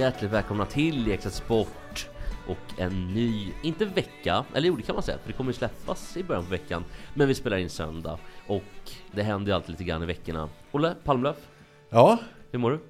Hjärtligt 0.00 0.30
välkomna 0.30 0.66
till 0.66 1.12
Exakt 1.12 1.34
Sport 1.34 2.08
och 2.48 2.80
en 2.80 3.14
ny, 3.14 3.52
inte 3.62 3.84
vecka, 3.84 4.44
eller 4.54 4.68
jo 4.68 4.76
det 4.76 4.82
kan 4.82 4.94
man 4.94 5.02
säga, 5.02 5.18
för 5.18 5.26
det 5.28 5.32
kommer 5.32 5.50
ju 5.50 5.58
släppas 5.58 6.16
i 6.16 6.24
början 6.24 6.44
på 6.44 6.50
veckan. 6.50 6.84
Men 7.14 7.28
vi 7.28 7.34
spelar 7.34 7.56
in 7.56 7.70
söndag 7.70 8.18
och 8.46 8.62
det 9.12 9.22
händer 9.22 9.50
ju 9.50 9.54
alltid 9.56 9.70
lite 9.70 9.84
grann 9.84 10.02
i 10.02 10.06
veckorna. 10.06 10.48
Olle 10.72 10.94
Palmlöf, 11.04 11.36
Ja, 11.90 12.18
hur 12.50 12.58
mår 12.58 12.70
du? 12.70 12.80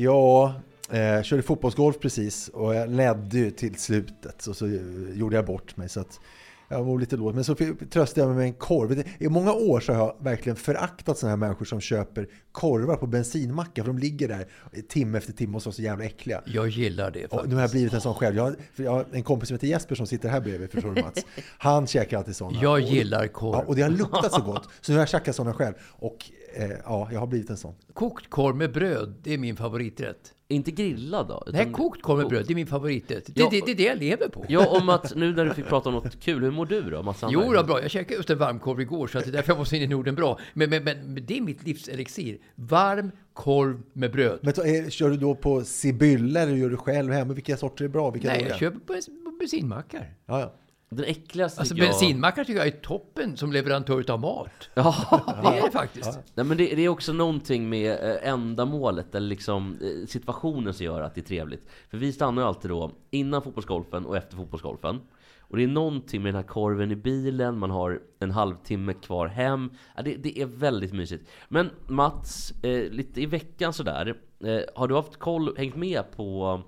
jag 0.00 0.52
eh, 0.90 1.22
körde 1.22 1.42
fotbollsgolf 1.42 1.98
precis 2.00 2.48
och 2.48 2.74
jag 2.74 2.90
ledde 2.90 3.38
ju 3.38 3.50
till 3.50 3.74
slutet 3.78 4.46
och 4.46 4.56
så 4.56 4.66
gjorde 5.14 5.36
jag 5.36 5.46
bort 5.46 5.76
mig 5.76 5.88
så 5.88 6.00
att 6.00 6.20
jag 6.68 6.86
mår 6.86 6.98
lite 6.98 7.16
dåligt. 7.16 7.34
Men 7.34 7.44
så 7.44 7.54
tröstade 7.90 8.20
jag 8.20 8.28
mig 8.28 8.36
med 8.36 8.46
en 8.46 8.52
korv. 8.54 9.02
I 9.18 9.28
många 9.28 9.52
år 9.52 9.80
så 9.80 9.92
har 9.92 9.98
jag 10.00 10.16
verkligen 10.24 10.56
föraktat 10.56 11.18
sådana 11.18 11.30
här 11.30 11.36
människor 11.36 11.64
som 11.64 11.80
köper 11.80 12.28
korvar 12.52 12.96
på 12.96 13.06
bensinmackar 13.06 13.82
för 13.82 13.86
de 13.92 13.98
ligger 13.98 14.28
där 14.28 14.46
timme 14.88 15.18
efter 15.18 15.32
timme 15.32 15.56
och 15.56 15.62
så, 15.62 15.72
så 15.72 15.82
jävla 15.82 16.04
äckliga. 16.04 16.42
Jag 16.46 16.68
gillar 16.68 17.10
det 17.10 17.24
Och 17.24 17.30
faktiskt. 17.30 17.48
nu 17.48 17.54
har 17.54 17.62
jag 17.62 17.70
blivit 17.70 17.92
en 17.92 18.00
sån 18.00 18.14
själv. 18.14 18.36
Jag 18.36 18.54
jag 18.76 18.90
har 18.90 19.06
en 19.12 19.22
kompis 19.22 19.48
som 19.48 19.54
heter 19.54 19.66
Jesper 19.66 19.94
som 19.94 20.06
sitter 20.06 20.28
här 20.28 20.40
bredvid, 20.40 20.70
förstår 20.70 20.94
du 20.94 21.02
Mats? 21.02 21.26
Han 21.58 21.86
käkar 21.86 22.18
alltid 22.18 22.36
sådana. 22.36 22.62
Jag 22.62 22.72
Och- 22.72 22.80
gillar 22.80 23.26
korv. 23.26 23.54
Ja, 23.54 23.64
och 23.66 23.76
det 23.76 23.82
har 23.82 23.90
luktat 23.90 24.32
så 24.32 24.40
gott. 24.52 24.68
Så 24.80 24.92
nu 24.92 24.98
har 24.98 25.02
jag 25.02 25.08
käkat 25.08 25.36
sådana 25.36 25.54
själv. 25.54 25.74
Och 25.88 26.30
eh, 26.56 26.70
ja, 26.84 27.08
jag 27.12 27.20
har 27.20 27.26
blivit 27.26 27.50
en 27.50 27.56
sån. 27.56 27.74
Kokt 27.92 28.30
korv 28.30 28.56
med 28.56 28.72
bröd, 28.72 29.14
det 29.22 29.34
är 29.34 29.38
min 29.38 29.56
favoriträtt. 29.56 30.34
Inte 30.48 30.70
grillad 30.70 31.28
då? 31.28 31.42
Nej, 31.46 31.60
utan- 31.60 31.72
kokt 31.72 32.02
korv 32.02 32.18
med 32.18 32.28
bröd, 32.28 32.44
det 32.46 32.52
är 32.52 32.54
min 32.54 32.66
favoriträtt. 32.66 33.26
Det, 33.26 33.40
Ja. 33.40 33.48
det, 33.50 33.60
det 33.66 33.70
är 33.70 33.76
det 33.76 33.82
jag 33.82 33.98
lever 33.98 34.28
på. 34.28 34.44
Ja, 34.48 34.76
och 34.78 34.84
Mats, 34.84 35.14
nu 35.14 35.32
när 35.34 35.44
du 35.44 35.54
fick 35.54 35.66
prata 35.66 35.88
om 35.88 35.94
något 35.94 36.20
kul, 36.20 36.42
hur 36.42 36.50
mår 36.50 36.66
du 36.66 36.90
då? 36.90 37.02
Mats 37.02 37.24
Jo 37.30 37.52
då, 37.52 37.64
bra. 37.64 37.82
Jag 37.82 37.90
käkade 37.90 38.14
just 38.14 38.30
en 38.30 38.38
varmkorv 38.38 38.80
igår, 38.80 39.06
så 39.06 39.18
att 39.18 39.24
det 39.24 39.30
är 39.30 39.32
därför 39.32 39.50
jag 39.52 39.58
måste 39.58 39.76
in 39.76 39.82
i 39.82 39.86
Norden 39.86 40.14
bra. 40.14 40.38
Men, 40.54 40.70
men, 40.70 40.84
men 40.84 41.18
det 41.26 41.36
är 41.36 41.40
mitt 41.40 41.66
livs 41.66 41.88
elixir. 41.88 42.38
Varm 42.54 43.10
korv 43.32 43.82
med 43.92 44.12
bröd. 44.12 44.38
Men 44.42 44.54
så, 44.54 44.62
eh, 44.62 44.88
kör 44.88 45.10
du 45.10 45.16
då 45.16 45.34
på 45.34 45.64
Sibylla 45.64 46.40
eller 46.40 46.52
gör 46.52 46.70
du 46.70 46.76
själv 46.76 47.12
hemma? 47.12 47.34
Vilka 47.34 47.56
sorter 47.56 47.84
är 47.84 47.88
bra? 47.88 48.10
Vilka 48.10 48.32
är 48.34 48.40
Nej, 48.40 48.48
jag 48.48 48.58
köper 48.58 48.78
på, 48.78 48.94
på 49.24 49.36
bensinmackar. 49.38 50.14
Ja, 50.26 50.40
ja. 50.40 50.54
Den 50.96 51.04
äckligaste 51.04 51.60
Alltså 51.60 51.74
tycker 51.74 51.86
jag... 51.86 51.92
bensinmackar 51.92 52.44
tycker 52.44 52.58
jag 52.58 52.66
är 52.66 52.80
toppen 52.80 53.36
som 53.36 53.52
leverantör 53.52 54.10
av 54.10 54.20
mat. 54.20 54.50
Ja, 54.74 54.94
Det 55.42 55.58
är 55.58 55.62
det 55.62 55.70
faktiskt. 55.70 56.18
Nej, 56.34 56.46
men 56.46 56.56
det, 56.56 56.74
det 56.74 56.84
är 56.84 56.88
också 56.88 57.12
någonting 57.12 57.68
med 57.68 57.90
eh, 57.90 58.28
ändamålet 58.28 59.14
eller 59.14 59.28
liksom 59.28 59.78
eh, 59.82 60.06
situationen 60.06 60.74
som 60.74 60.86
gör 60.86 61.00
att 61.00 61.14
det 61.14 61.20
är 61.20 61.24
trevligt. 61.24 61.68
För 61.90 61.98
vi 61.98 62.12
stannar 62.12 62.42
ju 62.42 62.48
alltid 62.48 62.70
då 62.70 62.90
innan 63.10 63.42
fotbollsgolfen 63.42 64.06
och 64.06 64.16
efter 64.16 64.36
fotbollsgolfen. 64.36 65.00
Och 65.40 65.56
det 65.56 65.62
är 65.64 65.68
någonting 65.68 66.22
med 66.22 66.34
den 66.34 66.42
här 66.42 66.48
korven 66.48 66.90
i 66.90 66.96
bilen, 66.96 67.58
man 67.58 67.70
har 67.70 68.00
en 68.18 68.30
halvtimme 68.30 68.94
kvar 68.94 69.26
hem. 69.26 69.70
Ja, 69.96 70.02
det, 70.02 70.16
det 70.16 70.40
är 70.40 70.46
väldigt 70.46 70.92
mysigt. 70.92 71.30
Men 71.48 71.70
Mats, 71.86 72.52
eh, 72.62 72.90
lite 72.90 73.20
i 73.20 73.26
veckan 73.26 73.72
sådär. 73.72 74.16
Eh, 74.44 74.60
har 74.74 74.88
du 74.88 74.94
haft 74.94 75.16
koll, 75.16 75.56
hängt 75.56 75.76
med 75.76 76.10
på 76.16 76.60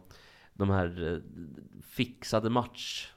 de 0.55 0.71
här 0.71 1.13
eh, 1.13 1.19
fixade 1.83 2.51
match 2.51 3.09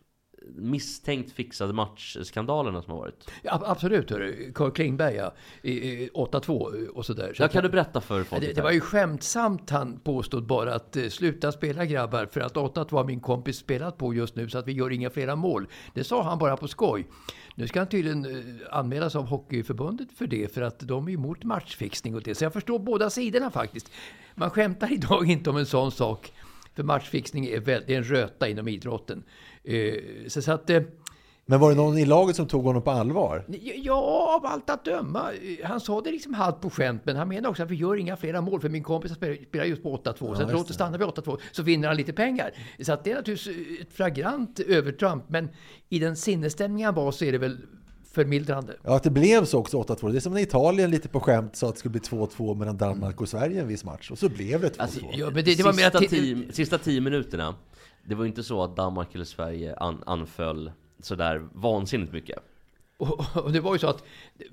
misstänkt 0.55 1.31
fixade 1.31 1.73
matchskandalerna 1.73 2.81
som 2.81 2.91
har 2.93 2.99
varit. 2.99 3.31
Ja, 3.43 3.61
absolut, 3.65 4.09
hörru. 4.11 4.51
Carl 4.55 4.71
Klingberg, 4.71 5.15
ja. 5.15 5.33
I- 5.61 5.71
i 6.03 6.09
8-2 6.13 6.87
och 6.87 7.05
sådär. 7.05 7.33
Så 7.37 7.43
Ja, 7.43 7.47
kan 7.47 7.63
du 7.63 7.69
berätta 7.69 8.01
för 8.01 8.23
folk? 8.23 8.41
Det, 8.41 8.53
det 8.53 8.61
var 8.61 8.71
ju 8.71 8.79
skämtsamt 8.79 9.69
han 9.69 9.99
påstod 9.99 10.45
bara 10.47 10.73
att 10.75 10.95
eh, 10.95 11.07
sluta 11.07 11.51
spela 11.51 11.85
grabbar 11.85 12.25
för 12.25 12.41
att 12.41 12.57
8 12.57 12.85
har 12.91 13.03
min 13.05 13.19
kompis 13.19 13.57
spelat 13.57 13.97
på 13.97 14.13
just 14.13 14.35
nu 14.35 14.49
så 14.49 14.57
att 14.57 14.67
vi 14.67 14.71
gör 14.71 14.91
inga 14.91 15.09
flera 15.09 15.35
mål. 15.35 15.67
Det 15.93 16.03
sa 16.03 16.23
han 16.23 16.37
bara 16.37 16.57
på 16.57 16.67
skoj. 16.67 17.07
Nu 17.55 17.67
ska 17.67 17.79
han 17.79 17.87
tydligen 17.89 18.25
eh, 18.25 18.77
anmälas 18.77 19.15
av 19.15 19.25
Hockeyförbundet 19.25 20.07
för 20.11 20.27
det 20.27 20.53
för 20.53 20.61
att 20.61 20.79
de 20.79 21.07
är 21.07 21.11
emot 21.11 21.43
matchfixning 21.43 22.15
och 22.15 22.21
det. 22.21 22.35
Så 22.35 22.43
jag 22.43 22.53
förstår 22.53 22.79
båda 22.79 23.09
sidorna 23.09 23.51
faktiskt. 23.51 23.91
Man 24.35 24.49
skämtar 24.49 24.93
idag 24.93 25.25
inte 25.25 25.49
om 25.49 25.57
en 25.57 25.65
sån 25.65 25.91
sak. 25.91 26.31
För 26.75 26.83
matchfixning 26.83 27.45
är, 27.45 27.59
väl, 27.59 27.83
är 27.87 27.97
en 27.97 28.03
röta 28.03 28.47
inom 28.49 28.67
idrotten. 28.67 29.23
Eh, 29.69 29.93
så, 30.27 30.41
så 30.41 30.51
att... 30.51 30.69
Eh, 30.69 30.81
Men 31.45 31.59
var 31.59 31.69
det 31.69 31.75
någon 31.75 31.97
i 31.97 32.05
laget 32.05 32.35
som 32.35 32.47
tog 32.47 32.63
honom 32.63 32.81
på 32.81 32.91
allvar? 32.91 33.45
Ja, 33.75 34.35
av 34.35 34.45
allt 34.45 34.69
att 34.69 34.85
döma. 34.85 35.31
Han 35.63 35.79
sa 35.79 36.01
det 36.01 36.11
liksom 36.11 36.33
halvt 36.33 36.61
på 36.61 36.69
skämt, 36.69 37.01
men 37.05 37.15
han 37.15 37.27
menar 37.27 37.49
också 37.49 37.63
att 37.63 37.71
vi 37.71 37.75
gör 37.75 37.95
inga 37.95 38.17
flera 38.17 38.41
mål, 38.41 38.61
för 38.61 38.69
min 38.69 38.83
kompis 38.83 39.11
spelar, 39.11 39.65
just 39.65 39.83
på 39.83 39.97
8-2, 39.97 40.35
så 40.35 40.43
att 40.43 40.51
låt 40.51 40.73
stanna 40.73 40.97
vid 40.97 41.07
8-2, 41.07 41.37
så 41.51 41.63
vinner 41.63 41.87
han 41.87 41.97
lite 41.97 42.13
pengar. 42.13 42.51
Så 42.81 42.93
att 42.93 43.03
det 43.03 43.11
är 43.11 43.15
naturligtvis 43.15 43.81
ett 43.81 43.93
flagrant 43.93 44.59
övertramp, 44.59 45.23
men 45.27 45.49
i 45.89 45.99
den 45.99 46.15
sinnesstämning 46.15 46.85
han 46.85 46.95
var 46.95 47.11
så 47.11 47.25
är 47.25 47.31
det 47.31 47.37
väl 47.37 47.57
förmildrande. 48.11 48.73
Ja, 48.83 48.95
att 48.95 49.03
det 49.03 49.09
blev 49.09 49.45
så 49.45 49.59
också 49.59 49.81
8-2. 49.81 50.11
Det 50.11 50.17
är 50.17 50.19
som 50.19 50.33
när 50.33 50.41
Italien 50.41 50.91
lite 50.91 51.07
på 51.07 51.19
skämt 51.19 51.55
sa 51.55 51.67
att 51.67 51.73
det 51.73 51.79
skulle 51.79 51.91
bli 51.91 52.01
2-2 52.01 52.55
mellan 52.55 52.77
Danmark 52.77 53.21
och 53.21 53.29
Sverige 53.29 53.61
en 53.61 53.67
viss 53.67 53.83
match. 53.83 54.11
Och 54.11 54.17
så 54.19 54.29
blev 54.29 54.61
det 54.61 54.67
2-2. 54.67 54.73
Alltså, 54.77 54.99
Ja, 55.13 55.25
men 55.25 55.43
det, 55.45 55.55
det 55.57 55.63
var 55.63 55.73
mer 55.73 55.83
sista, 55.83 55.97
att... 55.97 56.09
tio, 56.09 56.53
sista 56.53 56.77
tio 56.77 57.01
minuterna, 57.01 57.55
det 58.05 58.15
var 58.15 58.23
ju 58.23 58.29
inte 58.29 58.43
så 58.43 58.63
att 58.63 58.75
Danmark 58.75 59.15
eller 59.15 59.25
Sverige 59.25 59.75
an, 59.75 60.03
anföll 60.05 60.71
sådär 61.01 61.47
vansinnigt 61.53 62.13
mycket. 62.13 62.39
Och, 62.97 63.25
och 63.43 63.51
det 63.51 63.59
var 63.59 63.73
ju 63.75 63.79
så 63.79 63.87
att 63.87 64.03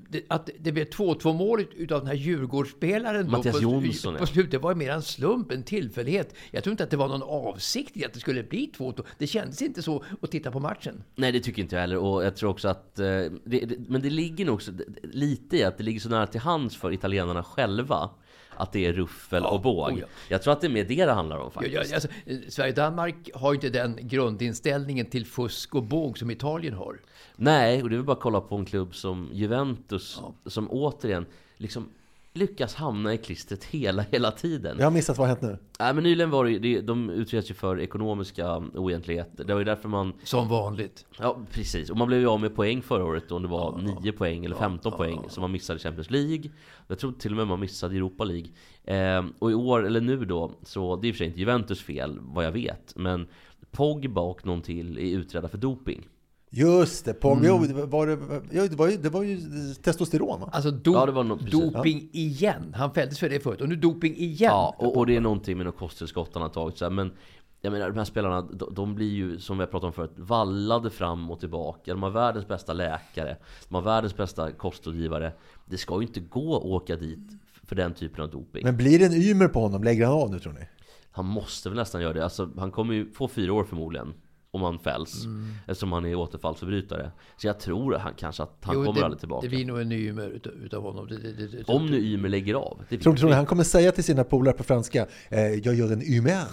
det, 0.08 0.22
att 0.28 0.50
det 0.60 0.72
blev 0.72 0.84
2-2 0.88 1.32
målet 1.32 1.68
utav 1.74 1.98
den 1.98 2.06
här 2.06 2.14
Djurgårdsspelaren 2.14 3.24
då 3.24 3.30
Mattias 3.30 3.56
på, 3.56 3.62
Jonsson, 3.62 4.16
på 4.16 4.26
slutet. 4.26 4.50
Det 4.50 4.58
var 4.58 4.70
ju 4.70 4.76
mer 4.76 4.90
en 4.90 5.02
slump, 5.02 5.52
en 5.52 5.62
tillfällighet. 5.62 6.34
Jag 6.50 6.64
tror 6.64 6.70
inte 6.70 6.84
att 6.84 6.90
det 6.90 6.96
var 6.96 7.08
någon 7.08 7.22
avsikt 7.22 7.96
i 7.96 8.04
att 8.04 8.12
det 8.12 8.20
skulle 8.20 8.42
bli 8.42 8.70
2-2. 8.78 9.04
Det 9.18 9.26
kändes 9.26 9.62
inte 9.62 9.82
så 9.82 10.04
att 10.22 10.30
titta 10.30 10.50
på 10.50 10.60
matchen. 10.60 11.02
Nej, 11.14 11.32
det 11.32 11.40
tycker 11.40 11.62
inte 11.62 11.74
jag 11.76 11.80
heller. 11.80 11.96
Och 11.96 12.24
jag 12.24 12.36
tror 12.36 12.50
också 12.50 12.68
att... 12.68 12.98
eh, 12.98 13.06
Det, 13.06 13.30
det, 13.44 13.78
men 13.88 14.02
det 14.02 14.10
ligger 14.10 14.44
nog 14.44 14.54
också 14.54 14.72
lite 15.02 15.56
i 15.56 15.64
att 15.64 15.78
det 15.78 15.84
ligger 15.84 16.00
så 16.00 16.08
nära 16.08 16.26
till 16.26 16.40
hands 16.40 16.76
för 16.76 16.92
italienarna 16.92 17.42
själva. 17.42 18.10
Att 18.56 18.72
det 18.72 18.86
är 18.86 18.92
ruffel 18.92 19.44
och 19.44 19.60
båg. 19.60 19.92
oh 19.92 19.98
ja. 20.00 20.06
Jag 20.28 20.42
tror 20.42 20.52
att 20.52 20.60
det 20.60 20.66
är 20.66 20.70
mer 20.70 20.84
det 20.84 21.04
det 21.06 21.12
handlar 21.12 21.36
om 21.38 21.44
Ja, 21.44 21.50
faktiskt. 21.50 21.90
ja, 21.90 21.94
alltså, 21.94 22.08
eh, 22.26 22.36
Sverige-Danmark 22.48 23.30
har 23.34 23.52
ju 23.52 23.54
inte 23.54 23.68
den 23.68 23.98
grundinställningen 24.02 25.06
till 25.06 25.26
fusk 25.26 25.74
och 25.74 25.82
båg 25.82 26.18
som 26.18 26.30
Italien 26.30 26.74
har. 26.74 27.00
Nej, 27.36 27.82
och 27.82 27.88
det 27.90 27.94
är 27.94 27.96
väl 27.96 28.06
bara 28.06 28.12
att 28.12 28.20
kolla 28.22 28.40
på 28.40 28.56
en 28.56 28.64
klubb 28.64 28.94
som 28.94 29.30
Juventus. 29.32 30.20
Som 30.46 30.70
återigen 30.70 31.26
liksom 31.56 31.88
lyckas 32.36 32.74
hamna 32.74 33.14
i 33.14 33.18
klistret 33.18 33.64
hela, 33.64 34.02
hela 34.02 34.30
tiden. 34.30 34.76
Jag 34.78 34.86
har 34.86 34.90
missat 34.90 35.18
vad 35.18 35.28
har 35.28 35.36
hänt 35.36 35.42
nu. 35.42 35.58
Nej, 35.78 35.94
men 35.94 36.04
nyligen 36.04 36.30
var 36.30 36.44
det, 36.44 36.58
det 36.58 36.80
de 36.80 37.10
utreds 37.10 37.50
ju 37.50 37.54
för 37.54 37.80
ekonomiska 37.80 38.56
oegentligheter. 38.56 39.44
Det 39.44 39.52
var 39.52 39.60
ju 39.60 39.64
därför 39.64 39.88
man... 39.88 40.12
Som 40.22 40.48
vanligt. 40.48 41.06
Ja, 41.18 41.38
precis. 41.50 41.90
Och 41.90 41.96
man 41.96 42.08
blev 42.08 42.20
ju 42.20 42.26
av 42.26 42.40
med 42.40 42.54
poäng 42.54 42.82
förra 42.82 43.04
året 43.04 43.32
om 43.32 43.42
det 43.42 43.48
var 43.48 43.96
9 44.02 44.12
poäng 44.12 44.44
eller 44.44 44.56
15 44.56 44.92
poäng. 44.92 45.20
Så 45.28 45.40
man 45.40 45.52
missade 45.52 45.78
Champions 45.78 46.10
League. 46.10 46.50
Jag 46.88 46.98
tror 46.98 47.12
till 47.12 47.30
och 47.30 47.36
med 47.36 47.46
man 47.46 47.60
missade 47.60 47.96
Europa 47.96 48.24
League. 48.24 48.48
Ehm, 48.84 49.32
och 49.38 49.50
i 49.50 49.54
år, 49.54 49.86
eller 49.86 50.00
nu 50.00 50.24
då, 50.24 50.52
så 50.62 50.96
det 50.96 51.06
är 51.06 51.08
i 51.08 51.12
och 51.12 51.14
för 51.14 51.18
sig 51.18 51.26
inte 51.26 51.40
Juventus 51.40 51.82
fel, 51.82 52.18
vad 52.22 52.44
jag 52.44 52.52
vet. 52.52 52.96
Men 52.96 53.28
Pogba 53.70 54.20
och 54.20 54.46
någon 54.46 54.62
till 54.62 54.98
är 54.98 55.02
utredda 55.02 55.48
för 55.48 55.58
doping. 55.58 56.08
Just 56.56 57.04
det, 57.04 57.14
Pogba. 57.14 57.46
Jo, 57.46 57.58
det 57.58 57.86
var, 57.86 58.06
det, 58.06 58.18
ja, 58.50 58.66
det, 58.68 58.76
var 58.76 58.88
ju, 58.88 58.96
det 58.96 59.08
var 59.08 59.22
ju 59.22 59.38
testosteron 59.82 60.40
va? 60.40 60.50
Alltså 60.52 60.70
do, 60.70 60.92
Ja, 60.92 61.06
det 61.06 61.12
var 61.12 61.24
nog- 61.24 61.50
doping 61.50 62.08
igen. 62.12 62.74
Han 62.76 62.94
fälldes 62.94 63.18
för 63.18 63.28
det 63.28 63.40
förut 63.40 63.60
och 63.60 63.68
nu 63.68 63.76
doping 63.76 64.16
igen. 64.16 64.50
Ja, 64.52 64.74
och, 64.78 64.96
och 64.96 65.06
det 65.06 65.16
är 65.16 65.20
någonting 65.20 65.56
med 65.56 65.66
något 65.66 65.76
kosttillskott 65.78 66.30
han 66.32 66.42
har 66.42 66.48
tagit. 66.48 66.78
Så 66.78 66.84
här, 66.84 66.90
men 66.90 67.12
jag 67.60 67.72
menar, 67.72 67.88
de 67.90 67.98
här 67.98 68.04
spelarna, 68.04 68.42
de, 68.42 68.74
de 68.74 68.94
blir 68.94 69.10
ju, 69.12 69.38
som 69.40 69.58
vi 69.58 69.62
har 69.62 69.70
pratat 69.70 69.86
om 69.86 69.92
förut, 69.92 70.12
vallade 70.16 70.90
fram 70.90 71.30
och 71.30 71.40
tillbaka. 71.40 71.92
De 71.92 72.02
har 72.02 72.10
världens 72.10 72.48
bästa 72.48 72.72
läkare. 72.72 73.36
De 73.68 73.74
har 73.74 73.82
världens 73.82 74.16
bästa 74.16 74.52
kostrådgivare. 74.52 75.32
Det 75.66 75.76
ska 75.78 75.94
ju 76.00 76.06
inte 76.06 76.20
gå 76.20 76.56
att 76.56 76.64
åka 76.64 76.96
dit 76.96 77.28
för 77.64 77.76
den 77.76 77.94
typen 77.94 78.24
av 78.24 78.30
doping. 78.30 78.64
Men 78.64 78.76
blir 78.76 78.98
det 78.98 79.04
en 79.06 79.12
Ymer 79.12 79.48
på 79.48 79.60
honom? 79.60 79.84
Lägger 79.84 80.06
han 80.06 80.14
av 80.14 80.30
nu 80.30 80.38
tror 80.38 80.52
ni? 80.52 80.68
Han 81.10 81.24
måste 81.26 81.68
väl 81.68 81.78
nästan 81.78 82.02
göra 82.02 82.12
det. 82.12 82.24
Alltså, 82.24 82.50
han 82.58 82.70
kommer 82.70 82.94
ju 82.94 83.12
få 83.12 83.28
fyra 83.28 83.52
år 83.52 83.64
förmodligen. 83.64 84.14
Om 84.56 84.62
han 84.62 84.78
fälls. 84.78 85.24
Mm. 85.24 85.54
Eftersom 85.66 85.92
han 85.92 86.06
är 86.06 86.14
återfallsförbrytare. 86.14 87.10
Så 87.36 87.46
jag 87.46 87.60
tror 87.60 87.94
han 87.94 88.14
kanske 88.14 88.42
att 88.42 88.58
han 88.62 88.74
Jo, 88.74 88.84
kommer 88.84 89.00
det, 89.00 89.04
aldrig 89.04 89.20
tillbaka. 89.20 89.48
Det 89.48 89.56
blir 89.56 89.64
nog 89.64 89.80
en 89.80 89.88
ny 89.88 90.08
Ymer 90.08 90.28
utav, 90.28 90.52
utav 90.52 90.82
honom. 90.82 91.08
Det, 91.08 91.18
det, 91.18 91.32
det, 91.32 91.46
det, 91.46 91.64
Om 91.64 91.86
nu 91.86 91.98
Ymer 91.98 92.28
lägger 92.28 92.54
av. 92.54 92.84
Det 92.88 92.98
Tror, 92.98 93.28
ni 93.28 93.32
han 93.32 93.46
kommer 93.46 93.64
säga 93.64 93.92
till 93.92 94.04
sina 94.04 94.24
polare 94.24 94.54
på 94.54 94.62
franska, 94.62 95.06
eh, 95.28 95.40
jag 95.40 95.74
gör 95.74 95.92
en 95.92 96.00
humeur? 96.00 96.46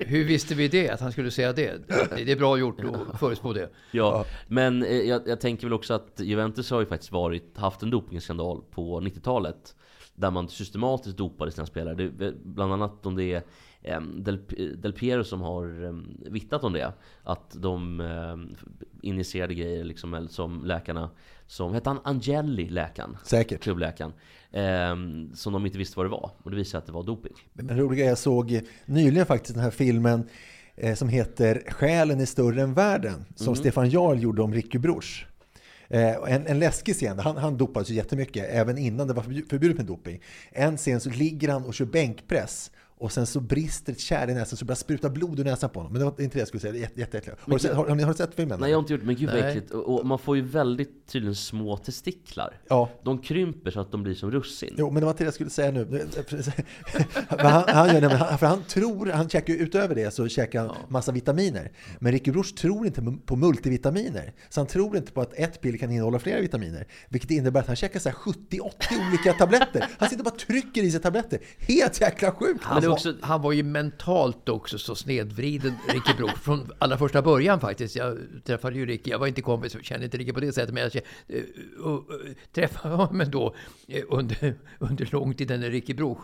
Hur 0.08 0.24
visste 0.24 0.54
vi 0.54 0.68
det? 0.68 0.90
Att 0.90 1.00
han 1.00 1.12
skulle 1.12 1.30
säga 1.30 1.52
det? 1.52 1.88
Det 2.16 2.32
är 2.32 2.36
bra 2.36 2.58
gjort 2.58 2.80
att 2.80 3.20
förutspå 3.20 3.52
det. 3.52 3.70
Ja, 3.90 4.24
men 4.46 4.82
eh, 4.82 4.96
jag, 4.96 5.28
jag 5.28 5.40
tänker 5.40 5.66
väl 5.66 5.72
också 5.72 5.94
att 5.94 6.20
Juventus 6.20 6.70
har 6.70 6.80
ju 6.80 6.86
faktiskt 6.86 7.12
varit, 7.12 7.56
haft 7.56 7.82
en 7.82 7.90
dopingskandal 7.90 8.62
på 8.70 9.00
90-talet. 9.00 9.74
Där 10.14 10.30
man 10.30 10.48
systematiskt 10.48 11.16
dopade 11.16 11.50
sina 11.50 11.66
spelare. 11.66 11.94
Det, 11.94 12.34
bland 12.44 12.72
annat 12.72 13.06
om 13.06 13.16
det 13.16 13.24
är 13.24 13.42
Del, 14.16 14.38
Del 14.76 14.92
Piero 14.92 15.24
som 15.24 15.40
har 15.40 15.94
vittnat 16.30 16.64
om 16.64 16.72
det. 16.72 16.92
Att 17.22 17.56
de 17.56 18.02
injicerade 19.02 19.54
grejer 19.54 19.84
liksom, 19.84 20.28
som 20.30 20.64
läkarna, 20.64 21.10
som 21.46 21.74
hette 21.74 21.90
han 21.90 22.00
Angeli, 22.04 22.68
läkaren? 22.68 23.16
Säkert. 23.24 23.62
Klubbläkaren. 23.62 24.12
som 25.34 25.52
de 25.52 25.66
inte 25.66 25.78
visste 25.78 25.96
vad 25.98 26.06
det 26.06 26.10
var. 26.10 26.30
Och 26.42 26.50
det 26.50 26.56
visade 26.56 26.70
sig 26.70 26.78
att 26.78 26.86
det 26.86 26.92
var 26.92 27.02
doping. 27.02 27.32
En 27.58 27.78
rolig 27.78 27.98
grej, 27.98 28.08
jag 28.08 28.18
såg 28.18 28.60
nyligen 28.86 29.26
faktiskt 29.26 29.54
den 29.54 29.64
här 29.64 29.70
filmen 29.70 30.28
eh, 30.76 30.94
som 30.94 31.08
heter 31.08 31.62
Själen 31.70 32.20
är 32.20 32.26
större 32.26 32.62
än 32.62 32.74
världen, 32.74 33.24
som 33.34 33.56
Stefan 33.56 33.90
Jarl 33.90 34.18
gjorde 34.18 34.42
om 34.42 34.54
Ricky 34.54 34.78
Bruch. 34.78 35.26
Eh, 35.88 36.14
en, 36.34 36.46
en 36.46 36.58
läskig 36.58 36.94
scen, 36.94 37.18
han, 37.18 37.36
han 37.36 37.56
dopades 37.56 37.90
ju 37.90 37.94
jättemycket, 37.94 38.46
även 38.50 38.78
innan 38.78 39.08
det 39.08 39.14
var 39.14 39.22
förbju- 39.22 39.48
förbjudet 39.50 39.76
med 39.76 39.86
doping. 39.86 40.20
En 40.52 40.76
scen 40.76 41.00
så 41.00 41.10
ligger 41.10 41.48
han 41.48 41.64
och 41.64 41.74
kör 41.74 41.84
bänkpress 41.84 42.70
och 42.98 43.12
sen 43.12 43.26
så 43.26 43.40
brister 43.40 43.92
ett 43.92 44.00
kärl 44.00 44.30
i 44.30 44.34
näsan 44.34 44.56
så 44.56 44.64
börjar 44.64 44.76
spruta 44.76 45.10
blod 45.10 45.40
ur 45.40 45.44
näsan 45.44 45.70
på 45.70 45.78
honom. 45.78 45.92
Men 45.92 45.98
det 45.98 46.04
var 46.04 46.20
inte 46.20 46.36
det 46.36 46.38
jag 46.38 46.48
skulle 46.48 46.60
säga, 46.60 46.72
det 46.72 46.78
är 46.78 46.80
jätte, 46.80 47.00
jätte, 47.00 47.16
jätte. 47.16 47.30
Har, 47.40 47.52
du 47.52 47.58
sett, 47.58 47.74
har, 47.74 47.88
har, 47.88 47.94
ni, 47.94 48.02
har 48.02 48.12
du 48.12 48.16
sett 48.16 48.34
filmen? 48.34 48.60
Nej 48.60 48.70
jag 48.70 48.76
har 48.76 48.80
inte 48.80 48.92
gjort 48.92 49.00
det, 49.00 49.06
men 49.06 49.16
gud 49.16 49.30
vad 49.30 49.38
äckligt. 49.38 49.70
Och, 49.70 49.98
och 49.98 50.06
man 50.06 50.18
får 50.18 50.36
ju 50.36 50.42
väldigt 50.42 51.06
tydligen 51.06 51.34
små 51.34 51.76
testiklar. 51.76 52.60
Ja, 52.68 52.90
De 53.02 53.18
krymper 53.18 53.70
så 53.70 53.80
att 53.80 53.92
de 53.92 54.02
blir 54.02 54.14
som 54.14 54.30
russin. 54.30 54.74
Jo, 54.78 54.90
men 54.90 55.00
det 55.00 55.04
var 55.06 55.10
inte 55.10 55.24
det 55.24 55.26
jag 55.26 55.34
skulle 55.34 55.50
säga 55.50 55.70
nu. 55.70 56.08
Han, 57.28 57.64
han, 57.68 57.94
gör 57.94 58.10
han, 58.10 58.38
för 58.38 58.46
han 58.46 58.62
tror, 58.62 59.06
han 59.06 59.28
käkar 59.28 59.52
ju 59.52 59.58
utöver 59.58 59.94
det 59.94 60.10
så 60.10 60.28
käkar 60.28 60.60
han 60.60 60.76
massa 60.88 61.12
vitaminer. 61.12 61.72
Men 61.98 62.12
Ricky 62.12 62.30
Bruch 62.30 62.56
tror 62.56 62.86
inte 62.86 63.16
på 63.26 63.36
multivitaminer. 63.36 64.32
Så 64.48 64.60
han 64.60 64.66
tror 64.66 64.96
inte 64.96 65.12
på 65.12 65.20
att 65.20 65.32
ett 65.34 65.60
piller 65.60 65.78
kan 65.78 65.90
innehålla 65.90 66.18
flera 66.18 66.40
vitaminer. 66.40 66.86
Vilket 67.08 67.30
innebär 67.30 67.60
att 67.60 67.66
han 67.66 67.76
käkar 67.76 68.00
så 68.00 68.08
här 68.08 68.16
70-80 68.16 69.08
olika 69.08 69.32
tabletter. 69.32 69.84
Han 69.98 70.08
sitter 70.08 70.24
bara 70.24 70.30
och 70.30 70.38
trycker 70.38 70.82
i 70.82 70.90
sig 70.90 71.00
tabletter. 71.00 71.40
Helt 71.58 72.00
jäkla 72.00 72.32
sjukt! 72.32 72.64
Var, 72.88 72.94
också- 72.94 73.14
han 73.20 73.42
var 73.42 73.52
ju 73.52 73.62
mentalt 73.62 74.48
också 74.48 74.78
så 74.78 74.94
snedvriden, 74.94 75.74
Ricky 75.88 76.14
Brook, 76.16 76.38
från 76.38 76.72
allra 76.78 76.98
första 76.98 77.22
början 77.22 77.60
faktiskt. 77.60 77.96
Jag 77.96 78.18
träffade 78.44 78.76
ju 78.76 78.86
Ricky, 78.86 79.10
jag 79.10 79.18
var 79.18 79.26
inte 79.26 79.42
kompis, 79.42 79.74
och 79.74 79.84
kände 79.84 80.04
inte 80.04 80.16
Ricky 80.16 80.32
på 80.32 80.40
det 80.40 80.52
sättet, 80.52 80.74
men 80.74 80.82
jag 80.82 80.92
kände, 80.92 81.08
uh, 81.34 81.86
uh, 81.86 82.00
träffade 82.52 82.94
honom 82.94 83.20
ändå 83.20 83.54
eh, 83.88 84.04
under, 84.08 84.54
under 84.78 85.08
lång 85.12 85.34
tid, 85.34 85.48
den 85.48 85.62
Ricky 85.62 85.94
Brook. 85.94 86.18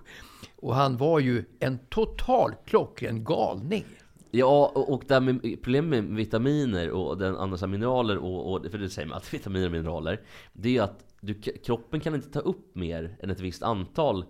Och 0.56 0.75
han 0.75 0.96
var 0.96 1.20
ju 1.20 1.44
en 1.58 1.78
total 1.78 2.52
klockren 2.67 3.25
galning. 3.25 3.84
Ja, 4.31 4.72
och, 4.75 4.93
och 4.93 5.02
det 5.06 5.20
med 5.20 5.62
problemet 5.62 6.05
med 6.05 6.17
vitaminer 6.17 6.90
och 6.90 7.19
den 7.19 7.37
andra 7.37 7.67
mineraler 7.67 8.19
och, 8.19 8.52
och 8.52 8.70
för 8.70 8.78
det 8.78 8.90
säger 8.90 9.08
man 9.08 9.14
alltid 9.14 9.32
vitaminer 9.40 9.67
och 9.67 9.72
mineraler. 9.72 10.20
Det 10.52 10.69
är 10.69 10.72
ju 10.72 10.78
att 10.78 11.05
du, 11.20 11.34
kroppen 11.64 12.00
kan 12.00 12.14
inte 12.14 12.31
ta 12.31 12.40
upp 12.40 12.75
mer 12.75 13.17
än 13.20 13.31
ett 13.31 13.40
visst 13.40 13.62
antal 13.62 14.19
eh, 14.20 14.26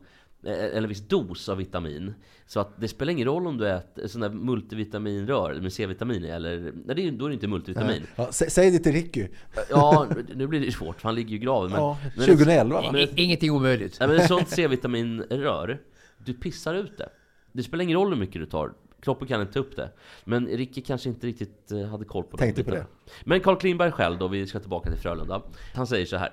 eller 0.46 0.82
en 0.82 0.88
viss 0.88 1.08
dos 1.08 1.48
av 1.48 1.56
vitamin. 1.56 2.14
Så 2.46 2.60
att 2.60 2.80
det 2.80 2.88
spelar 2.88 3.12
ingen 3.12 3.26
roll 3.26 3.46
om 3.46 3.58
du 3.58 3.68
äter 3.68 4.06
sån 4.06 4.20
där 4.20 4.30
multivitaminrör 4.30 5.54
med 5.60 5.72
C-vitamin 5.72 6.24
eller 6.24 6.72
nej, 6.84 6.96
det 6.96 7.06
är, 7.06 7.10
då 7.12 7.24
är 7.24 7.28
det 7.28 7.34
inte 7.34 7.48
multivitamin. 7.48 8.02
Ja, 8.16 8.32
sä, 8.32 8.50
säg 8.50 8.70
det 8.70 8.78
till 8.78 8.92
Ricky. 8.92 9.28
Ja, 9.70 10.06
nu 10.34 10.46
blir 10.46 10.60
det 10.60 10.72
svårt 10.72 11.00
för 11.00 11.08
han 11.08 11.14
ligger 11.14 11.30
ju 11.30 11.36
i 11.36 11.38
graven. 11.38 11.70
Men, 11.70 11.80
Ja, 11.80 11.98
men- 12.16 12.26
2011 12.26 12.80
va? 12.82 12.88
Men- 12.92 13.00
I, 13.00 13.08
ingenting 13.16 13.50
omöjligt. 13.50 13.96
Nej, 14.00 14.08
men 14.08 14.18
ett 14.18 14.28
sånt 14.28 14.48
C-vitaminrör, 14.48 15.80
du 16.24 16.34
pissar 16.34 16.74
ut 16.74 16.98
det. 16.98 17.08
Det 17.52 17.62
spelar 17.62 17.84
ingen 17.84 17.96
roll 17.98 18.08
hur 18.12 18.16
mycket 18.20 18.40
du 18.40 18.46
tar. 18.46 18.72
Kroppen 19.00 19.28
kan 19.28 19.40
inte 19.40 19.52
ta 19.52 19.58
upp 19.60 19.76
det. 19.76 19.90
Men 20.24 20.46
Ricky 20.46 20.80
kanske 20.80 21.08
inte 21.08 21.26
riktigt 21.26 21.72
eh, 21.72 21.82
hade 21.86 22.04
koll 22.04 22.22
på 22.24 22.30
de 22.36 22.38
Tänkte 22.38 22.64
på 22.64 22.70
bitarna. 22.70 22.86
Men 23.24 23.40
Carl 23.40 23.56
Klingberg 23.56 23.92
själv 23.92 24.18
då, 24.18 24.28
vi 24.28 24.46
ska 24.46 24.60
tillbaka 24.60 24.90
till 24.90 24.98
Frölunda. 24.98 25.42
Han 25.74 25.86
säger 25.86 26.06
så 26.06 26.16
här, 26.16 26.32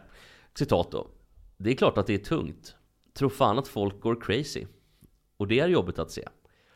citat 0.54 0.92
då. 0.92 1.08
Det 1.58 1.72
är 1.72 1.76
klart 1.76 1.98
att 1.98 2.08
det 2.08 2.14
är 2.14 2.18
tungt. 2.18 2.76
Tror 3.14 3.30
fan 3.30 3.60
att 3.60 3.68
folk 3.68 4.02
går 4.02 4.22
crazy. 4.22 4.66
Och 5.38 5.48
det 5.48 5.60
är 5.60 5.68
jobbigt 5.68 6.00
att 6.00 6.12
se. 6.12 6.28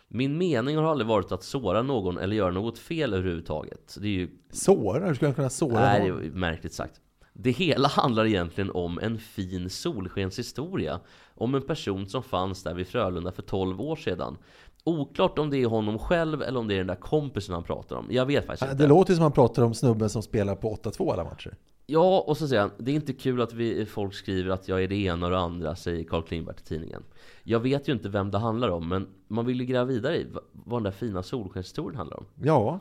Min 0.07 0.37
mening 0.37 0.77
har 0.77 0.83
aldrig 0.83 1.07
varit 1.07 1.31
att 1.31 1.43
såra 1.43 1.81
någon 1.81 2.17
eller 2.17 2.35
göra 2.35 2.51
något 2.51 2.77
fel 2.79 3.13
överhuvudtaget. 3.13 3.97
Det 4.01 4.07
är 4.07 4.11
ju 4.11 4.29
Såra? 4.51 5.05
Hur 5.07 5.13
skulle 5.13 5.27
han 5.27 5.35
kunna 5.35 5.49
såra 5.49 5.73
Nej, 5.79 6.01
det 6.07 6.07
någon? 6.13 6.23
är 6.23 6.29
märkligt 6.29 6.73
sagt. 6.73 7.01
Det 7.33 7.51
hela 7.51 7.87
handlar 7.87 8.25
egentligen 8.25 8.71
om 8.71 8.99
en 8.99 9.17
fin 9.19 9.69
solskenshistoria. 9.69 10.99
Om 11.33 11.55
en 11.55 11.61
person 11.61 12.07
som 12.09 12.23
fanns 12.23 12.63
där 12.63 12.73
vid 12.73 12.87
Frölunda 12.87 13.31
för 13.31 13.41
12 13.41 13.81
år 13.81 13.95
sedan. 13.95 14.37
Oklart 14.83 15.39
om 15.39 15.49
det 15.49 15.57
är 15.57 15.65
honom 15.67 15.99
själv 15.99 16.41
eller 16.41 16.59
om 16.59 16.67
det 16.67 16.73
är 16.73 16.77
den 16.77 16.87
där 16.87 16.95
kompisen 16.95 17.53
han 17.53 17.63
pratar 17.63 17.95
om. 17.95 18.07
Jag 18.09 18.25
vet 18.25 18.45
faktiskt 18.45 18.67
Det 18.69 18.71
inte. 18.71 18.87
låter 18.87 19.13
som 19.13 19.21
han 19.23 19.31
pratar 19.31 19.63
om 19.63 19.73
snubben 19.73 20.09
som 20.09 20.21
spelar 20.23 20.55
på 20.55 20.75
8-2 20.75 21.13
alla 21.13 21.23
matcher. 21.23 21.55
Ja, 21.87 22.23
och 22.27 22.37
så 22.37 22.47
säger 22.47 22.61
han, 22.61 22.71
det 22.77 22.91
är 22.91 22.95
inte 22.95 23.13
kul 23.13 23.41
att 23.41 23.53
vi, 23.53 23.85
folk 23.85 24.13
skriver 24.13 24.49
att 24.51 24.67
jag 24.67 24.83
är 24.83 24.87
det 24.87 24.95
ena 24.95 25.25
och 25.25 25.31
det 25.31 25.39
andra, 25.39 25.75
säger 25.75 26.03
Carl 26.03 26.23
Klingberg 26.23 26.55
till 26.55 26.65
tidningen. 26.65 27.03
Jag 27.43 27.59
vet 27.59 27.87
ju 27.89 27.93
inte 27.93 28.09
vem 28.09 28.31
det 28.31 28.37
handlar 28.37 28.69
om, 28.69 28.87
men 28.89 29.07
man 29.27 29.45
vill 29.45 29.59
ju 29.59 29.65
gräva 29.65 29.85
vidare 29.85 30.17
i 30.17 30.27
vad- 30.51 30.79
den 30.79 30.83
där 30.83 30.91
fina 30.91 31.23
solskenshistorien 31.23 31.97
handlar 31.97 32.17
om. 32.17 32.25
Ja, 32.43 32.79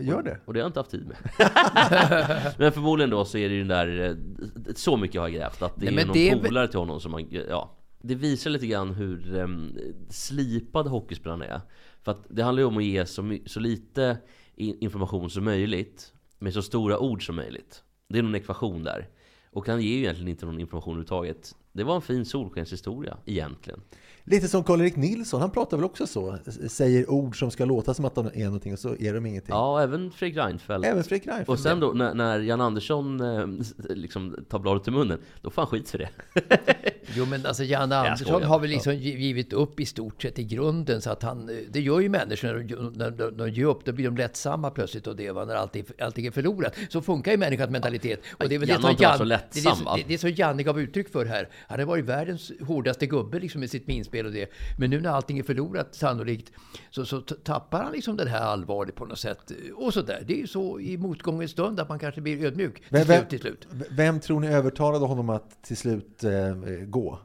gör 0.00 0.22
det. 0.22 0.40
Och 0.44 0.54
det 0.54 0.60
har 0.60 0.64
jag 0.64 0.68
inte 0.68 0.80
haft 0.80 0.90
tid 0.90 1.06
med. 1.06 1.16
men 2.58 2.72
förmodligen 2.72 3.10
då 3.10 3.24
så 3.24 3.38
är 3.38 3.48
det 3.48 3.54
ju 3.54 3.60
den 3.64 3.68
där, 3.68 4.10
eh, 4.10 4.16
så 4.74 4.96
mycket 4.96 5.20
har 5.20 5.28
jag 5.28 5.34
grävt, 5.34 5.62
att 5.62 5.76
det 5.80 5.90
Nej, 5.90 6.02
är 6.02 6.06
någon 6.06 6.14
det 6.14 6.36
polare 6.48 6.68
till 6.68 6.78
honom 6.78 7.00
som 7.00 7.12
man, 7.12 7.26
ja. 7.48 7.76
Det 8.00 8.14
visar 8.14 8.50
lite 8.50 8.66
grann 8.66 8.94
hur 8.94 9.34
um, 9.36 9.78
slipad 10.08 10.86
hockeyspelarna 10.86 11.44
är. 11.44 11.60
För 12.02 12.12
att 12.12 12.26
det 12.28 12.42
handlar 12.42 12.60
ju 12.60 12.66
om 12.66 12.76
att 12.76 12.84
ge 12.84 13.06
så, 13.06 13.38
så 13.46 13.60
lite 13.60 14.16
information 14.56 15.30
som 15.30 15.44
möjligt, 15.44 16.12
med 16.38 16.52
så 16.54 16.62
stora 16.62 16.98
ord 16.98 17.26
som 17.26 17.36
möjligt. 17.36 17.82
Det 18.08 18.18
är 18.18 18.22
någon 18.22 18.34
ekvation 18.34 18.82
där. 18.82 19.08
Och 19.50 19.68
han 19.68 19.82
ger 19.82 19.96
ju 19.96 19.98
egentligen 19.98 20.28
inte 20.28 20.46
någon 20.46 20.60
information 20.60 20.92
överhuvudtaget. 20.92 21.54
Det 21.72 21.84
var 21.84 21.94
en 21.94 22.02
fin 22.02 22.24
solskenshistoria, 22.24 23.18
egentligen. 23.24 23.80
Lite 24.28 24.48
som 24.48 24.64
Karl-Erik 24.64 24.96
Nilsson, 24.96 25.40
han 25.40 25.50
pratar 25.50 25.76
väl 25.76 25.84
också 25.84 26.06
så? 26.06 26.38
Säger 26.68 27.10
ord 27.10 27.38
som 27.38 27.50
ska 27.50 27.64
låta 27.64 27.94
som 27.94 28.04
att 28.04 28.14
de 28.14 28.26
är 28.34 28.44
någonting 28.44 28.72
och 28.72 28.78
så 28.78 28.96
är 28.98 29.14
de 29.14 29.26
ingenting. 29.26 29.54
Ja, 29.54 29.82
även 29.82 30.10
Fredrik 30.10 30.36
Reinfeldt. 30.38 30.86
Även 30.86 31.04
Fredrik 31.04 31.26
Reinfeldt. 31.26 31.48
Och 31.48 31.58
sen 31.58 31.80
då 31.80 31.92
när, 31.92 32.14
när 32.14 32.40
Jan 32.40 32.60
Andersson 32.60 33.20
eh, 33.20 33.46
liksom 33.96 34.36
tar 34.48 34.58
bladet 34.58 34.88
i 34.88 34.90
munnen, 34.90 35.18
då 35.42 35.50
får 35.50 35.62
han 35.62 35.66
skit 35.66 35.90
för 35.90 35.98
det. 35.98 36.08
Jo 37.14 37.24
men 37.26 37.46
alltså 37.46 37.64
Janne 37.64 37.96
Andersson 37.96 38.42
har 38.42 38.58
väl 38.58 38.70
liksom 38.70 38.92
gi- 38.92 39.16
givit 39.18 39.52
upp 39.52 39.80
i 39.80 39.86
stort 39.86 40.22
sett 40.22 40.38
i 40.38 40.44
grunden 40.44 41.00
så 41.02 41.10
att 41.10 41.22
han, 41.22 41.48
eh, 41.48 41.54
det 41.70 41.80
gör 41.80 42.00
ju 42.00 42.08
människor 42.08 42.48
när 42.48 42.54
de, 42.54 42.92
när 42.92 43.10
de, 43.10 43.24
när 43.24 43.46
de 43.46 43.50
ger 43.50 43.64
upp, 43.64 43.84
då 43.84 43.92
blir 43.92 44.04
de 44.04 44.16
lättsamma 44.16 44.70
plötsligt 44.70 45.06
och 45.06 45.16
det 45.16 45.30
va, 45.30 45.44
när 45.44 45.54
allting, 45.54 45.84
allting 46.00 46.26
är 46.26 46.30
förlorat. 46.30 46.74
Så 46.88 47.02
funkar 47.02 47.32
ju 47.32 47.38
människans 47.38 47.70
mentalitet. 47.70 48.20
Och 48.38 48.48
det 48.48 48.54
är 48.54 48.58
väl 48.58 48.68
det 48.68 48.72
Janne 48.74 48.96
som 48.96 48.96
Jan- 48.98 49.28
lättsam, 49.28 49.62
det, 49.62 49.68
är 49.68 49.70
det, 49.72 49.76
som- 49.76 49.96
det, 49.96 50.04
det 50.08 50.18
som 50.18 50.30
Janne 50.30 50.62
gav 50.62 50.80
uttryck 50.80 51.08
för 51.12 51.24
här. 51.26 51.48
Han 51.68 51.78
har 51.78 51.86
varit 51.86 52.04
världens 52.04 52.52
hårdaste 52.66 53.06
gubbe 53.06 53.38
liksom 53.40 53.60
med 53.60 53.70
sitt 53.70 53.86
minspel 53.86 54.15
och 54.24 54.32
det. 54.32 54.50
Men 54.78 54.90
nu 54.90 55.00
när 55.00 55.10
allting 55.10 55.38
är 55.38 55.42
förlorat 55.42 55.94
sannolikt 55.94 56.52
så, 56.90 57.04
så 57.06 57.20
tappar 57.20 57.82
han 57.82 57.92
liksom 57.92 58.16
det 58.16 58.28
här 58.28 58.40
allvaret 58.40 58.94
på 58.94 59.04
något 59.04 59.18
sätt. 59.18 59.52
Och 59.74 59.94
så 59.94 60.02
där. 60.02 60.24
Det 60.26 60.34
är 60.34 60.38
ju 60.38 60.46
så 60.46 60.80
i 60.80 60.96
motgångens 60.96 61.50
stund 61.50 61.80
att 61.80 61.88
man 61.88 61.98
kanske 61.98 62.20
blir 62.20 62.44
ödmjuk 62.44 62.74
till 62.74 62.84
vem, 62.90 63.04
slut. 63.04 63.28
Till 63.28 63.40
slut. 63.40 63.66
vem 63.90 64.20
tror 64.20 64.40
ni 64.40 64.46
övertalade 64.46 65.06
honom 65.06 65.30
att 65.30 65.62
till 65.62 65.76
slut 65.76 66.24
eh, 66.24 66.54
gå? 66.86 67.18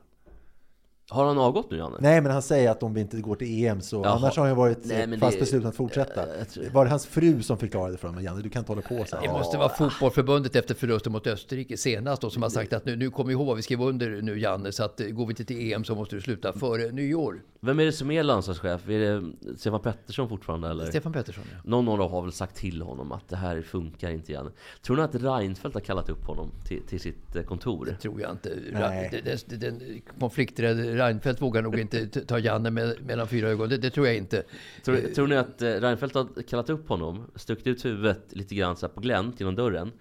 Har 1.12 1.26
han 1.26 1.38
avgått 1.38 1.72
nu 1.72 1.78
Janne? 1.78 1.96
Nej, 2.00 2.22
men 2.22 2.32
han 2.32 2.42
säger 2.42 2.72
att 2.72 2.84
om 2.84 2.94
vi 2.94 3.02
inte 3.02 3.18
går 3.22 3.36
till 3.36 3.66
EM 3.66 3.82
så... 3.82 4.02
Jaha. 4.04 4.12
Annars 4.16 4.38
har 4.38 4.48
han 4.48 4.56
varit 4.58 4.78
Nej, 4.84 5.20
fast 5.20 5.34
det- 5.34 5.40
besluten 5.40 5.70
att 5.70 5.76
fortsätta. 5.76 6.38
jag 6.38 6.50
tror- 6.50 6.70
Var 6.74 6.84
det 6.86 6.90
hans 6.92 7.06
fru 7.06 7.42
som 7.44 7.58
förklarade 7.58 7.98
för 7.98 8.08
honom? 8.08 8.24
Janne, 8.24 8.42
du 8.42 8.50
kan 8.50 8.60
inte 8.60 8.72
hålla 8.72 8.82
på 8.82 9.06
så 9.06 9.16
här. 9.16 9.24
Det 9.28 9.34
måste 9.34 9.58
vara 9.58 9.70
fotbollförbundet 9.70 10.56
efter 10.56 10.76
förlusten 10.76 11.12
mot 11.12 11.28
Österrike 11.28 11.78
senast 11.78 12.22
då, 12.22 12.30
som 12.30 12.44
har 12.44 12.50
sagt 12.50 12.74
att 12.74 12.86
nu, 12.86 12.96
nu 12.96 13.10
kom 13.10 13.30
ihåg 13.30 13.48
vad 13.48 13.56
vi 13.56 13.62
skrev 13.62 13.82
under 13.82 14.22
nu 14.22 14.40
Janne, 14.40 14.72
så 14.72 14.84
att 14.84 15.00
eh, 15.02 15.08
går 15.08 15.26
vi 15.26 15.32
inte 15.32 15.46
till 15.46 15.74
EM 15.74 15.84
så 15.84 15.96
måste 15.96 16.16
du 16.16 16.22
sluta 16.22 16.54
före 16.54 16.92
nyår. 16.92 17.42
Vem 17.64 17.80
är 17.80 17.86
det 17.86 17.92
som 17.92 18.12
är 18.12 18.24
landslagschef? 18.24 18.90
Är 18.90 19.00
det 19.00 19.24
Stefan 19.58 19.80
Pettersson 19.80 20.30
fortfarande 20.30 20.70
eller? 20.70 20.86
Stefan 20.86 21.14
Pettersson 21.14 21.44
ja. 21.52 21.58
Någon 21.70 21.88
av 21.88 21.98
dem 21.98 22.12
har 22.12 22.22
väl 22.22 22.32
sagt 22.32 22.56
till 22.56 22.82
honom 22.82 23.12
att 23.12 23.30
det 23.30 23.36
här 23.36 23.62
funkar 23.62 24.10
inte 24.12 24.32
Janne. 24.32 24.50
Tror 24.82 24.96
ni 24.98 25.02
att 25.04 25.16
Reinfeldt 25.16 25.74
har 25.74 25.82
kallat 25.82 26.10
upp 26.10 26.26
honom 26.26 26.52
till, 26.68 26.82
till 26.88 27.00
sitt 27.00 27.36
eh, 27.36 27.44
kontor? 27.44 27.96
Tror 28.02 28.22
jag 28.22 28.32
inte. 28.32 28.58
Nej. 28.74 29.10
Ra- 29.14 29.22
Den, 29.50 29.60
den, 29.60 29.80
den 29.80 30.02
konflikträdd 30.20 30.78
Reinfeldt 31.02 31.42
vågar 31.42 31.62
nog 31.62 31.80
inte 31.80 32.08
ta 32.08 32.40
Janne 32.40 32.72
med, 32.72 33.02
mellan 33.06 33.28
fyra 33.28 33.50
ögon. 33.50 33.70
Det, 33.70 33.78
det 33.78 33.90
tror 33.90 34.08
jag 34.08 34.16
inte. 34.16 34.44
Tror, 34.84 34.98
tror 34.98 35.28
ni 35.28 35.36
att 35.36 35.62
eh, 35.62 35.68
Reinfeldt 35.68 36.16
har 36.16 36.44
kallat 36.50 36.70
upp 36.70 36.90
honom, 36.90 37.32
stuckit 37.36 37.68
ut 37.68 37.86
huvudet 37.86 38.26
lite 38.30 38.56
grann 38.56 38.76
så 38.76 38.88
här 38.88 38.94
på 38.94 39.02
glänt 39.02 39.40
genom 39.40 39.56
dörren 39.56 39.92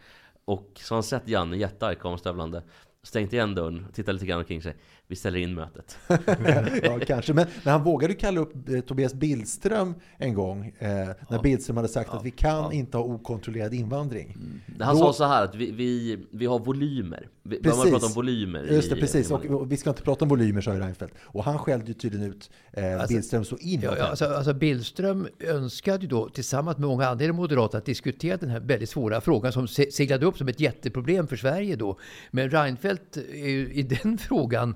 och 0.44 0.70
så 0.74 0.94
har 0.94 0.96
han 0.96 1.02
sett 1.02 1.28
Janne 1.28 1.56
jättearg 1.56 1.98
komma 1.98 2.18
stövlande 2.18 2.62
stängt 3.02 3.32
igen 3.32 3.54
dörren, 3.54 3.86
tittat 3.92 4.14
lite 4.14 4.26
grann 4.26 4.38
omkring 4.38 4.62
sig. 4.62 4.76
Vi 5.10 5.16
ställer 5.16 5.38
in 5.38 5.54
mötet. 5.54 5.98
ja, 6.82 6.98
kanske. 7.06 7.32
Men, 7.34 7.46
men 7.64 7.72
han 7.72 7.82
vågade 7.84 8.14
kalla 8.14 8.40
upp 8.40 8.68
eh, 8.68 8.80
Tobias 8.80 9.14
Billström 9.14 9.94
en 10.18 10.34
gång. 10.34 10.66
Eh, 10.78 10.88
när 10.88 11.14
Ja. 11.28 11.40
Billström 11.42 11.76
hade 11.76 11.88
sagt 11.88 12.10
Ja, 12.12 12.18
att 12.18 12.24
vi 12.24 12.30
kan 12.30 12.50
ja. 12.56 12.72
inte 12.72 12.96
ha 12.96 13.04
okontrollerad 13.04 13.74
invandring. 13.74 14.36
Han 14.80 14.96
Då- 14.96 15.02
sa 15.02 15.12
så 15.12 15.24
här 15.24 15.44
att 15.44 15.54
vi, 15.54 15.70
vi, 15.70 16.18
vi 16.30 16.46
har 16.46 16.58
volymer. 16.58 17.28
Vi, 17.42 17.56
man 17.56 17.62
Precis. 17.62 17.90
pratar 17.90 18.06
om 18.06 18.12
volymer. 18.12 18.62
Just 18.64 18.90
det, 18.90 18.96
i- 18.96 19.00
precis. 19.00 19.30
i- 19.30 19.34
Och, 19.34 19.44
och 19.44 19.72
vi 19.72 19.76
ska 19.76 19.90
inte 19.90 20.02
prata 20.02 20.24
om 20.24 20.28
volymer, 20.28 20.60
sa 20.60 20.74
ju 20.74 20.80
Reinfeldt. 20.80 21.14
Och 21.22 21.44
han 21.44 21.58
skällde 21.58 21.86
ju 21.86 21.94
tydligen 21.94 22.26
ut 22.30 22.50
eh, 22.72 22.92
Alltså- 23.00 23.08
Billström 23.14 23.44
så 23.44 23.56
in 23.56 23.80
Ja, 23.80 23.94
ja, 23.98 24.04
alltså, 24.04 24.24
alltså 24.24 24.54
Billström 24.54 25.28
önskade 25.40 26.02
ju 26.02 26.08
då 26.08 26.28
tillsammans 26.28 26.78
med 26.78 26.88
många 26.88 27.06
andra 27.06 27.32
moderater 27.32 27.78
att 27.78 27.84
diskutera 27.84 28.36
den 28.36 28.50
här 28.50 28.60
väldigt 28.60 28.90
svåra 28.90 29.20
frågan 29.20 29.52
som 29.52 29.68
se- 29.68 29.90
seglade 29.92 30.26
upp 30.26 30.38
som 30.38 30.48
ett 30.48 30.60
jätteproblem 30.60 31.26
för 31.26 31.36
Sverige 31.36 31.76
då. 31.76 31.98
Men 32.30 32.50
Reinfeldt 32.50 33.16
är 33.16 33.48
ju 33.48 33.72
i 33.72 33.82
den 33.82 34.18
frågan 34.28 34.74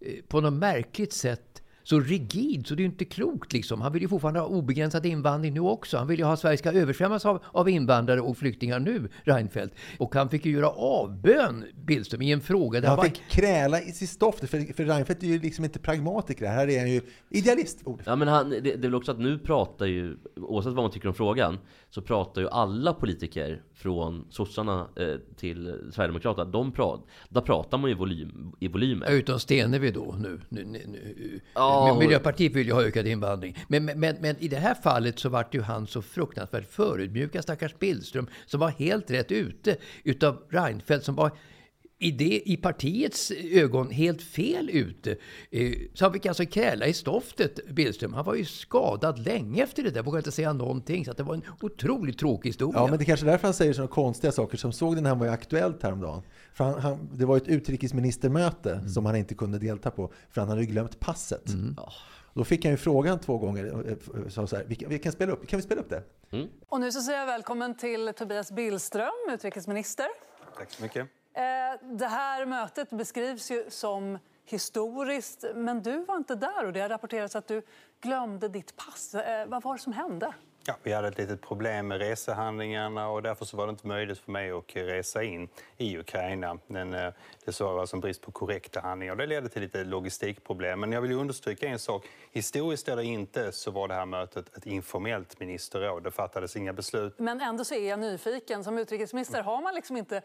Eh, 0.00 0.22
på 0.28 0.40
något 0.40 0.52
märkligt 0.52 1.12
sätt 1.12 1.47
så 1.88 2.00
rigid 2.00 2.66
så 2.66 2.74
det 2.74 2.80
är 2.80 2.84
ju 2.84 2.90
inte 2.90 3.04
klokt 3.04 3.52
liksom. 3.52 3.80
Han 3.80 3.92
vill 3.92 4.02
ju 4.02 4.08
fortfarande 4.08 4.40
ha 4.40 4.46
obegränsad 4.46 5.06
invandring 5.06 5.54
nu 5.54 5.60
också. 5.60 5.96
Han 5.98 6.06
vill 6.06 6.18
ju 6.18 6.24
ha 6.24 6.32
att 6.32 6.40
Sverige 6.40 6.56
ska 6.58 6.72
översvämmas 6.72 7.26
av, 7.26 7.42
av 7.52 7.68
invandrare 7.68 8.20
och 8.20 8.36
flyktingar 8.38 8.80
nu, 8.80 9.08
Reinfeldt. 9.24 9.74
Och 9.98 10.14
han 10.14 10.28
fick 10.28 10.46
ju 10.46 10.52
göra 10.52 10.68
avbön, 10.68 11.64
Billström, 11.84 12.22
i 12.22 12.32
en 12.32 12.40
fråga 12.40 12.80
där 12.80 12.88
Han 12.88 12.96
var- 12.96 13.04
fick 13.04 13.22
kräla 13.28 13.80
i 13.80 13.92
sitt 13.92 14.10
stoft, 14.10 14.38
för, 14.38 14.74
för 14.74 14.84
Reinfeldt 14.84 15.22
är 15.22 15.26
ju 15.26 15.38
liksom 15.40 15.64
inte 15.64 15.78
pragmatiker. 15.78 16.46
Här 16.46 16.68
är 16.68 16.78
han 16.80 16.90
ju 16.90 17.00
idealist. 17.30 17.78
Ja 18.04 18.16
men 18.16 18.28
han, 18.28 18.50
det, 18.50 18.60
det 18.60 18.74
är 18.74 18.78
väl 18.78 18.94
också 18.94 19.12
att 19.12 19.18
nu 19.18 19.38
pratar 19.38 19.86
ju, 19.86 20.16
oavsett 20.36 20.72
vad 20.72 20.84
man 20.84 20.90
tycker 20.90 21.08
om 21.08 21.14
frågan, 21.14 21.58
så 21.90 22.02
pratar 22.02 22.40
ju 22.40 22.48
alla 22.48 22.92
politiker 22.92 23.62
från 23.74 24.26
sossarna 24.30 24.86
eh, 24.96 25.06
till 25.36 25.74
Sverigedemokraterna, 25.92 26.50
de 26.50 26.72
pratar, 26.72 27.04
där 27.28 27.40
pratar 27.40 27.78
man 27.78 27.90
ju 27.90 27.96
volym, 27.96 28.52
i 28.60 28.68
volymer. 28.68 29.10
Utom 29.10 29.38
Stenevi 29.38 29.90
då 29.90 30.14
nu. 30.18 30.40
nu, 30.48 30.64
nu, 30.64 30.80
nu. 30.86 31.40
Ja, 31.54 31.77
Men 31.86 31.98
Miljöpartiet 31.98 32.52
vill 32.52 32.66
ju 32.66 32.72
ha 32.72 32.82
ökad 32.82 33.06
invandring. 33.06 33.56
Men, 33.68 33.84
men, 33.84 34.16
men 34.20 34.36
i 34.38 34.48
det 34.48 34.56
här 34.56 34.74
fallet 34.74 35.18
så 35.18 35.28
vart 35.28 35.54
ju 35.54 35.62
han 35.62 35.86
så 35.86 36.02
fruktansvärt 36.02 36.70
förödmjukad, 36.70 37.42
stackars 37.42 37.78
Billström, 37.78 38.26
som 38.46 38.60
var 38.60 38.68
helt 38.68 39.10
rätt 39.10 39.32
ute 39.32 39.76
utav 40.04 40.42
Reinfeldt 40.50 41.04
som 41.04 41.14
var 41.14 41.30
i, 42.00 42.10
det, 42.10 42.42
i 42.50 42.56
partiets 42.56 43.30
ögon 43.52 43.90
helt 43.90 44.22
fel 44.22 44.70
ute. 44.70 45.16
Eh, 45.50 45.72
Så 45.94 46.04
han 46.04 46.12
fick 46.12 46.26
alltså 46.26 46.46
kräla 46.46 46.86
i 46.86 46.92
stoftet, 46.92 47.66
Billström. 47.68 48.14
Han 48.14 48.24
var 48.24 48.34
ju 48.34 48.44
skadad 48.44 49.18
länge 49.18 49.62
efter 49.62 49.82
det 49.82 49.90
där, 49.90 50.02
vågade 50.02 50.18
inte 50.18 50.32
säga 50.32 50.52
någonting. 50.52 51.04
Så 51.04 51.10
att 51.10 51.16
det 51.16 51.22
var 51.22 51.34
en 51.34 51.42
otroligt 51.60 52.18
tråkig 52.18 52.48
historia. 52.48 52.80
Ja, 52.80 52.86
men 52.86 52.98
det 52.98 53.04
är 53.04 53.06
kanske 53.06 53.26
är 53.26 53.30
därför 53.30 53.46
han 53.48 53.54
säger 53.54 53.72
sådana 53.72 53.88
konstiga 53.92 54.32
saker. 54.32 54.56
Som 54.58 54.72
såg 54.72 54.94
den 54.96 55.06
här 55.06 55.14
var 55.14 55.26
ju 55.26 55.32
aktuellt 55.32 55.82
häromdagen. 55.82 56.22
För 56.54 56.64
han, 56.64 56.80
han, 56.80 57.08
det 57.12 57.24
var 57.26 57.36
ett 57.36 57.48
utrikesministermöte 57.48 58.72
Mm. 58.72 58.88
som 58.88 59.06
han 59.06 59.16
inte 59.16 59.34
kunde 59.34 59.58
delta 59.58 59.90
på, 59.90 60.12
för 60.30 60.40
han 60.40 60.48
hade 60.48 60.60
ju 60.60 60.66
glömt 60.66 61.00
passet. 61.00 61.42
Ja. 61.76 61.92
Då 62.34 62.44
fick 62.44 62.64
han 62.64 62.72
ju 62.72 62.76
frågan 62.76 63.18
två 63.20 63.38
gånger. 63.38 63.84
eh, 63.90 64.28
Så 64.28 64.46
så 64.46 64.56
här, 64.56 64.64
vi, 64.68 64.74
kan, 64.74 64.88
vi 64.90 64.98
kan, 64.98 65.12
spela 65.12 65.32
upp, 65.32 65.46
kan 65.48 65.56
vi 65.58 65.62
spela 65.62 65.80
upp 65.80 65.90
det? 65.90 66.02
Och 66.68 66.80
nu 66.80 66.92
så 66.92 67.00
säger 67.00 67.18
jag 67.18 67.26
välkommen 67.26 67.76
till 67.76 68.12
Tobias 68.16 68.52
Billström, 68.52 69.08
utrikesminister. 69.34 70.06
Tack 70.58 70.70
så 70.72 70.82
mycket. 70.82 71.06
Eh, 71.38 71.78
Det 71.82 72.06
här 72.06 72.46
mötet 72.46 72.90
beskrivs 72.90 73.50
ju 73.50 73.64
som 73.70 74.18
historiskt, 74.44 75.44
men 75.54 75.82
du 75.82 76.04
var 76.04 76.16
inte 76.16 76.34
där 76.34 76.64
och 76.66 76.72
det 76.72 76.80
har 76.80 76.88
rapporterats 76.88 77.36
att 77.36 77.46
du 77.48 77.62
glömde 78.00 78.48
ditt 78.48 78.76
pass. 78.76 79.14
Eh, 79.14 79.46
Vad 79.46 79.62
var 79.62 79.74
det 79.74 79.80
som 79.80 79.92
hände? 79.92 80.34
Ja, 80.66 80.74
vi 80.82 80.92
hade 80.92 81.08
ett 81.08 81.18
litet 81.18 81.40
problem 81.42 81.88
med 81.88 81.98
resehandlingarna 81.98 83.08
och 83.10 83.22
därför 83.22 83.44
så 83.44 83.56
var 83.56 83.66
det 83.66 83.70
inte 83.70 83.86
möjligt 83.86 84.18
för 84.18 84.32
mig 84.32 84.50
att 84.50 84.76
resa 84.76 85.22
in 85.22 85.48
i 85.76 85.98
Ukraina. 85.98 86.58
Men 86.66 86.94
eh, 86.94 87.12
det 87.44 87.60
var 87.60 87.80
alltså 87.80 87.96
en 87.96 88.00
brist 88.00 88.22
på 88.22 88.32
korrekta 88.32 88.80
handlingar 88.80 89.12
och 89.12 89.18
det 89.18 89.26
ledde 89.26 89.48
till 89.48 89.62
lite 89.62 89.84
logistikproblem. 89.84 90.80
Men 90.80 90.92
jag 90.92 91.00
vill 91.00 91.10
ju 91.10 91.16
understryka 91.16 91.66
en 91.68 91.78
sak. 91.78 92.06
Historiskt 92.32 92.88
eller 92.88 93.02
inte 93.02 93.52
så 93.52 93.70
var 93.70 93.88
det 93.88 93.94
här 93.94 94.06
mötet 94.06 94.56
ett 94.56 94.66
informellt 94.66 95.40
ministerråd. 95.40 96.04
Det 96.04 96.10
fattades 96.10 96.56
inga 96.56 96.72
beslut. 96.72 97.18
Men 97.18 97.40
ändå 97.40 97.64
så 97.64 97.74
är 97.74 97.88
jag 97.90 97.98
nyfiken. 97.98 98.64
Som 98.64 98.78
utrikesminister 98.78 99.42
har 99.42 99.62
man 99.62 99.74
liksom 99.74 99.96
inte 99.96 100.22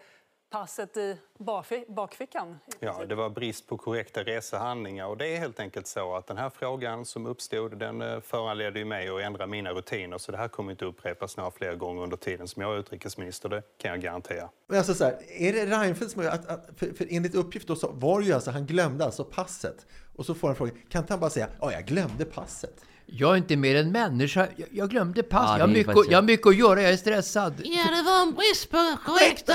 passet 0.53 0.97
i 0.97 1.17
bakfi- 1.37 1.85
bakfickan. 1.87 2.59
Ja, 2.79 3.05
det 3.05 3.15
var 3.15 3.29
brist 3.29 3.67
på 3.67 3.77
korrekta 3.77 4.23
resehandlingar 4.23 5.05
och 5.07 5.17
det 5.17 5.27
är 5.27 5.39
helt 5.39 5.59
enkelt 5.59 5.87
så 5.87 6.15
att 6.15 6.27
den 6.27 6.37
här 6.37 6.49
frågan 6.49 7.05
som 7.05 7.25
uppstod 7.25 7.77
den 7.77 8.01
eh, 8.01 8.19
föranledde 8.19 8.79
ju 8.79 8.85
mig 8.85 9.09
att 9.09 9.21
ändra 9.21 9.47
mina 9.47 9.71
rutiner 9.71 10.17
så 10.17 10.31
det 10.31 10.37
här 10.37 10.47
kommer 10.47 10.71
inte 10.71 10.85
upprepas 10.85 11.37
några 11.37 11.51
fler 11.51 11.75
gånger 11.75 12.03
under 12.03 12.17
tiden 12.17 12.47
som 12.47 12.61
jag 12.61 12.73
är 12.73 12.79
utrikesminister, 12.79 13.49
det 13.49 13.63
kan 13.77 13.91
jag 13.91 14.01
garantera. 14.01 14.49
Men 14.67 14.77
alltså 14.77 14.93
så 14.93 15.03
här, 15.03 15.17
är 15.29 15.53
det 15.53 15.65
Reinfeldt 15.65 16.13
som... 16.13 16.27
Att, 16.27 16.47
att, 16.47 16.69
för, 16.77 16.93
för 16.93 17.07
enligt 17.09 17.35
uppgift 17.35 17.67
då 17.67 17.75
så 17.75 17.91
var 17.91 18.19
det 18.19 18.25
ju 18.25 18.33
alltså, 18.33 18.51
han 18.51 18.65
glömde 18.65 19.05
alltså 19.05 19.23
passet. 19.23 19.85
Och 20.15 20.25
så 20.25 20.35
får 20.35 20.47
han 20.47 20.55
frågan, 20.55 20.77
kan 20.89 21.01
inte 21.01 21.13
han 21.13 21.19
bara 21.19 21.29
säga, 21.29 21.49
ja 21.61 21.71
jag 21.71 21.85
glömde 21.85 22.25
passet? 22.25 22.85
Jag 23.05 23.31
är 23.33 23.37
inte 23.37 23.55
mer 23.55 23.75
än 23.75 23.91
människa. 23.91 24.47
Jag, 24.57 24.67
jag 24.71 24.89
glömde 24.89 25.23
pass. 25.23 25.45
Ja, 25.49 25.53
jag, 25.59 25.67
har 25.67 25.73
mycket, 25.73 25.95
jag 26.09 26.17
har 26.17 26.23
mycket 26.23 26.47
att 26.47 26.55
göra. 26.57 26.81
Jag 26.81 26.91
är 26.91 26.97
stressad. 26.97 27.53
Ja, 27.63 27.83
det 27.97 28.03
var 28.03 28.21
en 28.21 28.33
brist 28.33 28.71
på 28.71 28.77
korrekta 29.05 29.53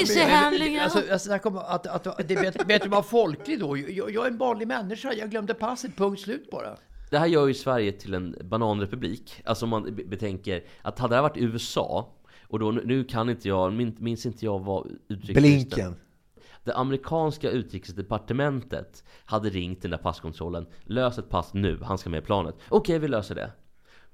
resehandlingar. 0.00 0.84
Alltså, 0.84 1.02
jag 1.08 1.20
snackar 1.20 1.50
om 1.50 1.58
att, 1.58 1.86
att, 1.86 2.06
att 2.06 2.28
det 2.28 2.34
är 2.34 2.42
bättre, 2.42 2.64
bättre 2.64 2.84
att 2.86 2.90
vara 2.92 3.02
folklig 3.02 3.60
då. 3.60 3.76
Jag, 3.78 4.10
jag 4.10 4.26
är 4.26 4.30
en 4.30 4.38
vanlig 4.38 4.68
människa. 4.68 5.12
Jag 5.12 5.30
glömde 5.30 5.54
passet. 5.54 5.96
Punkt 5.96 6.20
slut 6.20 6.50
bara. 6.50 6.76
Det 7.10 7.18
här 7.18 7.26
gör 7.26 7.46
ju 7.46 7.54
Sverige 7.54 7.92
till 7.92 8.14
en 8.14 8.36
bananrepublik. 8.44 9.42
Alltså 9.44 9.64
om 9.64 9.70
man 9.70 9.82
be- 9.96 10.04
betänker 10.04 10.64
att 10.82 10.98
hade 10.98 11.12
det 11.12 11.16
här 11.16 11.22
varit 11.22 11.36
USA, 11.36 12.08
och 12.48 12.58
då, 12.58 12.70
nu 12.70 13.04
kan 13.04 13.30
inte 13.30 13.48
jag, 13.48 13.72
min- 13.72 13.96
minns 13.98 14.26
inte 14.26 14.44
jag 14.44 14.58
vad 14.58 14.86
utrikesministern... 15.08 15.42
Blinken. 15.42 15.96
Det 16.64 16.74
amerikanska 16.74 17.50
utrikesdepartementet 17.50 19.04
hade 19.24 19.50
ringt 19.50 19.82
den 19.82 19.90
där 19.90 19.98
passkontrollen. 19.98 20.66
Lös 20.84 21.18
ett 21.18 21.28
pass 21.28 21.54
nu, 21.54 21.78
han 21.82 21.98
ska 21.98 22.10
med 22.10 22.22
i 22.22 22.26
planet. 22.26 22.54
Okej, 22.68 22.98
vi 22.98 23.08
löser 23.08 23.34
det. 23.34 23.50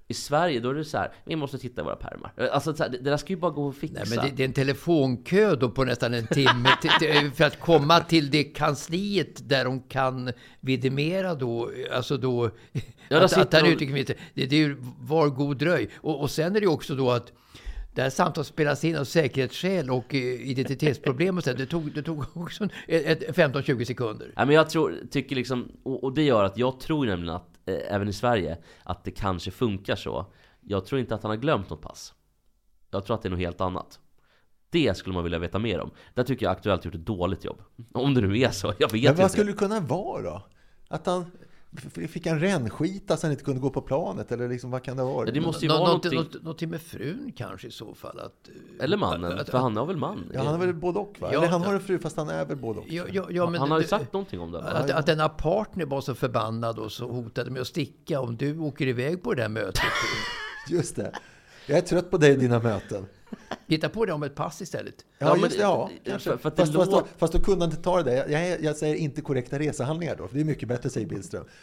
I 0.09 0.15
Sverige 0.15 0.61
då 0.61 0.71
är 0.71 0.75
det 0.75 0.85
så 0.85 0.99
här, 0.99 1.13
vi 1.25 1.37
måste 1.37 1.59
titta 1.59 1.81
i 1.81 1.85
våra 1.85 1.97
pärmar. 1.97 2.33
Alltså 2.53 2.73
det, 2.73 2.99
där 2.99 3.17
ska 3.17 3.33
ju 3.33 3.37
bara 3.37 3.51
gå 3.51 3.69
att 3.69 3.77
fixa. 3.77 4.05
Nej, 4.07 4.17
men 4.17 4.25
det, 4.25 4.37
det 4.37 4.43
är 4.43 4.49
en 4.49 4.53
telefonkö 4.53 5.57
då 5.57 5.71
på 5.71 5.85
nästan 5.85 6.15
en 6.15 6.27
timme 6.27 6.69
till, 6.81 7.31
för 7.35 7.45
att 7.45 7.61
komma 7.61 8.01
till 8.01 8.31
det 8.31 8.45
kansliet 8.45 9.49
där 9.49 9.65
de 9.65 9.81
kan 9.83 10.33
vidimera 10.61 11.35
då, 11.35 11.71
alltså 11.93 12.17
då, 12.17 12.51
där 13.09 13.21
att, 13.21 13.39
att 13.39 13.53
han 13.53 13.67
utrikesminister. 13.67 14.17
Det, 14.35 14.47
det 14.47 14.57
är 14.57 14.61
ju 14.61 14.77
var 15.01 15.29
god 15.29 15.57
dröj. 15.57 15.91
Och, 15.97 16.21
och 16.21 16.31
sen 16.31 16.57
är 16.57 16.61
det 16.61 16.65
ju 16.65 16.73
också 16.73 16.95
då 16.95 17.11
att 17.11 17.33
det 17.95 18.03
här 18.03 18.11
samtalet 18.11 18.47
spelas 18.47 18.85
in 18.85 18.97
av 18.97 19.05
säkerhetsskäl 19.05 19.91
och 19.91 20.15
eh, 20.15 20.21
identitetsproblem 20.51 21.37
och 21.39 21.45
så. 21.45 21.53
Det 21.53 21.67
tog, 21.67 21.93
det 21.95 22.03
tog 22.03 22.25
också 22.37 22.69
ett- 22.89 23.23
ett 23.23 23.37
15-20 23.37 23.85
sekunder. 23.85 24.33
Nej, 24.37 24.47
men 24.47 24.55
jag 24.57 24.71
tror, 24.71 24.95
tycker 25.11 25.37
liksom, 25.37 25.73
och, 25.83 26.05
och 26.05 26.15
det 26.15 26.23
gör 26.23 26.45
att 26.45 26.59
jag 26.59 26.81
tror 26.81 27.07
nämligen 27.07 27.35
att, 27.35 27.49
eh, 27.67 27.95
även 27.95 28.09
i 28.09 28.13
Sverige, 28.13 28.59
att 28.83 29.05
det 29.05 29.11
kanske 29.11 29.51
funkar 29.51 29.97
så. 29.97 30.33
Jag 30.61 30.87
tror 30.87 31.01
inte 31.01 31.15
att 31.15 31.23
han 31.23 31.31
har 31.31 31.37
glömt 31.37 31.71
något 31.71 31.83
pass. 31.83 32.15
Jag 32.91 33.05
tror 33.07 33.15
att 33.17 33.23
det 33.23 33.29
är 33.29 33.31
något 33.31 33.39
helt 33.41 33.61
annat. 33.61 34.01
Det 34.71 34.97
skulle 34.97 35.15
man 35.15 35.25
vilja 35.25 35.39
veta 35.39 35.59
mer 35.59 35.81
om. 35.81 35.91
Där 36.15 36.23
tycker 36.25 36.47
jag 36.47 36.53
Aktuellt 36.53 36.85
gjort 36.85 36.95
ett 36.95 37.07
dåligt 37.07 37.45
jobb. 37.45 37.63
Om 37.93 38.15
det 38.15 38.21
nu 38.21 38.39
är 38.41 38.51
så, 38.51 38.67
jag 38.79 38.93
vet 38.93 39.03
Men 39.03 39.11
inte. 39.11 39.23
vad 39.23 39.31
skulle 39.31 39.51
det 39.53 39.59
kunna 39.59 39.81
vara 39.81 40.23
då? 40.23 40.43
Att 40.89 41.07
han... 41.07 41.25
Fick 42.09 42.27
han 42.27 42.41
rännskita 42.41 43.17
så 43.17 43.27
han 43.27 43.33
inte 43.33 43.45
kunde 43.45 43.61
gå 43.61 43.71
på 43.71 43.81
planet? 43.81 44.33
Eller 44.33 44.49
liksom, 44.49 44.71
vad 44.71 44.83
kan 44.83 44.97
det 44.97 45.03
vara? 45.03 45.27
Ja, 45.27 45.33
det 45.33 45.41
måste 45.41 45.65
ju 45.65 45.69
Nå- 45.69 45.75
vara 45.79 45.87
någonting, 45.87 46.13
någonting... 46.13 46.35
något, 46.37 46.43
någonting 46.45 46.71
med 46.71 46.81
frun 46.83 47.33
kanske 47.37 47.69
i 47.69 47.71
så 47.71 47.95
fall. 47.95 48.21
Att, 48.21 48.49
eh, 48.79 48.85
Eller 48.85 48.97
mannen, 48.97 49.39
att- 49.39 49.49
för 49.49 49.59
han 49.59 49.77
har 49.77 49.87
väl 49.87 49.97
man? 49.97 50.31
Ja, 50.35 50.39
han 50.43 50.47
har 50.47 50.59
väl 50.67 50.75
både 50.75 50.99
och 50.99 51.17
va? 51.21 51.29
Ja, 51.33 51.39
Eller 51.39 51.49
han 51.49 51.63
har 51.63 51.75
en 51.75 51.81
fru 51.81 51.99
fast 51.99 52.17
han 52.17 52.29
är 52.29 52.45
väl 52.45 52.57
både 52.57 52.81
och. 52.81 52.87
Ja, 52.89 53.05
ja, 53.13 53.27
ja, 53.31 53.51
men 53.51 53.61
han 53.61 53.71
har 53.71 53.79
ju 53.79 53.83
det- 53.83 53.89
sagt 53.89 54.13
någonting 54.13 54.41
om 54.41 54.53
det. 54.53 54.63
Att, 54.63 54.91
att 54.91 55.07
denna 55.07 55.29
partner 55.29 55.87
var 55.87 56.01
så 56.01 56.15
förbannad 56.15 56.79
och 56.79 56.93
så 56.93 57.09
hotade 57.13 57.51
med 57.51 57.61
att 57.61 57.67
sticka 57.69 58.21
om 58.21 58.37
du 58.37 58.59
åker 58.59 58.87
iväg 58.87 59.23
på 59.23 59.35
det 59.35 59.43
där 59.43 59.49
mötet. 59.49 59.83
Just 60.69 60.97
det. 60.97 61.13
Jag 61.67 61.79
är 61.79 61.83
trött 61.83 62.11
på 62.11 62.17
dig 62.17 62.33
och 62.33 62.39
dina 62.39 62.59
möten. 62.59 63.07
Hitta 63.67 63.89
på 63.89 64.05
det 64.07 64.13
om 64.13 64.23
ett 64.23 64.35
pass 64.35 64.63
istället. 64.63 64.95
Ja, 65.19 65.27
Ja, 65.27 65.37
just 65.37 65.57
det. 65.57 65.63
Ja, 65.63 65.91
det- 66.05 66.11
kanske. 66.11 66.31
för- 66.31 66.37
för 66.39 66.51
fast, 66.57 66.73
fast, 66.75 66.91
då, 66.91 67.07
fast 67.19 67.33
då 67.33 67.41
kunde 67.41 67.65
han 67.65 67.71
inte 67.71 67.83
ta 67.83 68.03
det 68.03 68.11
där. 68.11 68.29
Jag, 68.29 68.49
jag, 68.49 68.63
jag 68.63 68.77
säger 68.77 68.95
inte 68.97 69.21
korrekta 69.21 69.59
resehandlingar 69.59 70.17
då, 70.17 70.29
för 70.29 70.35
det 70.35 70.41
är 70.41 70.45
mycket 70.45 70.69
bättre, 70.69 70.91
säger 70.91 71.07
Billström. 71.07 71.45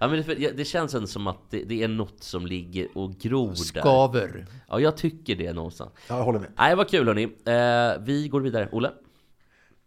Ja, 0.00 0.08
men 0.08 0.10
det, 0.16 0.22
för- 0.24 0.52
det 0.56 0.64
känns 0.64 0.94
ändå 0.94 1.06
som 1.06 1.26
att 1.26 1.50
det, 1.50 1.64
det 1.64 1.82
är 1.82 1.88
något 1.88 2.22
som 2.22 2.46
ligger 2.46 2.98
och 2.98 3.12
gror 3.18 3.48
där. 3.48 3.54
Skaver. 3.54 4.46
Ja, 4.68 4.80
jag 4.80 4.96
tycker 4.96 5.36
det 5.36 5.52
någonstans. 5.52 5.90
Ja, 6.08 6.16
jag 6.16 6.24
håller 6.24 6.38
med. 6.40 6.48
Nej, 6.58 6.76
vad 6.76 6.88
kul 6.88 7.06
hörni. 7.06 7.22
Eh, 7.24 8.02
vi 8.04 8.28
går 8.28 8.40
vidare. 8.40 8.68
Olle? 8.72 8.90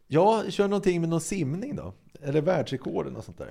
Ja, 0.07 0.43
kör 0.49 0.67
någonting 0.67 1.01
med 1.01 1.09
någon 1.09 1.21
simning 1.21 1.75
då. 1.75 1.93
Eller 2.21 2.41
världsrekorden 2.41 3.15
och 3.15 3.23
sånt 3.23 3.37
där. 3.37 3.49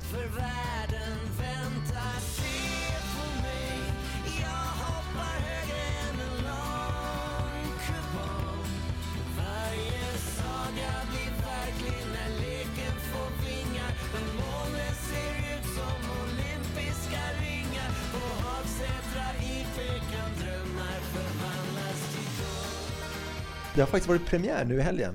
Det 23.77 23.83
har 23.83 23.87
faktiskt 23.87 24.09
varit 24.09 24.27
premiär 24.27 24.65
nu 24.65 24.77
i 24.77 24.81
helgen. 24.81 25.15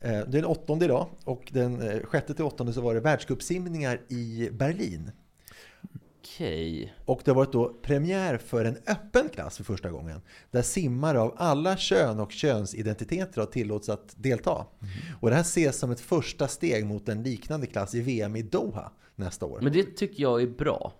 Eh, 0.00 0.10
Det 0.10 0.16
är 0.16 0.26
den 0.26 0.44
åttonde 0.44 0.84
idag 0.84 1.06
och 1.24 1.48
den 1.52 1.82
eh, 1.82 2.00
sjätte 2.02 2.34
till 2.34 2.44
åttonde 2.44 2.72
så 2.72 2.80
var 2.80 2.94
det 2.94 3.00
världscupsimningar 3.00 4.00
i 4.08 4.48
Berlin. 4.52 5.10
Okej. 6.20 6.94
Och 7.04 7.20
det 7.24 7.30
har 7.30 7.36
varit 7.36 7.52
då 7.52 7.74
premiär 7.82 8.38
för 8.38 8.64
en 8.64 8.76
öppen 8.86 9.28
klass 9.28 9.56
för 9.56 9.64
första 9.64 9.90
gången. 9.90 10.20
Där 10.50 10.62
simmare 10.62 11.20
av 11.20 11.34
alla 11.36 11.76
kön 11.76 12.20
och 12.20 12.32
könsidentiteter 12.32 13.40
har 13.40 13.46
tillåtits 13.46 13.88
att 13.88 14.14
delta. 14.16 14.66
Och 15.20 15.30
det 15.30 15.34
här 15.36 15.42
ses 15.42 15.78
som 15.78 15.90
ett 15.90 16.00
första 16.00 16.48
steg 16.48 16.86
mot 16.86 17.08
en 17.08 17.22
liknande 17.22 17.66
klass 17.66 17.94
i 17.94 18.00
VM 18.00 18.36
i 18.36 18.42
Doha 18.42 18.92
nästa 19.16 19.46
år. 19.46 19.60
Men 19.62 19.72
det 19.72 19.96
tycker 19.96 20.22
jag 20.22 20.42
är 20.42 20.46
bra. 20.46 20.92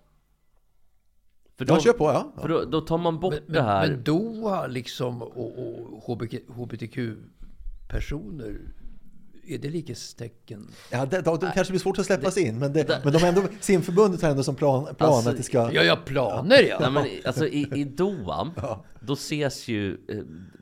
För 1.67 1.73
Ja, 1.73 1.79
kör 1.79 1.93
på, 1.93 2.05
ja. 2.05 2.33
För 2.41 2.49
då, 2.49 2.65
då 2.65 2.81
tar 2.81 2.97
man 2.97 3.19
bort 3.19 3.33
Men, 3.33 3.53
det 3.53 3.61
här. 3.61 3.87
men, 3.87 4.03
Doha 4.03 4.67
liksom 4.67 5.21
och, 5.21 5.59
och 5.59 6.01
HBTQ-personer, 6.55 8.59
är 9.47 9.57
det 9.57 9.69
likhetstecken? 9.69 10.67
Ja, 10.91 11.05
det, 11.05 11.21
de, 11.21 11.39
de 11.39 11.51
kanske 11.51 11.71
blir 11.71 11.79
svårt 11.79 11.99
att 11.99 12.05
släppas 12.05 12.37
in, 12.37 12.59
men, 12.59 12.73
det, 12.73 13.01
men 13.03 13.13
de 13.13 13.19
har 13.19 13.27
ändå, 13.29 13.43
simförbundet 13.59 14.21
har 14.21 14.29
ändå 14.29 14.43
som 14.43 14.55
plan, 14.55 14.95
plan 14.95 15.13
Alltså, 15.13 15.29
att 15.29 15.37
det 15.37 15.43
ska... 15.43 15.71
Ja, 15.73 15.83
ja, 15.83 15.95
planer 16.05 16.61
ja. 16.69 16.77
Nej, 16.79 16.91
men, 16.91 17.05
alltså, 17.25 17.47
i, 17.47 17.67
I 17.75 17.83
Doha, 17.83 18.51
då 18.99 19.13
ses 19.13 19.67
ju 19.67 19.97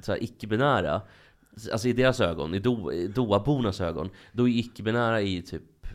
eh, 0.07 0.15
icke-binära, 0.19 1.01
alltså 1.71 1.87
i 1.87 1.93
deras 1.93 2.21
ögon, 2.21 2.53
i, 2.55 2.59
Do, 2.59 2.91
i 2.91 3.07
Doha-bornas 3.07 3.81
ögon, 3.81 4.09
då 4.31 4.49
är 4.49 4.59
icke-binära 4.59 5.21
i 5.21 5.41
typ 5.41 5.63
eh, 5.85 5.91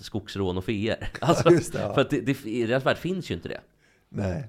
skogsrån 0.00 0.58
och 0.58 0.64
feer. 0.64 1.08
Alltså, 1.20 1.50
just 1.50 1.72
det, 1.72 1.80
ja. 1.80 1.94
För 1.94 2.00
att 2.00 2.10
det, 2.10 2.20
det, 2.20 2.44
i 2.46 2.66
deras 2.66 2.86
värld 2.86 2.98
finns 2.98 3.30
ju 3.30 3.34
inte 3.34 3.48
det. 3.48 3.60
Nej. 4.08 4.46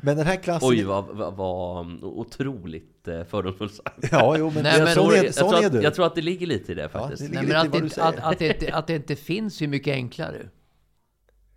Men 0.00 0.16
den 0.16 0.26
här 0.26 0.36
klassen... 0.36 0.68
Oj, 0.68 0.82
vad, 0.84 1.06
vad, 1.06 1.34
vad 1.34 1.86
otroligt 2.04 3.08
eh, 3.08 3.24
fördomsfullt 3.24 3.74
sagt. 3.74 4.08
Ja, 4.12 4.36
jo, 4.38 4.50
men, 4.54 4.62
Nej, 4.62 4.82
men- 4.84 4.94
sån 4.94 5.14
jag, 5.14 5.24
är, 5.24 5.32
sån 5.32 5.48
tror 5.50 5.62
är 5.62 5.66
att, 5.66 5.72
du. 5.72 5.82
jag 5.82 5.94
tror 5.94 6.06
att 6.06 6.14
det 6.14 6.20
ligger 6.22 6.46
lite 6.46 6.72
i 6.72 6.74
det 6.74 6.88
faktiskt. 6.88 7.22
det 7.22 7.28
Nej, 7.28 7.46
men 7.46 7.56
att, 7.56 7.72
det, 7.72 7.98
att, 8.02 8.18
att, 8.18 8.38
det, 8.38 8.46
inte- 8.62 8.74
att 8.74 8.86
det 8.86 8.94
inte 8.94 9.16
finns 9.16 9.62
är 9.62 9.66
mycket 9.66 9.92
enklare. 9.92 10.48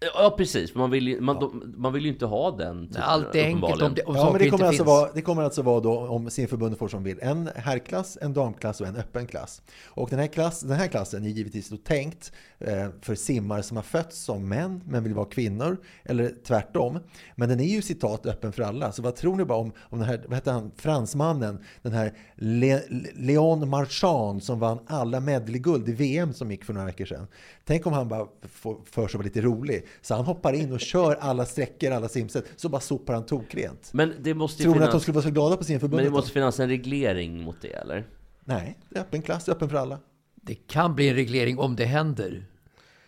Ja, 0.04 0.34
precis. 0.38 0.76
Man 0.76 0.92
vill, 0.92 1.08
ju, 1.08 1.22
man, 1.22 1.40
de, 1.40 1.74
man 1.78 1.94
vill 1.94 2.04
ju 2.06 2.12
inte 2.12 2.26
ha 2.26 2.52
den 2.52 2.88
typen, 2.88 3.02
Allt 3.04 3.36
är 3.36 3.46
enkelt 3.46 3.82
om, 3.82 3.94
det, 3.94 4.04
om 4.04 4.16
Ja, 4.16 4.32
men 4.32 4.42
det 4.42 4.50
kommer, 4.50 4.66
alltså 4.66 4.84
vara, 4.84 5.12
det 5.14 5.22
kommer 5.22 5.44
alltså 5.44 5.62
vara 5.62 5.80
då, 5.80 6.00
om 6.00 6.30
simförbundet 6.30 6.80
får 6.80 6.88
som 6.88 7.04
vill, 7.04 7.20
en 7.22 7.50
herrklass, 7.56 8.18
en 8.22 8.34
damklass 8.34 8.82
och 8.82 8.88
en 8.88 8.96
öppen 8.96 9.28
klass. 9.28 9.62
Och 9.86 10.10
den 10.10 10.20
här, 10.20 10.28
klass, 10.28 10.62
den 10.62 10.78
här 10.78 10.88
klassen 10.88 11.26
är 11.26 11.30
givetvis 11.30 11.70
då 11.70 11.78
tänkt 11.78 12.32
eh, 12.60 12.88
för 13.02 13.16
simmare 13.16 13.64
som 13.64 13.78
har 13.78 13.84
fötts 13.84 14.24
som 14.24 14.50
män 14.50 14.84
men 14.86 15.04
vill 15.04 15.14
vara 15.14 15.26
kvinnor, 15.26 15.78
eller 16.04 16.34
tvärtom. 16.48 17.00
Men 17.36 17.50
den 17.50 17.60
är 17.60 17.66
ju 17.76 17.82
citat 17.82 18.26
öppen 18.26 18.52
för 18.52 18.64
alla. 18.64 18.92
Så 18.92 19.02
vad 19.02 19.16
tror 19.16 19.36
ni 19.36 19.46
bara 19.46 19.58
om, 19.58 19.72
om 19.80 20.00
den 20.00 20.08
här, 20.08 20.24
vad 20.28 20.36
heter 20.36 20.52
han, 20.52 20.72
fransmannen, 20.76 21.64
den 21.82 21.94
här 21.94 22.14
Le, 22.36 22.82
Leon 23.16 23.70
Marchand 23.70 24.44
som 24.44 24.60
vann 24.60 24.80
alla 24.88 25.20
medley-guld 25.20 25.90
i 25.90 25.92
VM 25.92 26.34
som 26.34 26.52
gick 26.52 26.64
för 26.64 26.74
några 26.74 26.86
veckor 26.86 27.06
sedan. 27.06 27.28
Tänk 27.66 27.86
om 27.86 27.94
han 27.94 28.08
bara 28.08 28.28
får 28.42 28.78
för 28.86 29.02
sig 29.02 29.06
att 29.06 29.14
vara 29.14 29.24
lite 29.24 29.42
rolig. 29.42 29.86
Så 30.02 30.16
han 30.16 30.26
hoppar 30.26 30.54
in 30.54 30.72
och 30.74 30.80
kör 30.80 31.16
alla 31.16 31.46
sträckor, 31.46 31.92
alla 31.92 32.10
simset, 32.10 32.46
så 32.56 32.70
bara 32.70 32.82
sopar 32.82 33.14
han 33.14 33.26
tokrent. 33.26 33.90
Men 33.94 34.14
det 34.20 34.34
måste 34.34 34.64
ju 34.64 34.70
Tror 34.70 34.80
ni 34.80 34.86
att 34.86 34.86
de 34.86 34.92
finnas, 34.92 35.04
skulle 35.04 35.16
vara 35.16 35.24
så 35.24 35.32
glada 35.32 35.56
på 35.56 35.60
men 35.60 35.66
simförbundet? 35.66 36.06
det 36.06 36.10
då? 36.10 36.16
måste 36.16 36.32
finnas 36.32 36.60
en 36.60 36.70
reglering 36.70 37.42
mot 37.44 37.62
det, 37.62 37.74
eller? 37.74 38.08
Nej, 38.46 38.80
det 38.90 38.98
är 38.98 39.02
öppen 39.02 39.22
klass, 39.22 39.50
öppen 39.50 39.70
för 39.70 39.78
alla. 39.78 40.00
Det 40.36 40.56
kan 40.56 40.96
bli 40.96 41.10
en 41.10 41.16
reglering 41.16 41.60
om 41.60 41.76
det 41.76 41.86
händer. 41.86 42.46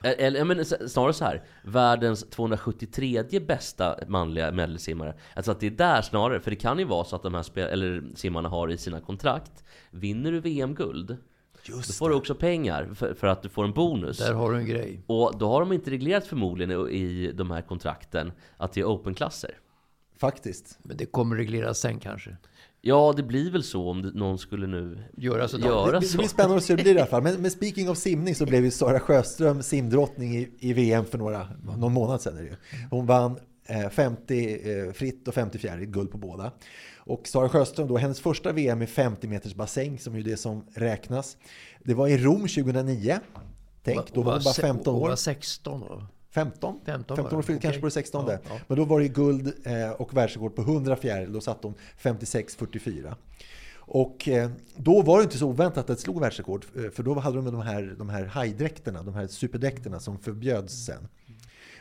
Eller, 0.03 0.43
menar, 0.45 0.87
snarare 0.87 1.13
så 1.13 1.25
här, 1.25 1.43
världens 1.63 2.29
273 2.29 3.39
bästa 3.47 3.99
manliga 4.07 4.51
medelsimmare. 4.51 5.15
Alltså 5.35 5.51
att 5.51 5.59
det 5.59 5.67
är 5.67 5.71
där 5.71 6.01
snarare, 6.01 6.39
för 6.39 6.51
det 6.51 6.55
kan 6.57 6.79
ju 6.79 6.85
vara 6.85 7.03
så 7.03 7.15
att 7.15 7.23
de 7.23 7.33
här 7.33 7.43
spel, 7.43 7.69
eller 7.69 8.03
simmarna 8.15 8.49
har 8.49 8.71
i 8.71 8.77
sina 8.77 8.99
kontrakt, 8.99 9.63
vinner 9.91 10.31
du 10.31 10.39
VM-guld, 10.39 11.17
då 11.67 11.81
får 11.81 12.09
du 12.09 12.15
också 12.15 12.35
pengar 12.35 12.89
för, 12.95 13.13
för 13.13 13.27
att 13.27 13.41
du 13.41 13.49
får 13.49 13.63
en 13.63 13.73
bonus. 13.73 14.17
Där 14.17 14.33
har 14.33 14.51
du 14.51 14.57
en 14.57 14.65
grej. 14.65 15.01
Och 15.07 15.33
då 15.39 15.47
har 15.47 15.59
de 15.59 15.73
inte 15.73 15.91
reglerat 15.91 16.27
förmodligen 16.27 16.89
i, 16.89 17.31
de 17.31 17.51
här 17.51 17.61
kontrakten 17.61 18.31
att 18.57 18.73
det 18.73 18.81
är 18.81 18.85
open-klasser. 18.85 19.51
Faktiskt. 20.17 20.79
Men 20.83 20.97
det 20.97 21.05
kommer 21.05 21.35
regleras 21.35 21.79
sen 21.79 21.99
kanske. 21.99 22.37
Ja, 22.81 23.13
det 23.17 23.23
blir 23.23 23.51
väl 23.51 23.63
så 23.63 23.89
om 23.89 24.01
det, 24.01 24.11
någon 24.13 24.37
skulle 24.39 24.67
nu 24.67 25.03
Göra 25.17 25.47
sådär. 25.47 25.67
göra 25.67 25.91
Det, 25.91 25.99
det 25.99 26.05
så. 26.05 26.17
blir 26.17 26.27
spännande 26.27 26.57
att 26.57 26.63
se 26.63 26.73
hur 26.73 26.77
det 26.77 26.83
blir 26.83 26.95
i 26.95 26.99
alla 26.99 27.09
fall. 27.09 27.23
Men, 27.23 27.41
men 27.41 27.51
speaking 27.51 27.89
of 27.89 27.97
simning 27.97 28.35
så 28.35 28.45
blev 28.45 28.65
ju 28.65 28.71
Sara 28.71 28.99
Sjöström 28.99 29.63
simdrottning 29.63 30.37
i, 30.37 30.51
i 30.59 30.73
VM 30.73 31.05
för 31.05 31.17
några, 31.17 31.47
någon 31.77 31.93
månad 31.93 32.21
sedan. 32.21 32.37
Är 32.37 32.41
det 32.41 32.47
ju. 32.47 32.55
Hon 32.89 33.05
vann 33.05 33.39
eh, 33.65 33.89
50 33.89 34.59
eh, 34.87 34.93
fritt 34.93 35.27
och 35.27 35.33
50 35.33 35.57
fjäril, 35.57 35.85
guld 35.85 36.11
på 36.11 36.17
båda. 36.17 36.51
Och 37.05 37.27
Sara 37.27 37.49
Sjöström, 37.49 37.87
då, 37.87 37.97
hennes 37.97 38.19
första 38.19 38.51
VM 38.51 38.81
i 38.81 38.87
50 38.87 39.27
meters 39.27 39.55
bassäng, 39.55 39.99
som 39.99 40.13
är 40.13 40.17
ju 40.17 40.23
det 40.23 40.37
som 40.37 40.65
räknas. 40.73 41.37
Det 41.83 41.93
var 41.93 42.07
i 42.07 42.17
Rom 42.17 42.39
2009. 42.41 43.19
Tänk, 43.83 44.13
då 44.13 44.21
var 44.21 44.33
hon 44.33 44.43
bara 44.43 44.53
se- 44.53 44.61
15 44.61 44.93
Hon 44.93 45.03
år. 45.03 45.09
var 45.09 45.15
16 45.15 45.79
då. 45.79 46.03
15? 46.31 46.79
15 46.85 47.17
15 47.17 47.31
var 47.31 47.37
år 47.39 47.41
fyllde 47.41 47.61
kanske 47.61 47.79
på 47.81 47.87
det 47.87 47.91
16. 47.91 48.25
Ja, 48.27 48.37
ja. 48.49 48.59
Men 48.67 48.77
då 48.77 48.85
var 48.85 48.99
det 48.99 49.07
guld 49.07 49.53
eh, 49.63 49.89
och 49.91 50.17
världsrekord 50.17 50.55
på 50.55 50.61
100 50.61 50.95
fjäril. 50.95 51.33
Då 51.33 51.41
satt 51.41 51.63
hon 51.63 51.73
56-44. 52.01 53.15
Och 53.75 54.27
eh, 54.27 54.49
då 54.75 55.01
var 55.01 55.17
det 55.17 55.23
inte 55.23 55.37
så 55.37 55.47
oväntat 55.47 55.77
att 55.89 55.97
det 55.97 56.01
slog 56.03 56.19
världsrekord. 56.19 56.65
eh, 56.75 56.89
För 56.91 57.03
då 57.03 57.19
hade 57.19 57.35
de 57.35 57.45
de 57.45 57.61
här, 57.61 57.95
de 57.97 58.09
här 58.09 58.25
hajdräkterna, 58.25 59.03
de 59.03 59.13
här 59.13 59.27
superdräkterna 59.27 59.99
som 59.99 60.19
förbjöds 60.19 60.85
sen. 60.85 61.07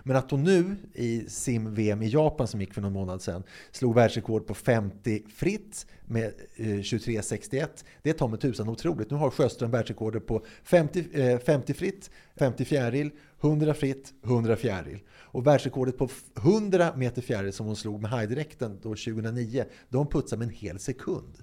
Men 0.02 0.16
att 0.16 0.30
hon 0.30 0.42
nu 0.42 0.76
i 0.94 1.24
sim-VM 1.28 2.02
i 2.02 2.08
Japan 2.08 2.48
som 2.48 2.60
gick 2.60 2.74
för 2.74 2.80
någon 2.80 2.92
månad 2.92 3.22
sedan 3.22 3.42
slog 3.70 3.94
världsrekord 3.94 4.46
på 4.46 4.54
50 4.54 5.22
fritt 5.28 5.86
med 6.06 6.24
eh, 6.56 6.66
23.61. 6.66 7.68
Det 8.02 8.12
tar 8.12 8.28
med 8.28 8.40
tusan 8.40 8.68
otroligt. 8.68 9.10
Nu 9.10 9.16
har 9.16 9.30
Sjöström 9.30 9.70
världsrekordet 9.70 10.26
på 10.26 10.44
50, 10.64 11.04
eh, 11.12 11.38
50 11.38 11.74
fritt, 11.74 12.10
50 12.36 12.64
fjäril, 12.64 13.10
100 13.40 13.74
fritt, 13.74 14.12
100 14.24 14.56
fjäril. 14.56 14.98
Och 15.10 15.46
världsrekordet 15.46 15.98
på 15.98 16.08
100 16.36 16.92
meter 16.96 17.22
fjäril 17.22 17.52
som 17.52 17.66
hon 17.66 17.76
slog 17.76 18.00
med 18.02 18.10
hajdräkten 18.10 18.78
då 18.82 18.88
2009, 18.88 19.64
de 19.88 20.06
putsade 20.06 20.38
med 20.38 20.48
en 20.48 20.54
hel 20.54 20.78
sekund. 20.78 21.38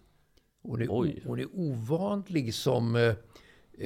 Hon 0.64 0.82
är, 0.82 0.88
Oj. 0.90 1.24
hon 1.26 1.40
är 1.40 1.48
ovanlig 1.54 2.54
som 2.54 2.96
eh, 2.96 3.14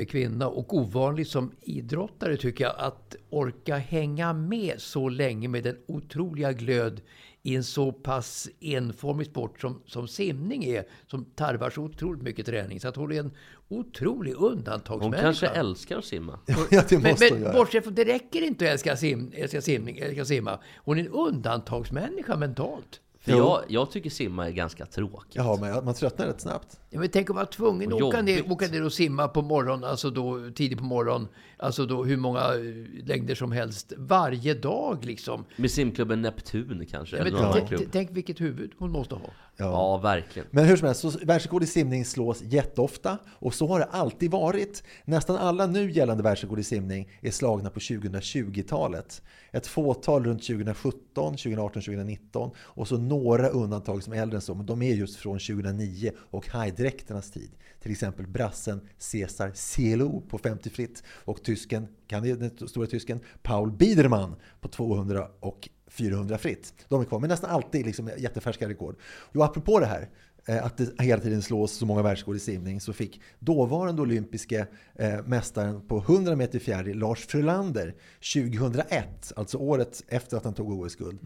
kvinna 0.09 0.47
och 0.47 0.77
ovanlig 0.77 1.27
som 1.27 1.51
idrottare 1.61 2.37
tycker 2.37 2.63
jag. 2.63 2.73
Att 2.77 3.15
orka 3.29 3.77
hänga 3.77 4.33
med 4.33 4.81
så 4.81 5.09
länge 5.09 5.47
med 5.47 5.63
den 5.63 5.77
otroliga 5.87 6.51
glöd 6.51 7.01
i 7.45 7.55
en 7.55 7.63
så 7.63 7.91
pass 7.91 8.49
enformig 8.59 9.27
sport 9.27 9.61
som, 9.61 9.81
som 9.85 10.07
simning 10.07 10.63
är. 10.63 10.85
Som 11.07 11.25
tarvar 11.25 11.69
så 11.69 11.81
otroligt 11.81 12.21
mycket 12.21 12.45
träning. 12.45 12.79
Så 12.79 12.87
att 12.87 12.95
hon 12.95 13.11
är 13.11 13.19
en 13.19 13.31
otrolig 13.69 14.33
Hon 14.33 14.51
undantagsmänniska. 14.51 15.21
kanske 15.21 15.47
älskar 15.47 15.97
att 15.97 16.05
simma. 16.05 16.39
Ja, 16.71 16.83
det 16.89 16.97
Men, 16.97 17.11
måste 17.11 17.25
hon 17.25 17.33
men 17.33 17.41
göra. 17.43 17.53
bortsett 17.53 17.83
från 17.83 17.95
det 17.95 18.03
räcker 18.03 18.41
inte 18.41 18.65
att 18.65 18.71
älska, 18.71 18.97
sim, 18.97 19.31
älska, 19.35 19.61
simning, 19.61 19.97
älska 19.97 20.25
simma. 20.25 20.59
Hon 20.77 20.97
är 20.97 21.01
en 21.01 21.07
undantagsmänniska 21.09 22.35
mentalt. 22.37 22.99
För 23.19 23.31
jag, 23.31 23.61
jag 23.67 23.91
tycker 23.91 24.09
simma 24.09 24.47
är 24.47 24.51
ganska 24.51 24.85
tråkigt. 24.85 25.35
Jaha, 25.35 25.57
men 25.61 25.85
man 25.85 25.93
tröttnar 25.93 26.25
rätt 26.27 26.41
snabbt. 26.41 26.79
Ja, 26.93 26.99
men 26.99 27.09
tänk 27.09 27.29
att 27.29 27.35
vara 27.35 27.45
tvungen 27.45 27.93
att 27.93 28.01
åka 28.01 28.21
ner, 28.21 28.51
åka 28.51 28.67
ner 28.67 28.83
och 28.85 28.93
simma 28.93 29.27
på 29.27 29.41
morgonen, 29.41 29.83
alltså 29.83 30.09
då 30.09 30.49
tidigt 30.55 30.77
på 30.77 30.83
morgonen, 30.83 31.27
alltså 31.57 31.85
då 31.85 32.03
hur 32.03 32.17
många 32.17 32.39
eh, 32.39 33.05
längder 33.05 33.35
som 33.35 33.51
helst 33.51 33.93
varje 33.97 34.53
dag 34.53 35.05
liksom. 35.05 35.45
Med 35.55 35.71
simklubben 35.71 36.21
Neptun 36.21 36.85
kanske? 36.91 37.15
Ja, 37.15 37.21
eller 37.21 37.31
men 37.31 37.41
någon 37.41 37.53
t- 37.53 37.59
t- 37.59 37.67
klubb. 37.67 37.89
tänk 37.91 38.09
vilket 38.11 38.41
huvud 38.41 38.71
hon 38.77 38.91
måste 38.91 39.15
ha. 39.15 39.29
Ja, 39.57 39.97
verkligen. 39.97 40.47
Men 40.51 40.65
hur 40.65 40.77
som 40.77 40.85
helst, 40.85 41.01
så 41.01 41.11
världsrekord 41.23 41.63
i 41.63 41.65
simning 41.65 42.05
slås 42.05 42.41
jätteofta 42.41 43.17
och 43.29 43.53
så 43.53 43.67
har 43.67 43.79
det 43.79 43.85
alltid 43.85 44.31
varit. 44.31 44.83
Nästan 45.05 45.35
alla 45.35 45.65
nu 45.67 45.91
gällande 45.91 46.23
världsrekord 46.23 46.59
i 46.59 46.63
simning 46.63 47.09
är 47.21 47.31
slagna 47.31 47.69
på 47.69 47.79
2020-talet. 47.79 49.21
Ett 49.51 49.67
fåtal 49.67 50.23
runt 50.25 50.41
2017, 50.47 51.31
2018, 51.31 51.81
2019 51.81 52.51
och 52.57 52.87
så 52.87 52.97
några 52.97 53.47
undantag 53.49 54.03
som 54.03 54.13
är 54.13 54.21
äldre 54.21 54.37
än 54.37 54.41
så, 54.41 54.55
men 54.55 54.65
de 54.65 54.81
är 54.81 54.93
just 54.93 55.15
från 55.15 55.39
2009 55.39 56.11
och 56.17 56.49
hajdräkternas 56.83 57.31
tid. 57.31 57.51
Till 57.79 57.91
exempel 57.91 58.27
brassen 58.27 58.81
Cesar 58.97 59.51
Cielo 59.53 60.21
på 60.21 60.37
50 60.37 60.69
fritt 60.69 61.03
och 61.25 61.43
tysken, 61.43 61.87
kan 62.07 62.23
ni 62.23 62.33
den 62.33 62.67
stora 62.67 62.87
tysken, 62.87 63.19
Paul 63.41 63.71
Biedermann 63.71 64.35
på 64.61 64.67
200 64.67 65.27
och 65.39 65.69
400 65.87 66.37
fritt. 66.37 66.73
De 66.87 67.01
är 67.01 67.05
kvar, 67.05 67.19
men 67.19 67.29
nästan 67.29 67.49
alltid 67.49 67.85
liksom 67.85 68.11
jättefärska 68.17 68.69
rekord. 68.69 68.95
Jo, 69.33 69.41
apropå 69.41 69.79
det 69.79 69.85
här, 69.85 70.09
eh, 70.45 70.65
att 70.65 70.77
det 70.77 71.01
hela 71.01 71.21
tiden 71.21 71.41
slås 71.41 71.71
så 71.71 71.85
många 71.85 72.01
världsrekord 72.01 72.35
i 72.35 72.39
simning, 72.39 72.81
så 72.81 72.93
fick 72.93 73.21
dåvarande 73.39 74.01
olympiske 74.01 74.67
eh, 74.95 75.25
mästaren 75.25 75.87
på 75.87 75.97
100 75.97 76.35
meter 76.35 76.59
fjäril, 76.59 76.97
Lars 76.97 77.25
Frölander, 77.25 77.95
2001, 78.33 79.33
alltså 79.35 79.57
året 79.57 80.03
efter 80.07 80.37
att 80.37 80.43
han 80.43 80.53
tog 80.53 80.71
OS-guld. 80.71 81.19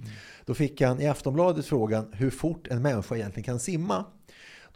Då 0.45 0.53
fick 0.53 0.81
han 0.81 1.01
i 1.01 1.07
Aftonbladet 1.07 1.65
frågan 1.65 2.07
hur 2.13 2.29
fort 2.29 2.67
en 2.67 2.81
människa 2.81 3.15
egentligen 3.15 3.43
kan 3.43 3.59
simma. 3.59 4.05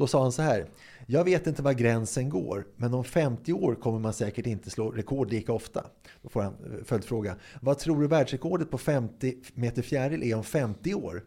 Då 0.01 0.07
sa 0.07 0.21
han 0.21 0.31
så 0.31 0.41
här. 0.41 0.69
Jag 1.05 1.23
vet 1.23 1.47
inte 1.47 1.61
var 1.61 1.73
gränsen 1.73 2.29
går, 2.29 2.67
men 2.75 2.93
om 2.93 3.03
50 3.03 3.53
år 3.53 3.75
kommer 3.75 3.99
man 3.99 4.13
säkert 4.13 4.47
inte 4.47 4.69
slå 4.69 4.91
rekord 4.91 5.31
lika 5.31 5.53
ofta. 5.53 5.85
Då 6.21 6.29
får 6.29 6.41
han 6.41 6.53
eh, 6.53 6.83
följdfråga. 6.85 7.35
Vad 7.61 7.79
tror 7.79 8.01
du 8.01 8.07
världsrekordet 8.07 8.71
på 8.71 8.77
50 8.77 9.35
meter 9.53 9.81
fjäril 9.81 10.23
är 10.23 10.35
om 10.35 10.43
50 10.43 10.93
år? 10.93 11.23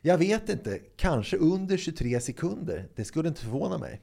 Jag 0.00 0.18
vet 0.18 0.48
inte, 0.48 0.78
kanske 0.96 1.36
under 1.36 1.76
23 1.76 2.20
sekunder. 2.20 2.88
Det 2.94 3.04
skulle 3.04 3.28
inte 3.28 3.40
förvåna 3.40 3.78
mig. 3.78 4.00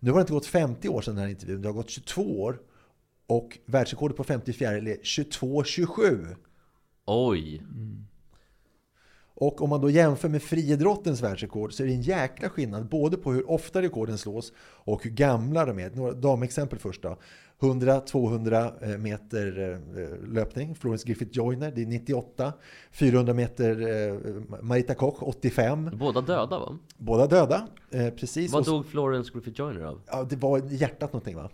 Nu 0.00 0.10
har 0.10 0.18
det 0.18 0.20
inte 0.20 0.32
gått 0.32 0.46
50 0.46 0.88
år 0.88 1.02
sedan 1.02 1.14
den 1.14 1.24
här 1.24 1.30
intervjun, 1.30 1.62
det 1.62 1.68
har 1.68 1.74
gått 1.74 1.90
22 1.90 2.40
år. 2.40 2.60
Och 3.26 3.58
världsrekordet 3.66 4.16
på 4.16 4.24
50 4.24 4.52
fjäril 4.52 4.86
är 4.86 4.96
22,27. 4.96 6.36
Oj! 7.06 7.62
Och 9.40 9.62
om 9.62 9.70
man 9.70 9.80
då 9.80 9.90
jämför 9.90 10.28
med 10.28 10.42
friidrottens 10.42 11.22
världsrekord 11.22 11.72
så 11.72 11.82
är 11.82 11.86
det 11.86 11.92
en 11.92 12.02
jäkla 12.02 12.48
skillnad 12.48 12.88
både 12.88 13.16
på 13.16 13.32
hur 13.32 13.50
ofta 13.50 13.82
rekorden 13.82 14.18
slås 14.18 14.52
och 14.60 15.04
hur 15.04 15.10
gamla 15.10 15.64
de 15.64 15.78
är. 15.78 15.90
Några 15.90 16.12
damexempel 16.12 16.78
först 16.78 17.02
då. 17.02 17.16
100-200 17.60 18.98
meter 18.98 19.78
eh, 19.96 20.28
löpning, 20.32 20.74
Florence 20.74 21.06
Griffith 21.06 21.30
Joyner, 21.38 21.72
det 21.74 21.82
är 21.82 21.86
98. 21.86 22.52
400 22.92 23.34
meter 23.34 23.80
eh, 23.80 24.14
Marita 24.62 24.94
Koch, 24.94 25.22
85. 25.22 25.90
Båda 25.92 26.20
döda 26.20 26.58
va? 26.58 26.78
Båda 26.96 27.26
döda, 27.26 27.66
eh, 27.90 28.10
precis. 28.10 28.52
Vad 28.52 28.64
dog 28.64 28.86
Florence 28.86 29.30
Griffith 29.32 29.60
Joyner 29.60 29.82
av? 29.82 30.00
Ja, 30.06 30.26
det 30.30 30.36
var 30.36 30.58
hjärtat 30.58 31.12
någonting 31.12 31.36
va? 31.36 31.50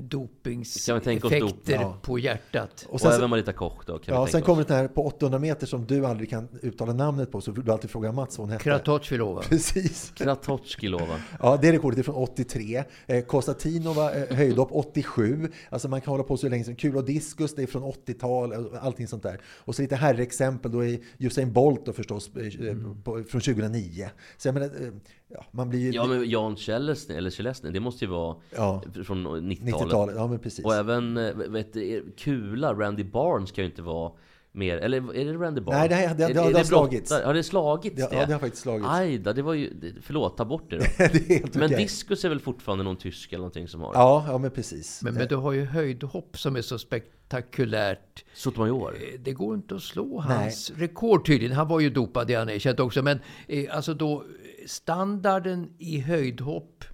Dopingseffekter 0.00 1.40
doping? 1.40 1.54
Ja. 1.64 1.98
på 2.02 2.18
hjärtat. 2.18 2.86
Och 2.88 2.94
Och, 2.94 3.00
sen, 3.00 3.12
även 3.12 3.30
Marita 3.30 3.52
Koch 3.52 3.84
då, 3.86 3.98
kan 3.98 4.14
ja, 4.14 4.26
sen 4.26 4.42
kommer 4.42 4.64
det 4.64 4.74
här 4.74 4.88
på 4.88 5.06
800 5.06 5.38
meter 5.38 5.66
som 5.66 5.86
du 5.86 6.06
aldrig 6.06 6.30
kan 6.30 6.48
uttala 6.62 6.92
namnet 6.92 7.32
på 7.32 7.40
så 7.40 7.50
du 7.50 7.72
alltid 7.72 7.90
fråga 7.90 8.12
Mats 8.12 8.38
vad 8.38 8.46
hon 8.46 8.52
hette. 8.52 8.64
Kratochvilova. 8.64 9.42
Precis. 9.48 10.12
Kratochkilova. 10.14 11.20
Ja, 11.40 11.58
det 11.62 11.72
rekordet 11.72 11.98
är 11.98 12.02
från 12.02 12.14
83. 12.14 12.84
Eh, 13.06 13.24
Konstantinova 13.24 14.14
eh, 14.14 14.36
höjdhopp 14.36 14.68
87. 14.72 15.52
Alltså 15.70 15.88
man 15.88 16.00
kan 16.00 16.10
hålla 16.10 16.24
på 16.24 16.36
så 16.36 16.48
länge 16.48 16.64
som 16.64 16.76
kul 16.76 16.96
och 16.96 17.04
diskus, 17.04 17.54
det 17.54 17.62
är 17.62 17.66
från 17.66 17.82
80-tal, 17.82 18.52
eh, 18.52 18.58
allting 18.80 19.06
sånt 19.06 19.22
där. 19.22 19.40
Och 19.44 19.74
så 19.74 19.82
lite 19.82 19.96
herrexempel 19.96 20.72
då 20.72 20.84
är 20.84 20.98
Usain 21.18 21.52
Bolt 21.52 21.86
då 21.86 21.92
förstås 21.92 22.30
eh, 22.36 22.76
på, 23.04 23.24
från 23.24 23.40
2009. 23.40 24.10
Så 24.36 24.48
jag 24.48 24.54
menar, 24.54 24.66
eh, 24.66 24.92
ja, 25.28 25.44
man 25.50 25.68
blir 25.68 25.80
ju... 25.80 25.90
Ja 25.90 26.06
men 26.06 26.30
Jan 26.30 26.56
Kjellesny, 26.56 27.14
eller 27.14 27.30
Kjellesny, 27.30 27.70
det 27.70 27.80
måste 27.80 28.04
ju 28.04 28.10
vara 28.10 28.36
Ja. 28.56 28.82
från 29.04 29.26
90-talet. 29.26 29.84
90-talet, 29.86 30.16
ja 30.16 30.26
men 30.26 30.38
precis. 30.38 30.64
Och 30.64 30.74
även, 30.74 31.16
eh, 31.16 31.34
vet 31.34 31.76
Kula, 32.16 32.74
Randy 32.74 33.04
Barnes 33.04 33.52
kan 33.52 33.64
ju 33.64 33.70
inte 33.70 33.82
vara 33.82 34.12
mer, 34.52 34.76
eller 34.78 35.14
är 35.16 35.24
det 35.24 35.32
Randy 35.32 35.60
Barnes? 35.60 35.78
Nej, 35.80 35.88
det 35.88 35.94
har- 35.94 36.14
det- 36.14 36.24
Är- 36.24 36.28
det 36.28 36.34
det 36.52 36.56
har 36.58 36.64
slagits. 36.64 37.10
Har 37.12 37.34
det 37.34 37.42
slagits 37.42 37.98
Ja, 38.00 38.08
det? 38.08 38.16
ja, 38.16 38.26
det 38.26 38.32
har 38.32 38.40
faktiskt 38.40 38.62
slagits. 38.62 38.88
Aj 38.90 39.18
då, 39.18 39.32
det 39.32 39.42
var 39.42 39.54
ju, 39.54 39.94
förlåt, 40.02 40.36
ta 40.36 40.44
bort 40.44 40.70
det 40.70 40.76
då. 40.76 40.82
det 40.98 41.04
är 41.04 41.38
helt 41.38 41.54
Men 41.54 41.64
okej. 41.64 41.76
diskus 41.82 42.24
är 42.24 42.28
väl 42.28 42.40
fortfarande 42.40 42.84
någon 42.84 42.96
tysk 42.96 43.32
eller 43.32 43.38
någonting 43.38 43.68
som 43.68 43.80
har 43.80 43.92
det? 43.92 43.98
Ja, 43.98 44.24
ja 44.28 44.38
men 44.38 44.50
precis. 44.50 45.02
Men, 45.02 45.14
men 45.14 45.28
du 45.28 45.36
har 45.36 45.52
ju 45.52 45.64
höjdhopp 45.64 46.38
som 46.38 46.56
är 46.56 46.62
så 46.62 46.78
spektakulärt. 46.78 48.24
Sotomayor? 48.34 48.94
Eh, 48.96 49.20
Det 49.20 49.32
går 49.32 49.54
inte 49.54 49.74
att 49.74 49.82
slå 49.82 50.20
hans 50.20 50.70
rekord 50.76 51.26
tydligen. 51.26 51.56
Han 51.56 51.68
var 51.68 51.80
ju 51.80 51.90
dopad, 51.90 52.26
det 52.26 52.34
han 52.34 52.48
erkänt 52.50 52.80
också. 52.80 53.02
Men 53.02 53.20
eh, 53.46 53.76
alltså 53.76 53.94
då, 53.94 54.24
standarden 54.66 55.70
i 55.78 55.98
höjdhopp 56.00 56.84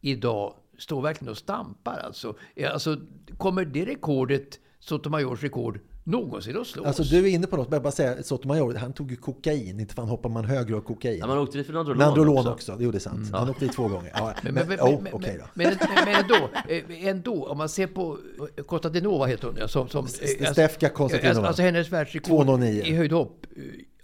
idag 0.00 0.54
står 0.78 1.02
verkligen 1.02 1.30
och 1.30 1.36
stampar. 1.38 1.98
Alltså, 2.04 2.36
Eh, 2.54 2.72
alltså 2.72 2.96
kommer 3.38 3.64
det 3.64 3.84
rekordet, 3.84 4.60
Sotomayors 4.78 5.42
rekord, 5.42 5.80
någonsin 6.06 6.56
att 6.56 6.66
slås? 6.66 6.86
Alltså 6.86 7.02
du 7.02 7.18
är 7.18 7.26
inne 7.26 7.46
på 7.46 7.56
något, 7.56 7.68
jag 7.70 7.82
bara 7.82 7.92
säga, 7.92 8.22
Sotomayor, 8.22 8.74
han 8.74 8.92
tog 8.92 9.10
ju 9.10 9.16
kokain, 9.16 9.80
inte 9.80 9.94
fan 9.94 10.08
hoppar 10.08 10.30
man 10.30 10.44
högre 10.44 10.76
av 10.76 10.80
kokain. 10.80 11.18
Ja, 11.18 11.26
man 11.26 11.38
åkte 11.38 11.58
dit 11.58 11.66
för 11.66 11.72
Nandrolon, 11.72 11.98
Nandrolon 11.98 12.38
också. 12.38 12.50
också, 12.50 12.76
det 12.76 12.84
gjorde 12.84 13.00
sant. 13.00 13.28
Han 13.32 13.50
åkte 13.50 13.64
dit 13.64 13.72
två 13.74 13.88
gånger. 13.88 14.10
Ja, 14.14 14.34
Men, 14.42 14.54
men, 14.54 14.68
men, 14.68 14.80
oh, 14.80 15.02
men, 15.02 15.14
okej 15.14 15.36
då. 15.40 15.44
men, 15.54 15.66
men, 15.66 16.04
men 16.04 16.14
ändå, 16.22 16.50
eh, 16.68 17.06
ändå, 17.08 17.46
om 17.46 17.58
man 17.58 17.68
ser 17.68 17.86
på 17.86 18.18
eh, 18.56 18.64
Konstantinova 18.64 19.26
heter 19.26 19.48
hon 19.48 19.68
som, 19.68 19.88
som, 19.88 20.06
eh, 20.40 20.52
Stefka 20.52 20.88
Konstantinova. 20.88 21.30
Alltså, 21.36 21.46
alltså 21.46 21.62
hennes 21.62 21.92
världsrekord 21.92 22.46
2,09. 22.46 22.64
i 22.84 22.94
höjdhopp. 22.94 23.46
eh, 23.56 23.62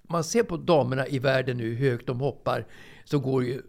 man 0.08 0.24
ser 0.24 0.42
på 0.42 0.56
damerna 0.56 1.06
i 1.08 1.18
världen 1.18 1.56
nu, 1.56 1.74
hur 1.74 1.90
högt 1.90 2.06
de 2.06 2.20
hoppar, 2.20 2.66
så 3.04 3.18
går 3.18 3.44
ju 3.44 3.62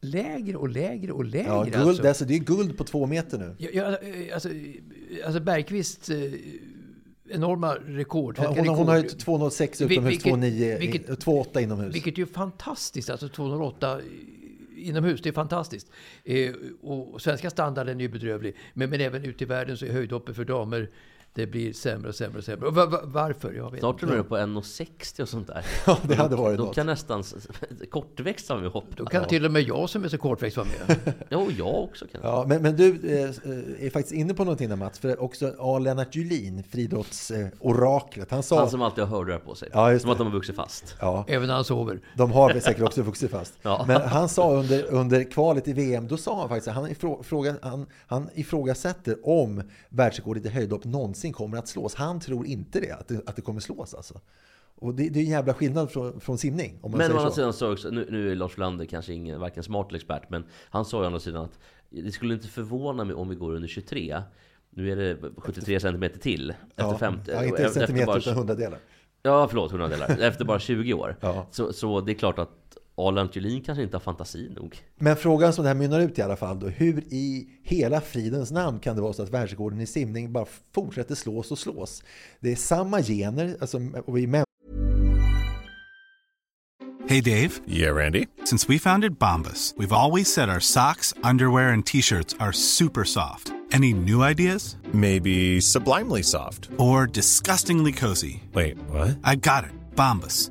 lägre 0.00 0.56
och 0.56 0.68
lägre 0.68 1.12
och 1.12 1.24
lägre. 1.24 1.46
Ja, 1.48 1.62
guld, 1.64 1.76
alltså. 1.76 2.08
alltså. 2.08 2.24
det 2.24 2.34
är 2.34 2.38
guld 2.38 2.78
på 2.78 2.84
två 2.84 3.06
meter 3.06 3.38
nu. 3.38 3.54
Ja, 3.58 3.68
ja, 3.72 3.82
eh, 3.82 4.34
alltså, 4.34 4.48
eh, 4.48 5.26
alltså 5.26 5.40
Bergqvist 5.40 6.10
eh, 6.10 6.16
enorma 7.30 7.74
rekord. 7.74 8.38
Ja, 8.38 8.48
hon, 8.48 8.68
hon 8.68 8.88
har 8.88 8.96
ju 8.96 9.02
rekord. 9.02 9.18
2,06 9.20 9.80
Vi- 9.80 9.94
utomhus, 9.94 10.12
vilket- 10.12 10.32
2,9, 10.32 10.78
vilket- 10.78 11.08
in- 11.08 11.16
2,8 11.16 11.60
inomhus. 11.60 11.94
Vilket 11.94 12.18
ju 12.18 12.22
är 12.22 12.26
fantastiskt, 12.26 13.10
alltså 13.10 13.28
208 13.28 14.00
inomhus, 14.76 15.20
det 15.22 15.28
är 15.28 15.32
fantastiskt. 15.32 15.90
Eh, 16.24 16.52
och 16.82 17.22
svenska 17.22 17.50
standarden 17.50 17.96
är 17.96 18.02
ju 18.02 18.08
bedrövlig. 18.08 18.54
Men, 18.74 18.90
men 18.90 19.00
även 19.00 19.24
ute 19.24 19.44
i 19.44 19.46
världen 19.46 19.76
så 19.76 19.86
är 19.86 19.92
höjdhoppet 19.92 20.36
för 20.36 20.44
damer, 20.44 20.90
det 21.34 21.46
blir 21.46 21.72
sämre 21.72 22.08
och 22.08 22.14
sämre 22.14 22.38
och 22.38 22.44
sämre. 22.44 22.66
Och 22.66 22.74
va, 22.74 22.86
va, 22.86 23.00
varför? 23.04 23.52
Jag 23.52 23.70
vet 23.70 23.80
Snart 23.80 24.02
är 24.02 24.06
inte. 24.06 24.16
du 24.16 24.22
på 24.24 24.36
1,60 24.36 25.22
och 25.22 25.28
sånt 25.28 25.46
där. 25.46 25.66
Ja, 25.86 25.98
det 26.02 26.14
hade 26.14 26.36
varit 26.36 26.58
Då 26.58 26.64
något. 26.64 26.74
kan 26.74 26.86
nästan 26.86 27.24
kortväxt 27.90 28.48
med 28.48 28.66
och 28.66 28.72
hoppa. 28.72 28.86
Då 28.96 29.06
kan 29.06 29.24
till 29.24 29.44
och 29.44 29.52
med 29.52 29.62
jag 29.62 29.90
som 29.90 30.04
är 30.04 30.08
så 30.08 30.18
kortväxt 30.18 30.56
vara 30.56 30.66
med. 30.88 31.14
Ja, 31.28 31.38
och 31.38 31.52
jag 31.52 31.74
också 31.74 32.06
kan. 32.06 32.20
Ja, 32.24 32.44
men, 32.48 32.62
men 32.62 32.76
du 32.76 32.88
eh, 32.88 33.86
är 33.86 33.90
faktiskt 33.90 34.14
inne 34.14 34.34
på 34.34 34.44
någonting 34.44 34.68
där 34.68 34.76
Mats, 34.76 34.98
för 34.98 35.22
också 35.22 35.54
A. 35.58 35.78
Lennart 35.78 36.16
Julin, 36.16 36.62
friidrottsoraklet, 36.70 38.30
han 38.30 38.42
sa... 38.42 38.58
Han 38.58 38.70
som 38.70 38.82
alltid 38.82 39.04
har 39.04 39.16
hörlurar 39.16 39.38
på 39.38 39.54
sig. 39.54 39.68
Ja, 39.72 39.92
just 39.92 40.02
som 40.02 40.10
att 40.10 40.18
de 40.18 40.26
har 40.26 40.34
vuxit 40.34 40.56
fast. 40.56 40.96
Ja, 41.00 41.24
Även 41.28 41.48
när 41.48 41.54
han 41.54 41.64
sover. 41.64 42.00
de 42.16 42.32
har 42.32 42.60
säkert 42.60 42.82
också 42.82 43.02
vuxit 43.02 43.30
fast. 43.30 43.54
Ja. 43.62 43.84
Men 43.88 44.02
han 44.02 44.28
sa 44.28 44.52
under, 44.52 44.84
under 44.94 45.30
kvalet 45.30 45.68
i 45.68 45.72
VM, 45.72 46.08
då 46.08 46.16
sa 46.16 46.40
han 46.40 46.48
faktiskt 46.48 46.68
att 46.68 46.74
han, 46.74 46.90
ifrå, 46.90 47.22
fråga, 47.22 47.54
han, 47.62 47.86
han 48.06 48.28
ifrågasätter 48.34 49.16
om 49.22 49.62
världsrekordet 49.88 50.46
i 50.46 50.48
höjdhopp 50.48 50.84
någonsin 51.20 51.32
kommer 51.32 51.58
att 51.58 51.68
slås. 51.68 51.94
Han 51.94 52.20
tror 52.20 52.46
inte 52.46 52.80
det, 52.80 52.90
att 52.92 53.08
det, 53.08 53.28
att 53.28 53.36
det 53.36 53.42
kommer 53.42 53.60
slås 53.60 53.94
alltså. 53.94 54.20
Och 54.80 54.94
det, 54.94 55.08
det 55.08 55.18
är 55.20 55.24
en 55.24 55.30
jävla 55.30 55.54
skillnad 55.54 55.90
från, 55.90 56.20
från 56.20 56.38
simning, 56.38 56.78
om 56.82 56.90
man 56.90 56.98
Men 56.98 57.12
å 57.12 57.16
andra 57.18 57.30
sidan 57.30 57.52
så 57.52 57.72
också, 57.72 57.90
nu, 57.90 58.06
nu 58.10 58.30
är 58.30 58.34
Lars 58.34 58.58
Lander 58.58 58.86
kanske 58.86 59.12
ingen 59.12 59.40
varken 59.40 59.62
smart 59.62 59.88
eller 59.88 59.98
expert, 59.98 60.30
men 60.30 60.44
han 60.70 60.84
sa 60.84 61.00
å 61.00 61.04
andra 61.04 61.20
sidan 61.20 61.44
att 61.44 61.58
det 61.90 62.12
skulle 62.12 62.34
inte 62.34 62.48
förvåna 62.48 63.04
mig 63.04 63.14
om 63.14 63.28
vi 63.28 63.34
går 63.34 63.54
under 63.54 63.68
23. 63.68 64.22
Nu 64.70 64.92
är 64.92 64.96
det 64.96 65.16
73 65.36 65.80
centimeter 65.80 66.18
till. 66.18 66.50
Efter 66.50 66.84
Ja, 66.84 66.98
50, 66.98 67.30
ja, 67.30 67.44
inte 67.44 67.64
efter 67.64 67.80
centimeter 67.80 68.06
bara- 68.06 68.18
utan 68.18 68.34
hundradelar. 68.34 68.78
Ja, 69.22 69.48
förlåt, 69.48 69.72
hundradelar. 69.72 70.18
Efter 70.20 70.44
bara 70.44 70.58
20 70.58 70.94
år. 70.94 71.16
Ja. 71.20 71.46
Så, 71.50 71.72
så 71.72 72.00
det 72.00 72.12
är 72.12 72.14
klart 72.14 72.38
att 72.38 72.78
Arlan 73.08 73.28
Thulin 73.28 73.62
kanske 73.62 73.82
inte 73.82 73.96
har 73.96 74.00
fantasi 74.00 74.48
nog. 74.56 74.78
Men 74.98 75.16
frågan 75.16 75.52
som 75.52 75.62
det 75.64 75.68
här 75.68 75.74
mynnar 75.74 76.00
ut 76.00 76.18
i 76.18 76.22
alla 76.22 76.36
fall 76.36 76.58
då, 76.60 76.66
hur 76.68 76.98
i 77.14 77.48
hela 77.62 78.00
fridens 78.00 78.50
namn 78.50 78.78
kan 78.78 78.96
det 78.96 79.02
vara 79.02 79.12
så 79.12 79.22
att 79.22 79.30
världsrekorden 79.30 79.80
i 79.80 79.86
simning 79.86 80.32
bara 80.32 80.46
fortsätter 80.74 81.14
slås 81.14 81.50
och 81.50 81.58
slås? 81.58 82.02
Det 82.40 82.52
är 82.52 82.56
samma 82.56 83.02
gener, 83.02 83.56
alltså, 83.60 83.80
och 84.06 84.16
vi 84.16 84.26
män 84.26 84.44
Hey 87.08 87.20
Dave, 87.20 87.50
Yeah, 87.66 87.90
Randy. 87.96 88.26
since 88.44 88.68
we 88.68 88.78
founded 88.78 89.18
Bombus, 89.18 89.74
we've 89.76 89.92
always 89.92 90.32
said 90.32 90.48
our 90.48 90.60
socks, 90.60 91.12
underwear, 91.24 91.72
and 91.72 91.84
t 91.86 92.00
shirts 92.02 92.36
are 92.38 92.52
super 92.52 93.04
soft. 93.04 93.52
Any 93.72 93.92
new 93.92 94.22
ideas? 94.30 94.76
Maybe 94.92 95.60
sublimely 95.60 96.22
soft. 96.22 96.70
Or 96.78 97.06
disgustingly 97.06 97.92
cozy? 97.92 98.42
Wait, 98.54 98.76
what? 98.90 99.18
I 99.24 99.36
got 99.36 99.64
it. 99.64 99.70
Bombus. 99.96 100.50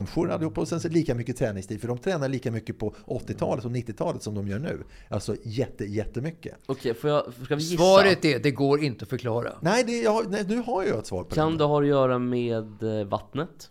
Människor 0.00 0.30
allihopa 0.30 0.60
och 0.60 0.68
sen 0.68 0.80
så 0.80 0.88
lika 0.88 1.14
mycket 1.14 1.36
träningstid, 1.36 1.80
för 1.80 1.88
de 1.88 1.98
tränar 1.98 2.28
lika 2.28 2.50
mycket 2.50 2.78
på 2.78 2.94
80-talet 3.06 3.64
och 3.64 3.70
90-talet 3.70 4.22
som 4.22 4.34
de 4.34 4.48
gör 4.48 4.58
nu. 4.58 4.82
Alltså 5.08 5.36
jätte, 5.42 5.84
jättemycket. 5.84 6.54
Okej, 6.66 6.94
får 6.94 7.10
jag, 7.10 7.32
ska 7.44 7.56
vi 7.56 7.62
gissa? 7.62 7.76
Svaret 7.82 8.24
är, 8.24 8.38
det 8.38 8.50
går 8.50 8.82
inte 8.84 9.02
att 9.02 9.08
förklara. 9.08 9.52
Nej, 9.60 9.84
det, 9.84 10.02
jag, 10.02 10.30
nej, 10.30 10.44
nu 10.48 10.56
har 10.58 10.84
jag 10.84 10.98
ett 10.98 11.06
svar 11.06 11.24
på 11.24 11.34
Kan 11.34 11.52
det. 11.52 11.58
det 11.58 11.64
ha 11.64 11.80
att 11.80 11.86
göra 11.86 12.18
med 12.18 12.82
eh, 13.00 13.06
vattnet? 13.06 13.70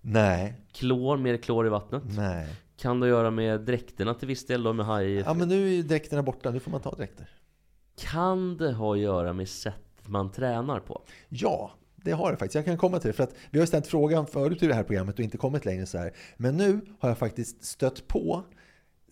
Nej, 0.00 0.54
Klor, 0.72 1.16
mer 1.16 1.36
klor 1.36 1.66
i 1.66 1.68
vattnet? 1.70 2.02
nej. 2.16 2.46
Kan 2.76 3.00
det 3.00 3.06
ha 3.06 3.10
göra 3.10 3.30
med 3.30 3.60
dräkterna 3.60 4.14
till 4.14 4.28
viss 4.28 4.46
del 4.46 4.62
då 4.62 4.72
med 4.72 4.86
haj? 4.86 5.14
Ja, 5.14 5.34
men 5.34 5.48
nu 5.48 5.64
är 5.64 5.68
ju 5.70 5.82
dräkterna 5.82 6.22
borta, 6.22 6.50
nu 6.50 6.60
får 6.60 6.70
man 6.70 6.80
ta 6.80 6.90
dräkter. 6.94 7.28
Kan 8.00 8.56
det 8.56 8.72
ha 8.72 8.92
att 8.94 9.00
göra 9.00 9.32
med 9.32 9.48
sättet 9.48 10.08
man 10.08 10.32
tränar 10.32 10.80
på? 10.80 11.02
Ja, 11.28 11.70
det 12.04 12.12
har 12.12 12.30
det 12.30 12.36
faktiskt. 12.36 12.54
Jag 12.54 12.64
kan 12.64 12.76
komma 12.76 12.98
till 12.98 13.08
det. 13.08 13.12
För 13.12 13.24
att 13.24 13.34
vi 13.50 13.58
har 13.58 13.66
ställt 13.66 13.86
frågan 13.86 14.26
förut 14.26 14.62
i 14.62 14.66
det 14.66 14.74
här 14.74 14.82
programmet 14.82 15.14
och 15.14 15.24
inte 15.24 15.38
kommit 15.38 15.64
längre 15.64 15.86
så 15.86 15.98
här. 15.98 16.12
Men 16.36 16.56
nu 16.56 16.80
har 16.98 17.08
jag 17.08 17.18
faktiskt 17.18 17.64
stött 17.64 18.08
på 18.08 18.42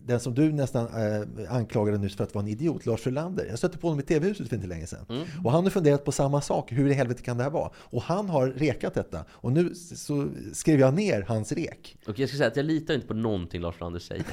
den 0.05 0.19
som 0.19 0.33
du 0.33 0.51
nästan 0.51 0.85
eh, 0.85 1.53
anklagade 1.55 1.97
nyss 1.97 2.15
för 2.15 2.23
att 2.23 2.35
vara 2.35 2.43
en 2.43 2.51
idiot, 2.51 2.85
Lars 2.85 3.01
Frölander. 3.01 3.45
Jag 3.49 3.57
stötte 3.57 3.77
på 3.77 3.87
honom 3.87 3.99
i 3.99 4.03
TV-huset 4.03 4.49
för 4.49 4.55
inte 4.55 4.67
länge 4.67 4.87
sedan. 4.87 5.05
Mm. 5.09 5.23
Och 5.43 5.51
han 5.51 5.63
har 5.63 5.71
funderat 5.71 6.05
på 6.05 6.11
samma 6.11 6.41
sak. 6.41 6.71
Hur 6.71 6.89
i 6.89 6.93
helvete 6.93 7.21
kan 7.21 7.37
det 7.37 7.43
här 7.43 7.49
vara? 7.51 7.71
Och 7.77 8.01
han 8.01 8.29
har 8.29 8.47
rekat 8.47 8.93
detta. 8.93 9.25
Och 9.29 9.51
nu 9.51 9.75
så 9.75 10.27
skrev 10.53 10.79
jag 10.79 10.93
ner 10.93 11.21
hans 11.21 11.51
rek. 11.51 11.97
Och 12.07 12.19
jag 12.19 12.29
ska 12.29 12.37
säga 12.37 12.47
att 12.47 12.55
jag 12.55 12.65
litar 12.65 12.93
inte 12.93 13.07
på 13.07 13.13
någonting 13.13 13.61
Lars 13.61 13.75
Frölander 13.75 13.99
säger. 13.99 14.25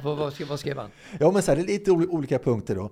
vad, 0.04 0.16
vad, 0.18 0.32
skrev, 0.32 0.48
vad 0.48 0.60
skrev 0.60 0.78
han? 0.78 0.90
Ja, 1.20 1.30
men 1.30 1.42
så 1.42 1.50
här, 1.50 1.56
det 1.56 1.62
är 1.62 1.66
lite 1.66 1.90
ol- 1.90 2.08
olika 2.10 2.38
punkter 2.38 2.74
då. 2.74 2.90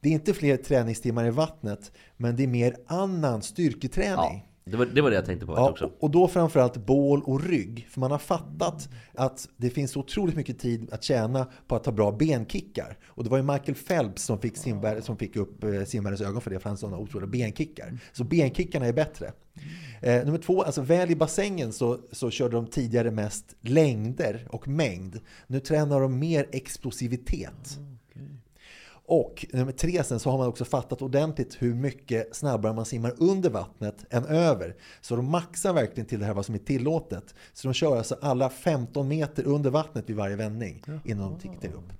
Det 0.00 0.08
är 0.08 0.12
inte 0.12 0.34
fler 0.34 0.56
träningstimmar 0.56 1.26
i 1.26 1.30
vattnet, 1.30 1.92
men 2.16 2.36
det 2.36 2.42
är 2.42 2.48
mer 2.48 2.76
annan 2.86 3.42
styrketräning. 3.42 4.46
Det 4.64 4.76
var, 4.76 4.86
det 4.86 5.00
var 5.00 5.10
det 5.10 5.16
jag 5.16 5.26
tänkte 5.26 5.46
på 5.46 5.52
Ja, 5.52 5.70
också. 5.70 5.92
och 6.00 6.10
då 6.10 6.28
framförallt 6.28 6.76
bål 6.86 7.22
och 7.22 7.44
rygg. 7.44 7.86
För 7.90 8.00
man 8.00 8.10
har 8.10 8.18
fattat 8.18 8.88
att 9.14 9.48
det 9.56 9.70
finns 9.70 9.96
otroligt 9.96 10.36
mycket 10.36 10.58
tid 10.58 10.92
att 10.92 11.02
tjäna 11.02 11.46
på 11.66 11.76
att 11.76 11.86
ha 11.86 11.92
bra 11.92 12.12
benkickar. 12.12 12.98
Och 13.06 13.24
det 13.24 13.30
var 13.30 13.36
ju 13.36 13.42
Michael 13.42 13.74
Phelps 13.74 14.22
som 14.22 14.38
fick, 14.38 14.56
simvärd, 14.56 15.04
som 15.04 15.16
fick 15.16 15.36
upp 15.36 15.64
eh, 15.64 15.84
simmares 15.84 16.20
ögon 16.20 16.40
för 16.40 16.50
det, 16.50 16.58
för 16.60 16.68
han 16.68 16.78
sådana 16.78 16.98
otroliga 16.98 17.30
benkickar. 17.30 17.98
Så 18.12 18.24
benkickarna 18.24 18.86
är 18.86 18.92
bättre. 18.92 19.32
Eh, 20.02 20.24
nummer 20.24 20.38
två, 20.38 20.62
alltså 20.62 20.82
väl 20.82 21.10
i 21.10 21.16
bassängen 21.16 21.72
så, 21.72 21.98
så 22.12 22.30
körde 22.30 22.56
de 22.56 22.66
tidigare 22.66 23.10
mest 23.10 23.56
längder 23.60 24.46
och 24.50 24.68
mängd. 24.68 25.20
Nu 25.46 25.60
tränar 25.60 26.00
de 26.00 26.18
mer 26.18 26.46
explosivitet. 26.52 27.78
Och 29.10 29.46
nummer 29.52 29.72
tre 29.72 30.04
sen 30.04 30.20
så 30.20 30.30
har 30.30 30.38
man 30.38 30.48
också 30.48 30.64
fattat 30.64 31.02
ordentligt 31.02 31.56
hur 31.58 31.74
mycket 31.74 32.36
snabbare 32.36 32.72
man 32.72 32.84
simmar 32.84 33.14
under 33.18 33.50
vattnet 33.50 34.04
än 34.10 34.24
över. 34.24 34.76
Så 35.00 35.16
de 35.16 35.30
maxar 35.30 35.72
verkligen 35.72 36.06
till 36.06 36.20
det 36.20 36.26
här 36.26 36.34
vad 36.34 36.46
som 36.46 36.54
är 36.54 36.58
tillåtet. 36.58 37.34
Så 37.52 37.68
de 37.68 37.74
kör 37.74 37.96
alltså 37.96 38.16
alla 38.20 38.50
15 38.50 39.08
meter 39.08 39.46
under 39.46 39.70
vattnet 39.70 40.10
vid 40.10 40.16
varje 40.16 40.36
vändning 40.36 40.82
innan 41.04 41.30
de 41.30 41.40
tittar 41.40 41.68
upp. 41.76 41.92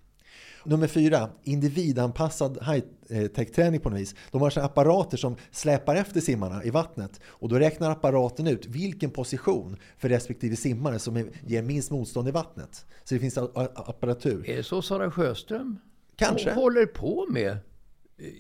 Nummer 0.64 0.86
fyra, 0.86 1.30
individanpassad 1.42 2.58
high-tech-träning 2.62 3.80
på 3.80 3.90
något 3.90 4.00
vis. 4.00 4.14
De 4.30 4.40
har 4.40 4.50
så 4.50 4.60
apparater 4.60 5.16
som 5.16 5.36
släpar 5.50 5.96
efter 5.96 6.20
simmarna 6.20 6.64
i 6.64 6.70
vattnet. 6.70 7.20
Och 7.24 7.48
då 7.48 7.58
räknar 7.58 7.90
apparaten 7.90 8.46
ut 8.46 8.66
vilken 8.66 9.10
position 9.10 9.76
för 9.98 10.08
respektive 10.08 10.56
simmare 10.56 10.98
som 10.98 11.30
ger 11.46 11.62
minst 11.62 11.90
motstånd 11.90 12.28
i 12.28 12.30
vattnet. 12.30 12.86
Så 13.04 13.14
det 13.14 13.20
finns 13.20 13.38
apparatur. 13.38 14.50
Är 14.50 14.56
det 14.56 14.62
så 14.62 14.82
Sara 14.82 15.10
Sjöström 15.10 15.78
Kanske. 16.26 16.52
håller 16.52 16.86
på 16.86 17.26
med 17.30 17.56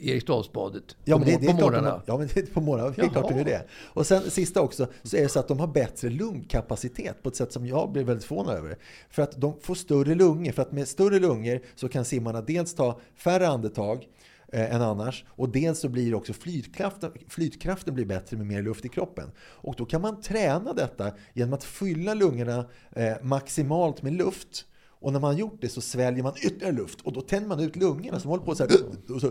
Eriksdalsbadet 0.00 0.96
Ja, 1.04 1.18
på, 1.18 1.24
men 1.24 1.28
det, 1.28 1.46
det 1.46 1.52
på 1.52 1.60
morgnarna? 1.60 2.02
ja, 2.06 2.18
men 2.18 2.28
det 2.34 2.40
är 2.40 2.46
på 2.46 2.60
morgnarna. 2.60 2.90
Det 2.96 3.02
är 3.02 3.08
klart 3.08 3.28
de 3.28 3.38
är 3.38 3.44
det. 3.44 3.66
Och 3.72 4.06
sen 4.06 4.30
sista 4.30 4.60
också, 4.60 4.86
så 5.02 5.16
är 5.16 5.22
det 5.22 5.28
så 5.28 5.40
att 5.40 5.48
de 5.48 5.58
har 5.60 5.66
bättre 5.66 6.08
lungkapacitet 6.10 7.22
på 7.22 7.28
ett 7.28 7.36
sätt 7.36 7.52
som 7.52 7.66
jag 7.66 7.92
blir 7.92 8.04
väldigt 8.04 8.24
förvånad 8.24 8.56
över. 8.56 8.78
För 9.10 9.22
att 9.22 9.40
de 9.40 9.60
får 9.60 9.74
större 9.74 10.14
lungor. 10.14 10.52
För 10.52 10.62
att 10.62 10.72
med 10.72 10.88
större 10.88 11.18
lungor 11.18 11.60
så 11.74 11.88
kan 11.88 12.04
simmarna 12.04 12.40
dels 12.40 12.74
ta 12.74 13.00
färre 13.16 13.48
andetag 13.48 14.08
eh, 14.52 14.74
än 14.74 14.82
annars. 14.82 15.24
Och 15.28 15.48
dels 15.48 15.78
så 15.80 15.88
blir 15.88 16.14
också 16.14 16.32
flytkraften, 16.32 17.12
flytkraften 17.28 17.94
blir 17.94 18.04
bättre 18.04 18.36
med 18.36 18.46
mer 18.46 18.62
luft 18.62 18.84
i 18.84 18.88
kroppen. 18.88 19.30
Och 19.40 19.74
då 19.78 19.84
kan 19.84 20.00
man 20.00 20.20
träna 20.20 20.72
detta 20.72 21.12
genom 21.32 21.54
att 21.54 21.64
fylla 21.64 22.14
lungorna 22.14 22.64
eh, 22.96 23.12
maximalt 23.22 24.02
med 24.02 24.12
luft. 24.12 24.66
Och 25.00 25.12
när 25.12 25.20
man 25.20 25.32
har 25.32 25.38
gjort 25.40 25.58
det 25.60 25.68
så 25.68 25.80
sväljer 25.80 26.22
man 26.22 26.32
ytterligare 26.42 26.72
luft 26.74 27.00
och 27.00 27.12
då 27.12 27.20
tänder 27.20 27.48
man 27.48 27.60
ut 27.60 27.76
lungorna 27.76 28.20
som 28.20 28.30
håller 28.30 28.44
på 28.44 28.54
så 28.54 28.62
här. 28.66 28.72
Och 29.14 29.20
så, 29.20 29.26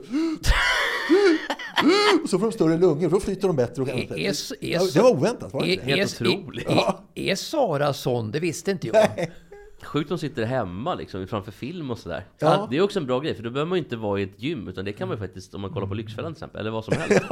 och 2.24 2.30
så 2.30 2.40
får 2.40 2.46
de 2.46 2.52
större 2.52 2.78
lungor, 2.78 3.10
då 3.10 3.20
flyter 3.20 3.48
de 3.48 3.56
bättre. 3.56 3.82
Och 3.82 3.90
Är- 3.90 4.94
det 4.94 5.02
var 5.02 5.12
oväntat, 5.12 5.54
var 5.54 5.62
det 5.66 5.74
inte? 5.74 5.86
Helt 5.86 6.22
otroligt. 6.22 6.68
är, 6.70 6.96
är 7.16 7.36
Sara 7.36 7.94
sån? 7.94 8.32
Det 8.32 8.40
visste 8.40 8.72
inte 8.72 8.88
jag. 8.88 9.08
Sjukt 9.84 10.10
de 10.10 10.18
sitter 10.18 10.46
hemma 10.46 10.96
liksom, 10.96 11.28
framför 11.28 11.52
film 11.52 11.92
och 11.92 11.98
sådär. 12.00 12.26
Ja. 12.40 12.68
Det 12.72 12.78
är 12.78 12.82
också 12.82 13.00
en 13.00 13.06
bra 13.06 13.20
grej, 13.20 13.36
för 13.36 13.44
då 13.44 13.50
behöver 13.50 13.70
man 13.70 13.78
ju 13.78 13.84
inte 13.84 13.96
vara 13.98 14.20
i 14.20 14.24
ett 14.24 14.34
gym, 14.44 14.68
utan 14.68 14.86
det 14.86 14.92
kan 14.94 15.08
man 15.08 15.18
ju 15.18 15.22
faktiskt, 15.24 15.54
om 15.54 15.62
man 15.62 15.70
kollar 15.74 15.88
på 15.88 15.94
Lyxfällan 15.94 16.34
till 16.34 16.38
exempel, 16.38 16.62
eller 16.62 16.72
vad 16.72 16.86
som 16.86 16.94
helst. 16.98 17.24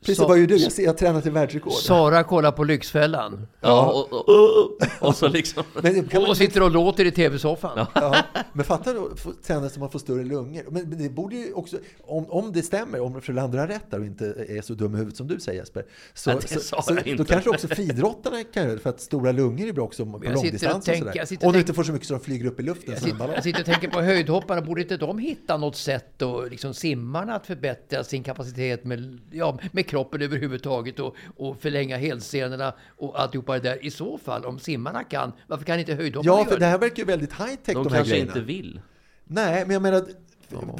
Precis, 0.00 0.16
Så- 0.18 0.28
vad 0.28 0.38
gör 0.38 0.46
du? 0.46 0.56
Jag, 0.56 0.72
ser- 0.72 0.82
jag 0.84 0.98
tränar 0.98 1.20
till 1.20 1.30
världsrekord. 1.32 1.72
Sara 1.72 2.24
kollar 2.24 2.52
på 2.52 2.64
Lyxfällan. 2.64 3.46
Ja, 3.60 3.90
och, 4.10 4.12
och, 4.12 4.28
och, 4.28 5.08
och 5.08 5.16
så 5.16 5.28
liksom... 5.28 5.62
Men, 5.82 6.08
man, 6.14 6.26
Och 6.30 6.36
sitter 6.36 6.62
och 6.62 6.70
låter 6.70 7.04
i 7.04 7.10
tv-soffan. 7.10 7.86
ja, 7.94 8.16
men 8.52 8.64
fatta 8.64 8.92
då, 8.92 9.10
få 9.16 9.32
träna 9.32 9.68
så 9.68 9.80
man 9.80 9.90
får 9.90 9.98
större 9.98 10.24
lungor. 10.24 10.62
Men, 10.70 10.88
men 10.88 10.98
det 11.02 11.08
borde 11.08 11.36
ju 11.36 11.52
också, 11.52 11.76
om, 12.02 12.30
om 12.30 12.52
det 12.52 12.62
stämmer, 12.62 13.00
om 13.00 13.20
Frölander 13.20 13.58
har 13.58 13.66
rätt 13.66 13.90
där 13.90 13.98
och 14.00 14.06
inte 14.06 14.26
är 14.48 14.62
så 14.62 14.74
dum 14.74 14.94
i 14.94 14.98
huvudet 14.98 15.16
som 15.16 15.26
du 15.28 15.40
säger 15.40 15.58
Jesper. 15.60 15.84
Så, 16.14 16.40
så, 16.46 16.82
så, 16.82 16.98
jag 17.04 17.16
då 17.16 17.24
kanske 17.24 17.50
också 17.50 17.68
friidrottarna 17.68 18.44
kan 18.44 18.62
göra 18.62 18.72
det, 18.74 18.78
för 18.80 18.90
att 18.90 19.00
stora 19.00 19.32
lungor 19.32 19.68
är 19.68 19.72
bra 19.72 19.84
också 19.84 20.06
på 20.06 20.18
långdistans 20.34 20.88
och 20.88 20.94
sådär. 20.96 21.12
Sitter 21.34 21.46
och 21.46 21.48
Om 21.48 21.52
tänker- 21.52 21.60
inte 21.60 21.74
får 21.74 21.82
så 21.84 21.92
mycket 21.92 22.08
så 22.08 22.14
de 22.14 22.20
flyger 22.20 22.46
upp 22.46 22.60
i 22.60 22.62
luften 22.62 22.92
Jag 22.94 23.02
sitter, 23.02 23.28
jag 23.34 23.42
sitter 23.42 23.60
och 23.60 23.66
tänker 23.66 23.88
på 23.88 24.00
höjdhopparna. 24.00 24.62
Borde 24.62 24.82
inte 24.82 24.96
de 24.96 25.18
hitta 25.18 25.56
något 25.56 25.76
sätt 25.76 26.22
och 26.22 26.50
liksom 26.50 26.74
simmarna 26.74 27.34
att 27.34 27.46
förbättra 27.46 28.04
sin 28.04 28.22
kapacitet 28.22 28.84
med, 28.84 29.20
ja, 29.30 29.58
med 29.72 29.86
kroppen 29.86 30.22
överhuvudtaget 30.22 31.00
och, 31.00 31.16
och 31.36 31.60
förlänga 31.60 31.96
hälsenorna 31.96 32.74
och 32.96 33.20
alltihopa 33.20 33.52
det 33.54 33.60
där? 33.60 33.84
I 33.84 33.90
så 33.90 34.18
fall, 34.18 34.44
om 34.44 34.58
simmarna 34.58 35.04
kan, 35.04 35.32
varför 35.46 35.64
kan 35.64 35.78
inte 35.80 35.94
höjdhopparna 35.94 36.32
Ja, 36.34 36.38
göra 36.40 36.50
för 36.50 36.58
det 36.58 36.66
här 36.66 36.78
verkar 36.78 36.96
ju 36.98 37.04
väldigt 37.04 37.32
high 37.32 37.54
tech 37.64 37.74
De, 37.74 37.84
de, 37.84 37.88
här 37.88 37.90
kanske 37.96 38.10
grejerna. 38.14 38.30
inte 38.32 38.40
vill. 38.46 38.80
Nej, 39.24 39.62
men 39.66 39.70
jag 39.74 39.82
menar, 39.82 40.04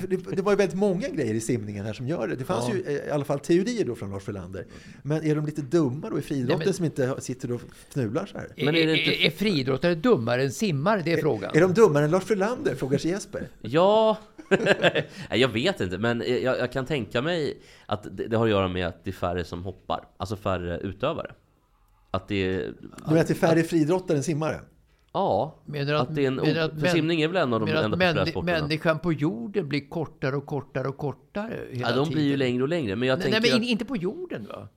det, 0.09 0.17
det 0.17 0.43
var 0.43 0.53
ju 0.53 0.57
väldigt 0.57 0.79
många 0.79 1.09
grejer 1.09 1.35
i 1.35 1.41
simningen 1.41 1.87
här 1.87 1.93
som 1.93 2.09
gör 2.09 2.29
det. 2.29 2.37
Det 2.37 2.45
fanns 2.45 2.71
ju 2.75 2.83
eh, 2.87 2.93
i 2.93 3.11
alla 3.11 3.25
fall 3.25 3.41
teorier 3.41 3.85
då 3.85 3.95
från 3.95 4.11
Lars 4.11 4.23
Frölander. 4.23 4.67
Men 5.03 5.25
är 5.25 5.35
de 5.35 5.47
lite 5.47 5.63
dumma 5.63 6.11
då 6.11 6.19
i 6.19 6.23
friidrotten 6.23 6.59
Nej, 6.59 6.67
men- 6.67 6.75
som 6.75 6.85
inte 6.85 7.15
sitter 7.21 7.53
och 7.53 7.61
fnular 7.89 8.27
så 8.27 8.39
här? 8.39 8.49
Men 8.57 8.69
är 8.69 8.73
det 8.73 8.99
inte- 8.99 9.23
är, 9.23 9.27
är 9.27 9.31
friidrottare 9.31 9.95
dummare 9.95 10.43
än 10.43 10.53
simmare? 10.53 11.03
Det 11.05 11.13
är 11.13 11.17
frågan. 11.21 11.51
Är 11.55 11.61
de 11.61 11.75
dummare 11.75 12.05
än 12.05 12.11
Lars 12.11 12.25
Frölander? 12.25 12.75
Frågar 12.75 12.99
sig 12.99 13.11
Jesper. 13.11 13.49
Ja, 13.61 14.19
jag 15.31 15.49
vet 15.49 15.81
inte, 15.81 15.99
men 15.99 16.23
jag, 16.27 16.43
jag 16.59 16.73
kan 16.73 16.87
tänka 16.87 17.23
mig 17.23 17.59
att 17.87 18.17
det, 18.17 18.27
det 18.27 18.37
har 18.37 18.45
att 18.45 18.51
göra 18.51 18.69
med 18.69 18.87
att 18.87 19.05
det 19.05 19.11
är 19.11 19.13
färre 19.13 19.45
som 19.45 19.63
hoppar, 19.65 20.05
alltså 20.17 20.37
färre 20.37 20.79
utövare. 20.79 21.33
Att 22.11 22.29
det 22.29 22.35
är... 22.35 22.59
Du 22.59 22.75
menar 23.07 23.21
att 23.21 23.27
det 23.29 23.33
är 23.33 23.49
färre 23.49 23.63
friidrottare 23.63 24.17
än 24.17 24.23
simmare? 24.25 24.61
Ja, 25.15 25.63
Menar 25.65 25.95
att, 25.95 26.15
det 26.15 26.23
är 26.23 26.27
en... 26.27 26.35
menar 26.35 26.61
att 26.61 26.81
för 26.81 26.87
simning 26.87 27.23
är 27.23 27.29
väl 27.29 27.37
en 27.37 27.53
av 27.55 27.61
de 27.61 27.73
att 27.73 27.85
enda 27.85 27.97
populära 27.97 28.27
sporterna. 28.27 28.61
Människan 28.61 28.99
på 28.99 29.13
jorden 29.13 29.69
blir 29.69 29.89
kortare 29.89 30.37
och 30.37 30.47
kortare 30.47 30.89
och 30.89 30.97
kortare 30.97 31.59
hela 31.71 31.91
Ja, 31.91 31.97
de 31.97 32.09
blir 32.09 32.19
ju 32.23 32.25
tiden. 32.25 32.39
längre 32.39 32.63
och 32.63 32.69
längre, 32.69 32.97
men 32.97 33.09
jag 33.09 33.17
Nej, 33.19 33.23
tänker 33.23 33.41
nej, 33.41 33.51
men 33.51 33.61
att, 33.63 33.67
inte 33.69 33.85
på 33.85 33.97
jorden 33.97 34.47
va? 34.47 34.69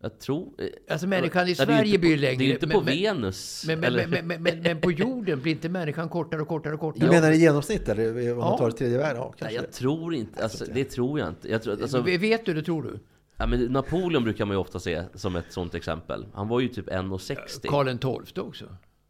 jag 0.00 0.18
tror... 0.20 0.48
Alltså 0.90 1.06
människan 1.06 1.42
i 1.42 1.44
Nej, 1.46 1.54
Sverige 1.54 1.84
inte 1.86 1.98
blir 1.98 2.08
på- 2.08 2.14
ju 2.14 2.16
längre. 2.16 2.36
Det 2.38 2.44
är 2.44 2.46
ju 2.46 2.52
inte 2.52 2.66
men- 2.66 2.74
på 2.78 2.84
men- 2.84 2.94
Venus. 2.96 3.64
Men, 3.66 3.80
men, 3.80 3.86
eller- 3.88 4.06
men, 4.06 4.26
men, 4.26 4.42
men, 4.42 4.60
men 4.62 4.80
på 4.80 4.92
jorden 4.92 5.40
blir 5.40 5.52
inte 5.52 5.68
människan 5.68 6.08
kortare 6.08 6.42
och 6.42 6.48
kortare 6.48 6.74
och 6.74 6.80
kortare? 6.80 7.06
Du 7.06 7.10
menar 7.14 7.30
i 7.32 7.36
genomsnitt 7.36 7.88
eller 7.88 8.32
om 8.32 8.38
man 8.38 8.46
Ja. 8.50 8.58
tar 8.58 8.70
det 8.70 8.76
tredje 8.76 8.98
världen? 8.98 9.16
Ja, 9.16 9.24
Nej, 9.28 9.34
kanske. 9.38 9.56
jag 9.56 9.72
tror 9.72 10.14
inte, 10.14 10.42
alltså, 10.42 10.64
det 10.74 10.84
tror 10.84 11.18
jag 11.18 11.28
inte. 11.28 11.48
Jag 11.50 11.62
tror, 11.62 11.82
alltså, 11.82 12.00
Vet 12.02 12.46
du 12.46 12.54
det, 12.54 12.62
tror 12.62 12.82
du? 12.82 12.98
ja, 13.36 13.46
men 13.46 13.60
Napoleon 13.64 14.24
brukar 14.24 14.44
man 14.46 14.54
ju 14.56 14.60
ofta 14.60 14.80
se 14.80 15.02
som 15.14 15.36
ett 15.36 15.52
sånt 15.52 15.74
exempel. 15.74 16.26
Han 16.34 16.48
var 16.48 16.60
ju 16.60 16.68
typ 16.68 16.88
1,60. 16.88 17.66
Karl 17.68 18.24
XII 18.26 18.42
också. 18.42 18.64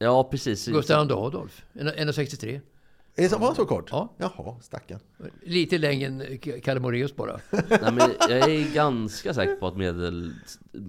Ja, 0.05 0.25
precis. 0.25 0.67
Gustav 0.67 1.07
II 1.07 1.13
Adolf, 1.17 1.65
1,63. 1.75 2.61
Är 3.17 3.23
det 3.23 3.29
så, 3.29 3.39
var 3.39 3.47
han 3.47 3.57
så 3.57 3.65
kort? 3.67 3.89
Ja. 3.91 4.13
Jaha, 4.17 4.57
stackarn. 4.61 4.99
Lite 5.43 5.79
längre 5.79 6.07
än 6.07 6.39
Kalle 6.39 6.81
Moraeus 6.81 7.17
bara. 7.17 7.41
Nej, 7.51 7.93
men 7.93 8.11
jag 8.29 8.39
är 8.51 8.75
ganska 8.75 9.35
säker 9.35 9.57
på 9.57 9.67
att 9.67 9.77
medel, 9.77 10.33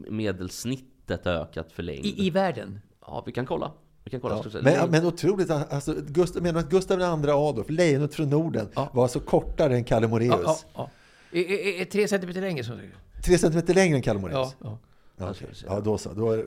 medelsnittet 0.10 1.26
har 1.26 1.32
ökat 1.34 1.72
för 1.72 1.84
längd. 1.84 2.06
I, 2.06 2.26
I 2.28 2.30
världen. 2.30 2.80
Ja, 3.02 3.24
vi 3.26 3.32
kan 3.32 3.46
kolla. 3.46 3.72
Vi 4.04 4.12
kan 4.12 4.20
kolla. 4.22 4.44
Ja. 4.54 4.60
Men, 4.62 4.92
men 4.92 5.06
otroligt, 5.06 5.50
alltså, 5.50 5.96
Gustav, 6.08 6.44
menar 6.44 6.60
du 6.60 6.66
att 6.66 6.72
Gustav 6.72 7.00
II 7.00 7.30
Adolf, 7.32 7.70
lejonet 7.70 8.16
från 8.16 8.30
Norden, 8.30 8.68
var 8.94 9.08
så 9.08 9.20
kortare 9.20 9.76
än 9.76 9.84
Kalle 9.84 10.08
Moraeus? 10.08 10.32
Ja, 10.46 10.58
ja, 10.74 10.90
ja. 11.32 11.40
Är, 11.40 11.82
är 11.82 11.86
tre 11.86 12.08
centimeter 12.08 12.42
längre 12.42 12.64
som 12.64 12.78
du 12.78 12.90
Tre 13.22 13.38
centimeter 13.38 13.74
längre 13.74 13.96
än 13.96 14.02
Kalle 14.02 14.20
Moraeus? 14.20 14.56
Ja, 14.60 14.78
ja. 15.18 15.34
Ja, 15.40 15.48
ja 15.68 15.80
då 15.80 15.98
så. 15.98 16.14
Då 16.14 16.32
är, 16.32 16.46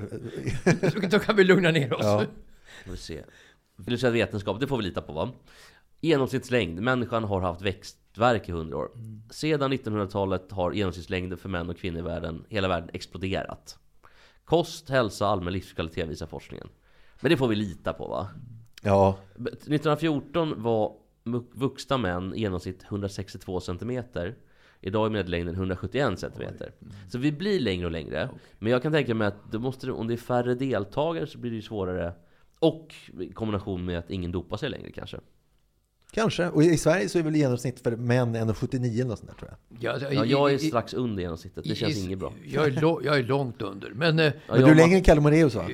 Så- 0.91 1.07
Då 1.11 1.19
kan 1.19 1.37
vi 1.37 1.45
lugna 1.45 1.71
ner 1.71 1.93
oss. 1.93 2.27
Ska 2.81 2.91
vi 2.91 2.97
se. 2.97 3.25
Filosofi 3.85 4.13
vetenskap, 4.13 4.61
det 4.61 4.67
får 4.67 4.77
vi 4.77 4.83
lita 4.83 5.03
på 5.03 5.13
va? 5.13 5.31
Genomsnittslängd. 6.01 6.81
Människan 6.81 7.25
har 7.25 7.41
haft 7.41 7.63
växtverk 7.63 8.49
i 8.49 8.53
100 8.53 8.77
år. 8.77 8.91
Sedan 9.31 9.73
1900-talet 9.73 10.53
har 10.53 10.73
genomsnittslängden 10.73 11.39
för 11.39 11.49
män 11.49 11.71
och 11.71 11.77
kvinnor 11.77 11.99
i 11.99 12.03
världen, 12.03 12.45
hela 12.49 12.69
världen 12.69 12.91
exploderat. 12.93 13.79
Kost, 14.45 14.89
hälsa, 14.89 15.27
allmän 15.27 15.53
livskvalitet 15.53 16.09
visar 16.09 16.27
forskningen. 16.27 16.69
Men 17.21 17.31
det 17.31 17.37
får 17.37 17.49
vi 17.49 17.57
lita 17.57 17.93
på 17.93 18.09
va? 18.09 18.29
ja, 18.83 19.19
1914 19.35 20.63
var 20.63 20.93
vuxna 21.55 21.99
män 21.99 22.35
i 22.35 22.41
genomsnitt 22.41 22.85
162 22.85 23.61
cm. 23.61 24.03
Idag 24.81 25.07
är 25.07 25.11
medellängden 25.11 25.55
171 25.55 26.19
cm. 26.19 26.55
Så 27.09 27.19
vi 27.19 27.33
blir 27.33 27.61
längre 27.61 27.87
och 27.87 27.93
längre. 27.93 28.29
Men 28.59 28.73
jag 28.73 28.83
kan 28.83 28.93
tänka 28.93 29.15
mig 29.15 29.27
att 29.27 29.53
måste 29.53 29.93
om 29.93 30.09
det 30.09 30.15
är 30.15 30.17
färre 30.19 30.55
deltagare 30.55 31.27
så 31.27 31.39
blir 31.39 31.51
det 31.51 31.57
ju 31.57 31.63
svårare. 31.63 32.13
Och 32.59 32.95
i 33.21 33.33
kombination 33.33 33.85
med 33.85 33.99
att 33.99 34.11
ingen 34.11 34.33
dopar 34.33 34.57
sig 34.57 34.71
längre 34.71 34.93
kanske. 34.93 35.17
Kanske. 36.11 36.49
Och 36.49 36.63
i 36.63 36.77
Sverige 36.79 37.09
så 37.09 37.19
är 37.19 37.23
väl 37.23 37.37
genomsnitt 37.37 37.81
för 37.81 37.97
män 37.97 38.37
1,79 38.37 38.95
eller 38.95 39.05
något 39.05 39.19
sånt 39.19 39.31
där 39.31 39.39
tror 39.39 39.51
jag. 39.51 40.01
Ja, 40.01 40.09
Ja, 40.13 40.25
jag 40.25 40.53
är 40.53 40.59
strax 40.59 40.95
under 40.95 41.23
genomsnittet, 41.23 41.65
det 41.69 41.75
känns 41.75 41.99
inget 42.05 42.19
bra. 42.19 42.33
Jag 42.45 42.67
är, 42.67 42.81
lo, 42.81 43.01
jag 43.05 43.19
är 43.19 43.23
långt 43.23 43.63
under. 43.63 43.91
Men 43.91 44.19
eh, 44.19 44.33
Men 44.49 44.61
du 44.61 44.71
är 44.71 44.75
längre 44.75 44.97
än 44.97 45.03
Kalle 45.03 45.21
Moraeus 45.21 45.55
va? 45.55 45.69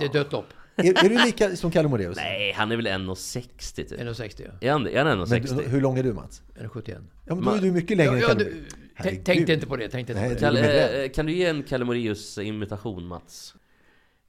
det 0.00 0.04
är 0.04 0.12
dött 0.12 0.32
lopp. 0.32 0.46
Är, 0.76 1.04
är 1.04 1.08
du 1.08 1.24
lika 1.24 1.56
som 1.56 1.70
Kalle 1.70 1.88
Moraeus? 1.88 2.16
Nej, 2.16 2.52
han 2.52 2.72
är 2.72 2.76
väl 2.76 2.86
1,60 2.86 3.74
typ. 3.76 3.90
1,60 4.00 4.42
ja. 4.60 4.68
Är 4.68 4.72
han, 4.72 4.86
är 4.86 5.04
han 5.04 5.18
Men 5.18 5.26
1,60? 5.26 5.56
du, 5.56 5.68
hur 5.68 5.80
lång 5.80 5.98
är 5.98 6.02
du 6.02 6.12
Mats? 6.12 6.42
1,71. 6.54 7.04
Ja 7.26 7.34
men 7.34 7.44
då 7.44 7.50
är 7.50 7.60
du 7.60 7.70
mycket 7.72 7.96
längre 7.96 8.18
Ja, 8.20 8.30
än 8.30 8.36
Kalle 8.36 8.44
Moraeus. 8.44 9.24
Tänkte 9.24 9.52
inte 9.52 9.66
på 9.66 9.76
det, 9.76 9.88
tänkte 9.88 10.12
inte 10.12 10.20
Nej, 10.22 10.28
på 10.28 10.34
det. 10.34 10.40
Kalle, 10.40 11.04
eh, 11.04 11.10
kan 11.10 11.26
du 11.26 11.32
ge 11.32 11.46
en 11.46 11.62
Kalle 11.62 11.84
Moraeus 11.84 12.38
imitation 12.38 13.06
Mats? 13.06 13.54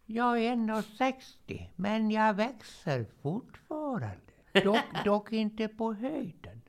Jag 0.06 0.40
är 0.46 0.56
1,60 0.56 1.68
men 1.76 2.12
jag 2.12 2.34
växer 2.34 3.06
fortfarande. 3.22 4.18
Dock, 4.64 4.78
dock 5.06 5.32
inte 5.32 5.68
på 5.68 5.94
höjden. 5.94 6.62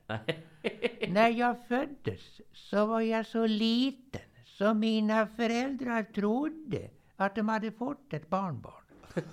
När 1.09 1.29
jag 1.29 1.55
föddes 1.67 2.41
så 2.53 2.85
var 2.85 3.01
jag 3.01 3.25
så 3.25 3.45
liten 3.47 4.21
så 4.45 4.73
mina 4.73 5.27
föräldrar 5.27 6.03
trodde 6.03 6.89
att 7.15 7.35
de 7.35 7.49
hade 7.49 7.71
fått 7.71 8.13
ett 8.13 8.29
barnbarn. 8.29 8.73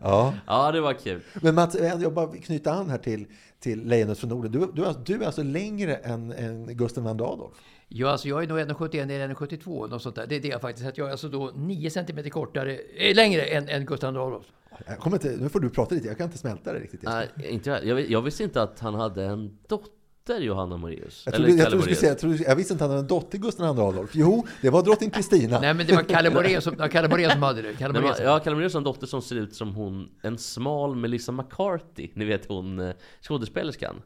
Ja. 0.00 0.34
Ja, 0.46 0.72
det 0.72 0.80
var 0.80 0.94
kul. 0.94 1.22
Men 1.42 1.54
Mats, 1.54 1.74
eh, 1.74 2.00
jag 2.02 2.14
bara 2.14 2.36
knyta 2.36 2.72
an 2.72 2.90
här 2.90 2.98
till, 2.98 3.26
till 3.60 3.88
Lejonet 3.88 4.18
från 4.18 4.30
Norden. 4.30 4.52
Du, 4.52 4.72
du, 4.74 4.84
är- 4.84 4.94
du 5.04 5.22
är 5.22 5.26
alltså 5.26 5.42
längre 5.42 5.94
än, 5.96 6.32
än 6.32 6.76
Gustav 6.76 7.04
II 7.04 7.10
Adolf? 7.10 7.56
Ja, 7.94 8.08
alltså 8.08 8.28
jag 8.28 8.42
är 8.42 8.46
nog 8.46 8.58
1,71 8.58 9.02
eller 9.02 9.28
1,72 9.28 9.90
något 9.90 10.02
sånt 10.02 10.16
där. 10.16 10.26
Det 10.26 10.36
är 10.36 10.40
det 10.40 10.48
jag 10.48 10.60
faktiskt. 10.60 10.88
Att 10.88 10.98
jag 10.98 11.06
är 11.06 11.10
alltså 11.10 11.28
då 11.28 11.52
9 11.54 11.90
cm 11.90 12.30
kortare, 12.30 12.78
eh, 12.96 13.14
längre 13.14 13.42
än, 13.42 13.68
än 13.68 13.86
Gustav 13.86 14.16
Adolf. 14.16 14.46
Jag 14.86 14.98
kommer 14.98 15.16
inte, 15.16 15.36
nu 15.42 15.48
får 15.48 15.60
du 15.60 15.70
prata 15.70 15.94
lite, 15.94 16.08
jag 16.08 16.16
kan 16.16 16.26
inte 16.26 16.38
smälta 16.38 16.72
det 16.72 16.78
riktigt. 16.78 17.02
Nej, 17.02 17.28
inte 17.36 17.70
jag. 17.70 17.84
jag. 17.86 18.10
Jag 18.10 18.22
visste 18.22 18.44
inte 18.44 18.62
att 18.62 18.80
han 18.80 18.94
hade 18.94 19.24
en 19.24 19.58
dotter, 19.68 20.40
Johanna 20.40 20.76
Moraeus. 20.76 21.22
Jag, 21.26 21.34
trodde, 21.34 21.50
jag, 21.50 21.58
trodde 21.60 21.76
du 21.76 21.82
skulle 21.82 21.96
säga, 21.96 22.10
jag, 22.10 22.18
trodde, 22.18 22.36
jag 22.36 22.56
visste 22.56 22.72
inte 22.72 22.84
att 22.84 22.90
han 22.90 22.96
hade 22.96 23.04
en 23.04 23.08
dotter, 23.08 23.38
Gustav 23.38 23.76
II 23.76 23.82
Adolf. 23.82 24.10
Jo, 24.14 24.46
det 24.62 24.70
var 24.70 24.82
drottning 24.82 25.10
Kristina. 25.10 25.60
Nej, 25.60 25.74
men 25.74 25.86
det 25.86 25.94
var 25.94 26.02
Kalle 26.02 26.30
Moraeus 26.30 26.64
som, 26.64 26.74
ja, 26.78 26.88
Kalle 26.88 27.08
Moraeus 27.08 27.32
som 27.32 27.42
hade 27.42 27.62
det. 27.62 27.74
Kalle 27.74 27.92
Nej, 27.92 28.02
Moraeus. 28.02 28.20
ja, 28.24 28.38
Kalle 28.38 28.56
Moraeus 28.56 28.72
har 28.74 28.80
en 28.80 28.84
dotter 28.84 29.06
som 29.06 29.22
ser 29.22 29.36
ut 29.36 29.54
som 29.54 29.74
hon, 29.74 30.08
en 30.22 30.38
smal 30.38 30.96
Melissa 30.96 31.32
McCarthy. 31.32 32.10
Ni 32.14 32.24
vet 32.24 32.46
hon 32.46 32.80
eh, 32.80 32.94
skådespelerskan. 33.20 34.02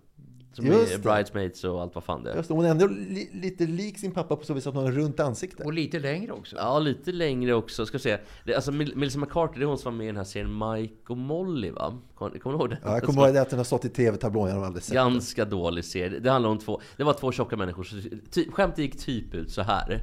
Som 0.56 0.66
Just 0.66 0.92
är 0.92 0.98
det. 0.98 1.02
Bridesmaids 1.02 1.64
och 1.64 1.82
allt 1.82 1.94
vad 1.94 2.04
fan 2.04 2.22
det 2.22 2.32
är. 2.32 2.36
Just 2.36 2.48
det, 2.48 2.54
hon 2.54 2.64
är 2.64 2.70
ändå 2.70 2.86
li, 2.86 3.30
lite 3.32 3.66
lik 3.66 3.98
sin 3.98 4.12
pappa 4.12 4.36
på 4.36 4.44
så 4.44 4.54
vis 4.54 4.66
att 4.66 4.74
hon 4.74 4.84
har 4.84 4.92
runt 4.92 5.20
ansikte. 5.20 5.62
Och 5.64 5.72
lite 5.72 5.98
längre 5.98 6.32
också. 6.32 6.56
Ja, 6.56 6.78
lite 6.78 7.12
längre 7.12 7.54
också. 7.54 7.86
Ska 7.86 7.98
se. 7.98 8.18
Det, 8.44 8.54
alltså, 8.54 8.72
Mel- 8.72 8.96
Melissa 8.96 9.18
McCarthy, 9.18 9.58
det 9.58 9.64
är 9.64 9.66
hon 9.66 9.78
som 9.78 9.92
var 9.92 9.98
med 9.98 10.04
i 10.04 10.06
den 10.06 10.16
här 10.16 10.24
serien 10.24 10.58
Mike 10.58 10.94
och 11.08 11.16
Molly, 11.16 11.70
va? 11.70 11.98
Kommer 12.14 12.30
du 12.44 12.50
ihåg 12.50 12.70
det? 12.70 12.78
Ja, 12.84 12.92
jag 12.92 13.02
kommer 13.02 13.26
ihåg 13.26 13.36
att 13.36 13.50
den 13.50 13.58
har 13.58 13.64
stått 13.64 13.84
i 13.84 13.88
tv-tablån, 13.88 14.48
jag 14.48 14.56
har 14.56 14.66
aldrig 14.66 14.82
sett. 14.82 14.94
Ganska 14.94 15.44
dålig 15.44 15.84
serie. 15.84 16.18
Det 16.18 16.30
handlar 16.30 16.50
om 16.50 16.58
två, 16.58 16.80
det 16.96 17.04
var 17.04 17.12
två 17.12 17.32
tjocka 17.32 17.56
människor. 17.56 17.84
Så, 17.84 17.96
ty, 18.30 18.50
skämtet 18.50 18.78
gick 18.78 18.98
typ 19.04 19.34
ut 19.34 19.50
så 19.50 19.62
här. 19.62 20.00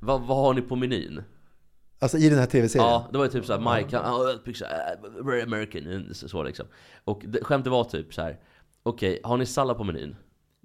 Vad, 0.00 0.20
vad 0.20 0.36
har 0.36 0.54
ni 0.54 0.60
på 0.62 0.76
menyn? 0.76 1.22
Alltså 1.98 2.18
i 2.18 2.28
den 2.28 2.38
här 2.38 2.46
tv-serien? 2.46 2.88
Ja, 2.88 3.08
det 3.12 3.18
var 3.18 3.24
ju 3.24 3.30
typ 3.30 3.44
såhär, 3.44 3.76
Mike, 3.76 3.96
han, 3.96 4.38
very 5.26 5.42
American, 5.42 6.14
så, 6.14 6.28
så 6.28 6.42
liksom. 6.42 6.66
Och 7.04 7.22
det, 7.26 7.44
skämtet 7.44 7.70
var 7.72 7.84
typ 7.84 8.14
så 8.14 8.22
här. 8.22 8.38
Okej, 8.82 9.20
har 9.24 9.36
ni 9.36 9.46
sallad 9.46 9.76
på 9.76 9.84
menyn? 9.84 10.16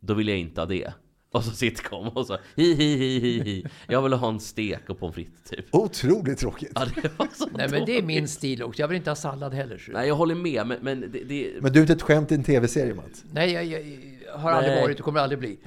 Då 0.02 0.14
vill 0.14 0.28
jag 0.28 0.38
inte 0.38 0.62
ha 0.62 0.66
det. 0.66 0.94
Och 1.32 1.44
så 1.44 1.52
sitcom 1.52 2.08
och 2.08 2.26
så 2.28 2.38
hi 2.56 2.74
hi 2.74 2.98
hi 2.98 3.20
hi 3.20 3.42
hi. 3.44 3.66
Jag 3.88 4.02
vill 4.02 4.14
ha 4.14 4.30
en 4.30 4.40
stek 4.40 4.90
och 4.90 5.00
pommes 5.00 5.16
frites 5.16 5.50
typ. 5.50 5.66
Otroligt 5.72 6.40
tråkigt. 6.40 6.72
Ja, 6.76 6.86
det 7.02 7.20
var 7.20 7.28
så 7.34 7.48
Nej, 7.54 7.68
men 7.70 7.86
det 7.86 7.98
är 7.98 8.02
min 8.02 8.28
stil 8.28 8.64
också. 8.64 8.82
Jag 8.82 8.88
vill 8.88 8.98
inte 8.98 9.10
ha 9.10 9.16
sallad 9.16 9.54
heller. 9.54 9.78
så. 9.78 9.92
Nej, 9.92 10.08
jag 10.08 10.16
håller 10.16 10.36
med, 10.36 10.68
men, 10.68 10.78
men 10.82 11.02
det, 11.02 11.24
det... 11.24 11.52
Men 11.62 11.74
du 11.74 11.80
är 11.80 11.82
inte 11.82 11.94
ett 11.94 12.02
skämt 12.02 12.32
i 12.32 12.36
en 12.36 12.44
tv-serie, 12.44 12.94
Mats? 12.94 13.24
Nej, 13.32 13.52
jag, 13.52 13.66
jag, 13.66 13.82
jag 14.26 14.38
har 14.38 14.52
aldrig 14.52 14.74
Nej. 14.74 14.82
varit 14.82 15.00
och 15.00 15.06
kommer 15.06 15.20
aldrig 15.20 15.40
bli. 15.40 15.58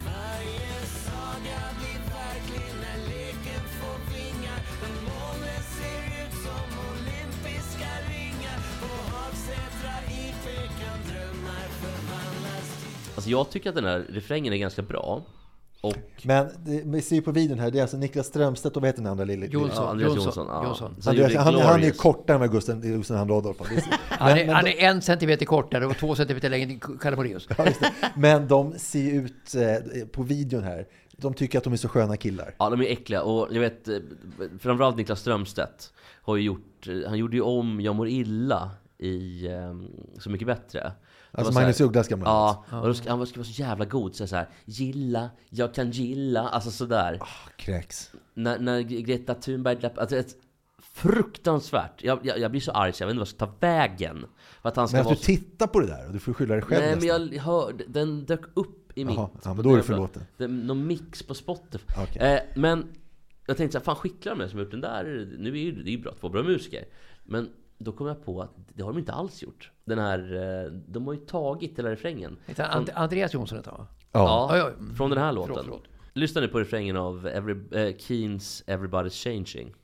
Alltså 13.20 13.30
jag 13.30 13.50
tycker 13.50 13.68
att 13.68 13.74
den 13.76 13.84
här 13.84 14.06
refrängen 14.08 14.52
är 14.52 14.56
ganska 14.56 14.82
bra. 14.82 15.22
Och... 15.82 15.96
Men 16.22 16.48
det, 16.64 16.82
vi 16.84 17.02
ser 17.02 17.16
ju 17.16 17.22
på 17.22 17.32
videon 17.32 17.58
här, 17.58 17.70
det 17.70 17.78
är 17.78 17.82
alltså 17.82 17.96
Niklas 17.96 18.26
Strömstedt 18.26 18.76
och 18.76 18.82
vad 18.82 18.88
heter 18.88 19.02
den 19.02 19.10
andra 19.10 19.24
lille? 19.24 19.46
Jonsson. 19.46 19.84
Ja, 19.84 19.90
Andreas 19.90 20.08
Jonsson. 20.08 20.24
Jonsson. 20.24 20.46
Ja. 20.48 20.64
Jonsson. 20.66 20.94
Andreas, 21.06 21.34
han, 21.34 21.54
han 21.54 21.74
är 21.74 21.78
Glorious. 21.78 21.98
kortare 21.98 22.34
än 22.34 22.40
vad 22.40 22.50
Gustav 22.52 22.80
Gustav 22.80 23.16
II 23.28 23.32
Adolf 23.36 23.60
var. 23.60 23.66
Det 23.68 23.74
är- 23.80 23.84
Han 24.08 24.38
är, 24.38 24.46
han 24.54 24.66
är 24.66 24.76
en 24.78 25.02
centimeter 25.02 25.46
kortare 25.46 25.86
och 25.86 25.96
två 25.96 26.14
centimeter 26.14 26.50
längre 26.50 26.70
än 26.72 26.80
Kalle 27.00 27.16
Moraeus. 27.16 27.48
Ja. 27.58 27.66
Men 28.16 28.48
de 28.48 28.72
ser 28.78 29.00
ju 29.00 29.10
ut 29.24 29.54
eh, 29.54 30.06
på 30.06 30.22
videon 30.22 30.62
här. 30.62 30.86
De 31.16 31.34
tycker 31.34 31.58
att 31.58 31.64
de 31.64 31.72
är 31.72 31.76
så 31.76 31.88
sköna 31.88 32.16
killar. 32.16 32.54
Ja, 32.58 32.70
de 32.70 32.80
är 32.80 32.84
äckliga. 32.86 33.22
Och 33.22 33.48
jag 33.50 33.60
vet, 33.60 33.88
eh, 33.88 33.96
framförallt 34.60 34.96
Niklas 34.96 35.20
Strömstedt 35.20 35.92
har 36.22 36.36
ju 36.36 36.42
gjort, 36.42 36.86
eh, 36.88 37.08
han 37.08 37.18
gjorde 37.18 37.36
ju 37.36 37.42
om 37.42 37.80
Jag 37.80 37.94
mår 37.96 38.08
illa 38.08 38.70
i 38.98 39.46
eh, 39.46 39.74
Så 40.18 40.30
mycket 40.30 40.46
bättre. 40.46 40.92
Alltså 41.32 41.52
så 41.52 41.58
Magnus 41.58 41.78
här- 41.78 41.86
Ugglas 41.86 42.08
gamla 42.08 42.26
Ja, 42.26 42.64
och 42.70 42.86
då 42.86 42.94
ska, 42.94 43.10
han 43.10 43.26
ska 43.26 43.40
vara 43.40 43.46
så 43.46 43.62
jävla 43.62 43.84
god. 43.84 44.14
Så 44.14 44.36
här, 44.36 44.48
gilla, 44.64 45.30
jag 45.50 45.74
kan 45.74 45.90
gilla, 45.90 46.48
alltså 46.48 46.70
sådär. 46.70 47.18
Ah, 47.20 47.50
Kräks. 47.56 48.10
När, 48.34 48.58
när 48.58 48.80
Greta 48.80 49.34
Thunberg 49.34 49.90
alltså 49.96 50.16
ett 50.16 50.36
fruktansvärt. 50.78 52.02
Jag, 52.04 52.18
jag, 52.22 52.38
jag 52.38 52.50
blir 52.50 52.60
så 52.60 52.72
arg 52.72 52.92
så 52.92 53.02
jag 53.02 53.06
vet 53.06 53.12
inte 53.12 53.18
vad 53.18 53.28
jag 53.28 53.34
ska 53.34 53.46
ta 53.46 53.52
vägen. 53.60 54.26
För 54.62 54.68
att 54.68 54.76
han 54.76 54.88
ska 54.88 54.96
Men 54.96 55.06
att 55.06 55.18
du 55.18 55.24
tittar 55.24 55.66
på 55.66 55.80
det 55.80 55.86
där 55.86 56.06
och 56.06 56.12
du 56.12 56.18
får 56.18 56.32
skylla 56.32 56.54
dig 56.54 56.62
själv 56.62 56.80
Nej 56.80 56.90
men 56.90 56.98
nästan. 56.98 57.36
jag 57.36 57.42
hörde, 57.42 57.84
den 57.88 58.24
dök 58.24 58.40
upp 58.54 58.98
i 58.98 59.04
mitt... 59.04 59.16
Jaha, 59.16 59.30
ja, 59.44 59.54
men 59.54 59.64
då 59.64 59.76
är. 59.76 60.08
Det, 60.36 60.48
någon 60.48 60.86
mix 60.86 61.22
på 61.22 61.34
Spotify. 61.34 61.84
Okej. 62.02 62.34
Eh, 62.34 62.40
men 62.54 62.86
jag 63.46 63.56
tänkte 63.56 63.72
så 63.72 63.78
här, 63.78 63.84
fan 63.84 63.96
skicklar 63.96 64.36
de 64.36 64.48
som 64.48 64.58
har 64.58 64.64
gjort 64.64 64.70
den 64.70 64.80
där? 64.80 65.28
Nu 65.38 65.50
är 65.50 65.54
ju, 65.54 65.82
det 65.82 65.90
är 65.90 65.92
ju 65.92 66.02
bra, 66.02 66.14
två 66.20 66.28
bra 66.28 66.42
musiker. 66.42 66.84
Men 67.24 67.50
då 67.82 67.92
kom 67.92 68.06
jag 68.06 68.24
på 68.24 68.42
att 68.42 68.50
det 68.74 68.82
har 68.82 68.92
de 68.92 68.98
inte 68.98 69.12
alls 69.12 69.42
gjort. 69.42 69.70
Den 69.84 69.98
här, 69.98 70.18
eh, 70.64 70.72
de 70.72 71.06
har 71.06 71.14
ju 71.14 71.20
tagit 71.20 71.78
hela 71.78 71.90
refrängen. 71.90 72.36
Han 72.56 72.66
And- 72.86 72.90
Andreas 72.94 73.34
Jonsson 73.34 73.58
heter 73.58 73.70
han? 73.70 73.86
Ja, 74.12 74.56
Ja, 74.56 74.70
från 74.96 75.10
den 75.10 75.18
här 75.18 75.28
Förlåt, 75.32 75.48
låten. 75.48 75.64
förlåt. 75.64 75.82
Lyssna 76.12 76.40
nu 76.40 76.48
på 76.48 76.60
refrängen 76.60 76.96
av 76.96 77.26
Every, 77.26 77.54
eh, 77.88 77.96
Keens 77.96 78.64
Everybody's 78.66 79.24
Changing. 79.24 79.74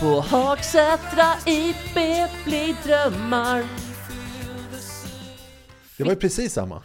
På 0.00 0.20
Hagsätra 0.20 1.32
IP 1.46 1.94
blir 2.44 2.76
drömmar 2.86 3.64
Det 5.96 6.04
var 6.04 6.10
ju 6.10 6.16
precis 6.16 6.52
samma. 6.52 6.82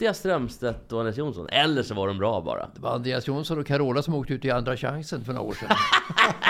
Fittiga 0.00 0.14
Strömstedt 0.14 0.92
och 0.92 0.98
Andreas 0.98 1.16
Jonsson. 1.16 1.48
Eller 1.48 1.82
så 1.82 1.94
var 1.94 2.08
de 2.08 2.18
bra 2.18 2.40
bara. 2.40 2.68
Det 2.74 2.80
var 2.80 2.94
Andreas 2.94 3.26
Jonsson 3.26 3.58
och 3.58 3.66
Carola 3.66 4.02
som 4.02 4.14
åkte 4.14 4.34
ut 4.34 4.44
i 4.44 4.50
Andra 4.50 4.76
chansen 4.76 5.24
för 5.24 5.32
några 5.32 5.48
år 5.48 5.54
sedan. 5.54 5.68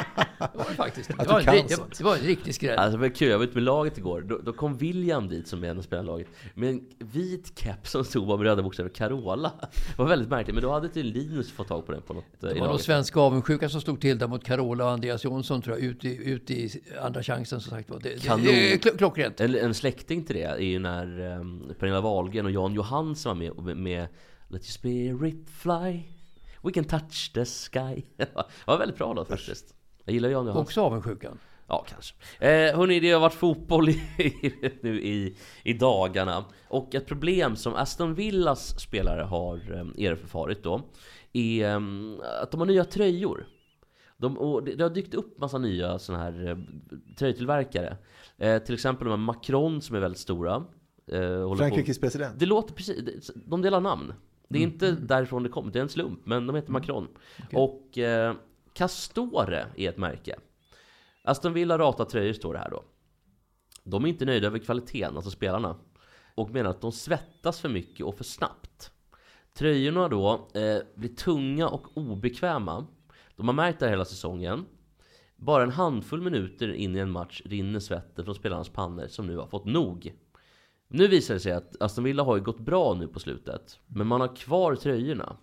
det 0.52 0.58
var 0.58 0.66
det 0.68 0.74
faktiskt. 0.74 1.08
Det 1.08 1.14
Att 1.22 1.28
var, 1.28 1.40
en, 1.40 1.66
det, 1.66 1.76
det 1.98 2.04
var 2.04 2.16
en 2.16 2.22
riktig 2.22 2.54
skräll. 2.54 2.78
Alltså 2.78 2.96
det 2.96 3.00
var 3.08 3.14
kul, 3.14 3.28
jag 3.28 3.38
var 3.38 3.44
ute 3.44 3.54
med 3.54 3.62
laget 3.62 3.98
igår. 3.98 4.20
Då, 4.20 4.38
då 4.38 4.52
kom 4.52 4.76
William 4.76 5.28
dit 5.28 5.48
som 5.48 5.64
är 5.64 5.68
en 5.68 5.78
av 5.78 5.82
spelarlaget. 5.82 6.26
Med 6.54 6.68
en 6.70 6.84
vit 6.98 7.58
keps 7.60 7.90
som 7.90 8.04
stod 8.04 8.28
med 8.28 8.40
röda 8.40 8.62
bokstäver 8.62 8.90
Carola. 8.90 9.52
Det 9.60 9.98
var 9.98 10.06
väldigt 10.08 10.28
märkligt, 10.28 10.54
men 10.54 10.62
då 10.62 10.70
hade 10.72 10.88
till 10.88 11.06
Linus 11.06 11.50
fått 11.52 11.68
tag 11.68 11.86
på 11.86 11.92
den 11.92 12.02
på 12.02 12.14
något 12.14 12.24
eh, 12.24 12.30
Det 12.40 12.46
var 12.48 12.54
någon 12.54 12.66
laget. 12.68 12.82
svensk 12.82 13.16
avundsjuka 13.16 13.68
som 13.68 13.80
stod 13.80 14.00
till 14.00 14.18
där 14.18 14.26
mot 14.28 14.44
Carola 14.44 14.84
och 14.84 14.90
Andreas 14.90 15.24
Jonsson 15.24 15.62
tror 15.62 15.76
jag, 15.76 15.84
ut 15.84 16.04
i, 16.04 16.16
ut 16.30 16.50
i 16.50 16.80
Andra 17.02 17.22
chansen 17.22 17.60
som 17.60 17.70
sagt 17.70 17.90
var. 17.90 18.00
Det, 18.00 18.08
det, 18.14 18.20
Kanon. 18.20 18.44
det 18.44 18.84
kl- 18.84 18.96
klockrent. 18.98 19.40
En, 19.40 19.54
en 19.54 19.74
släkting 19.74 20.24
till 20.24 20.36
det 20.36 20.42
är 20.42 20.58
ju 20.58 20.78
när 20.78 21.20
um, 21.20 21.74
Pernilla 21.78 22.00
Wahlgren 22.00 22.46
och 22.46 22.52
Jan 22.52 22.74
Johansson 22.74 23.38
var 23.38 23.44
med, 23.44 23.64
med, 23.64 23.76
med 23.76 24.08
Let 24.48 24.60
your 24.62 24.70
spirit 25.18 25.50
fly 25.50 26.02
We 26.62 26.72
can 26.72 26.84
touch 26.84 27.32
the 27.34 27.44
sky. 27.44 28.02
det 28.16 28.28
var 28.66 28.78
väldigt 28.78 28.98
bra 28.98 29.12
låt 29.12 29.28
faktiskt. 29.28 29.74
Jag 30.10 30.14
gillar 30.14 30.28
Jan 30.28 30.44
Johansson. 30.46 30.62
Också 30.62 30.80
avundsjukan. 30.80 31.38
Ja, 31.66 31.84
kanske. 31.88 32.14
Eh, 32.46 32.76
hörni, 32.78 33.00
det 33.00 33.10
har 33.10 33.20
varit 33.20 33.32
fotboll 33.34 33.88
i, 33.88 34.02
nu 34.82 35.00
i, 35.02 35.36
i 35.64 35.72
dagarna. 35.72 36.44
Och 36.68 36.94
ett 36.94 37.06
problem 37.06 37.56
som 37.56 37.74
Aston 37.74 38.14
Villas 38.14 38.80
spelare 38.80 39.22
har 39.22 39.56
eh, 39.56 40.06
erfarit 40.06 40.62
då 40.62 40.82
är 41.32 41.64
eh, 41.68 41.80
att 42.42 42.50
de 42.50 42.60
har 42.60 42.66
nya 42.66 42.84
tröjor. 42.84 43.46
De, 44.16 44.38
och 44.38 44.64
det, 44.64 44.74
det 44.74 44.82
har 44.82 44.90
dykt 44.90 45.14
upp 45.14 45.38
massa 45.38 45.58
nya 45.58 45.98
såna 45.98 46.18
här 46.18 46.48
eh, 46.48 46.56
tröjtillverkare. 47.18 47.96
Eh, 48.38 48.58
till 48.58 48.74
exempel 48.74 49.04
de 49.04 49.10
här 49.10 49.16
Macron 49.26 49.82
som 49.82 49.96
är 49.96 50.00
väldigt 50.00 50.20
stora. 50.20 50.64
Eh, 51.12 51.54
Frankrikes 51.56 51.98
på. 51.98 52.02
president. 52.02 52.38
Det 52.38 52.46
låter 52.46 52.74
precis, 52.74 53.30
de 53.34 53.62
delar 53.62 53.80
namn. 53.80 54.12
Det 54.48 54.58
är 54.58 54.62
Mm. 54.62 54.72
inte 54.72 54.90
därifrån 54.92 55.42
det 55.42 55.48
kommer, 55.48 55.72
det 55.72 55.78
är 55.78 55.82
en 55.82 55.88
slump, 55.88 56.20
men 56.26 56.46
de 56.46 56.56
heter 56.56 56.72
Macron. 56.72 57.08
Och 57.52 57.98
eh, 57.98 58.34
Castore 58.72 59.66
är 59.76 59.88
ett 59.88 59.98
märke. 59.98 60.38
Aston 61.22 61.52
Villa 61.52 61.78
ratar 61.78 62.04
tröjor 62.04 62.32
står 62.32 62.52
det 62.52 62.58
här 62.58 62.70
då. 62.70 62.84
De 63.84 64.04
är 64.04 64.08
inte 64.08 64.24
nöjda 64.24 64.46
över 64.46 64.58
kvaliteten, 64.58 65.16
alltså 65.16 65.30
spelarna. 65.30 65.76
Och 66.34 66.50
menar 66.50 66.70
att 66.70 66.80
de 66.80 66.92
svettas 66.92 67.60
för 67.60 67.68
mycket 67.68 68.06
och 68.06 68.16
för 68.16 68.24
snabbt. 68.24 68.90
Tröjorna 69.54 70.08
då 70.08 70.48
eh, 70.54 70.78
blir 70.94 71.14
tunga 71.14 71.68
och 71.68 71.96
obekväma. 71.96 72.86
De 73.36 73.48
har 73.48 73.54
märkt 73.54 73.78
det 73.80 73.86
här 73.86 73.92
hela 73.92 74.04
säsongen. 74.04 74.66
Bara 75.36 75.62
en 75.62 75.70
handfull 75.70 76.22
minuter 76.22 76.72
in 76.72 76.96
i 76.96 76.98
en 76.98 77.10
match 77.10 77.42
rinner 77.44 77.80
svetten 77.80 78.24
från 78.24 78.34
spelarnas 78.34 78.68
pannor 78.68 79.06
som 79.06 79.26
nu 79.26 79.36
har 79.36 79.46
fått 79.46 79.64
nog. 79.64 80.14
Nu 80.88 81.08
visar 81.08 81.34
det 81.34 81.40
sig 81.40 81.52
att 81.52 81.82
Aston 81.82 82.04
Villa 82.04 82.22
har 82.22 82.36
ju 82.36 82.42
gått 82.42 82.60
bra 82.60 82.94
nu 82.94 83.08
på 83.08 83.20
slutet. 83.20 83.80
Men 83.86 84.06
man 84.06 84.20
har 84.20 84.36
kvar 84.36 84.74
tröjorna. 84.76 85.36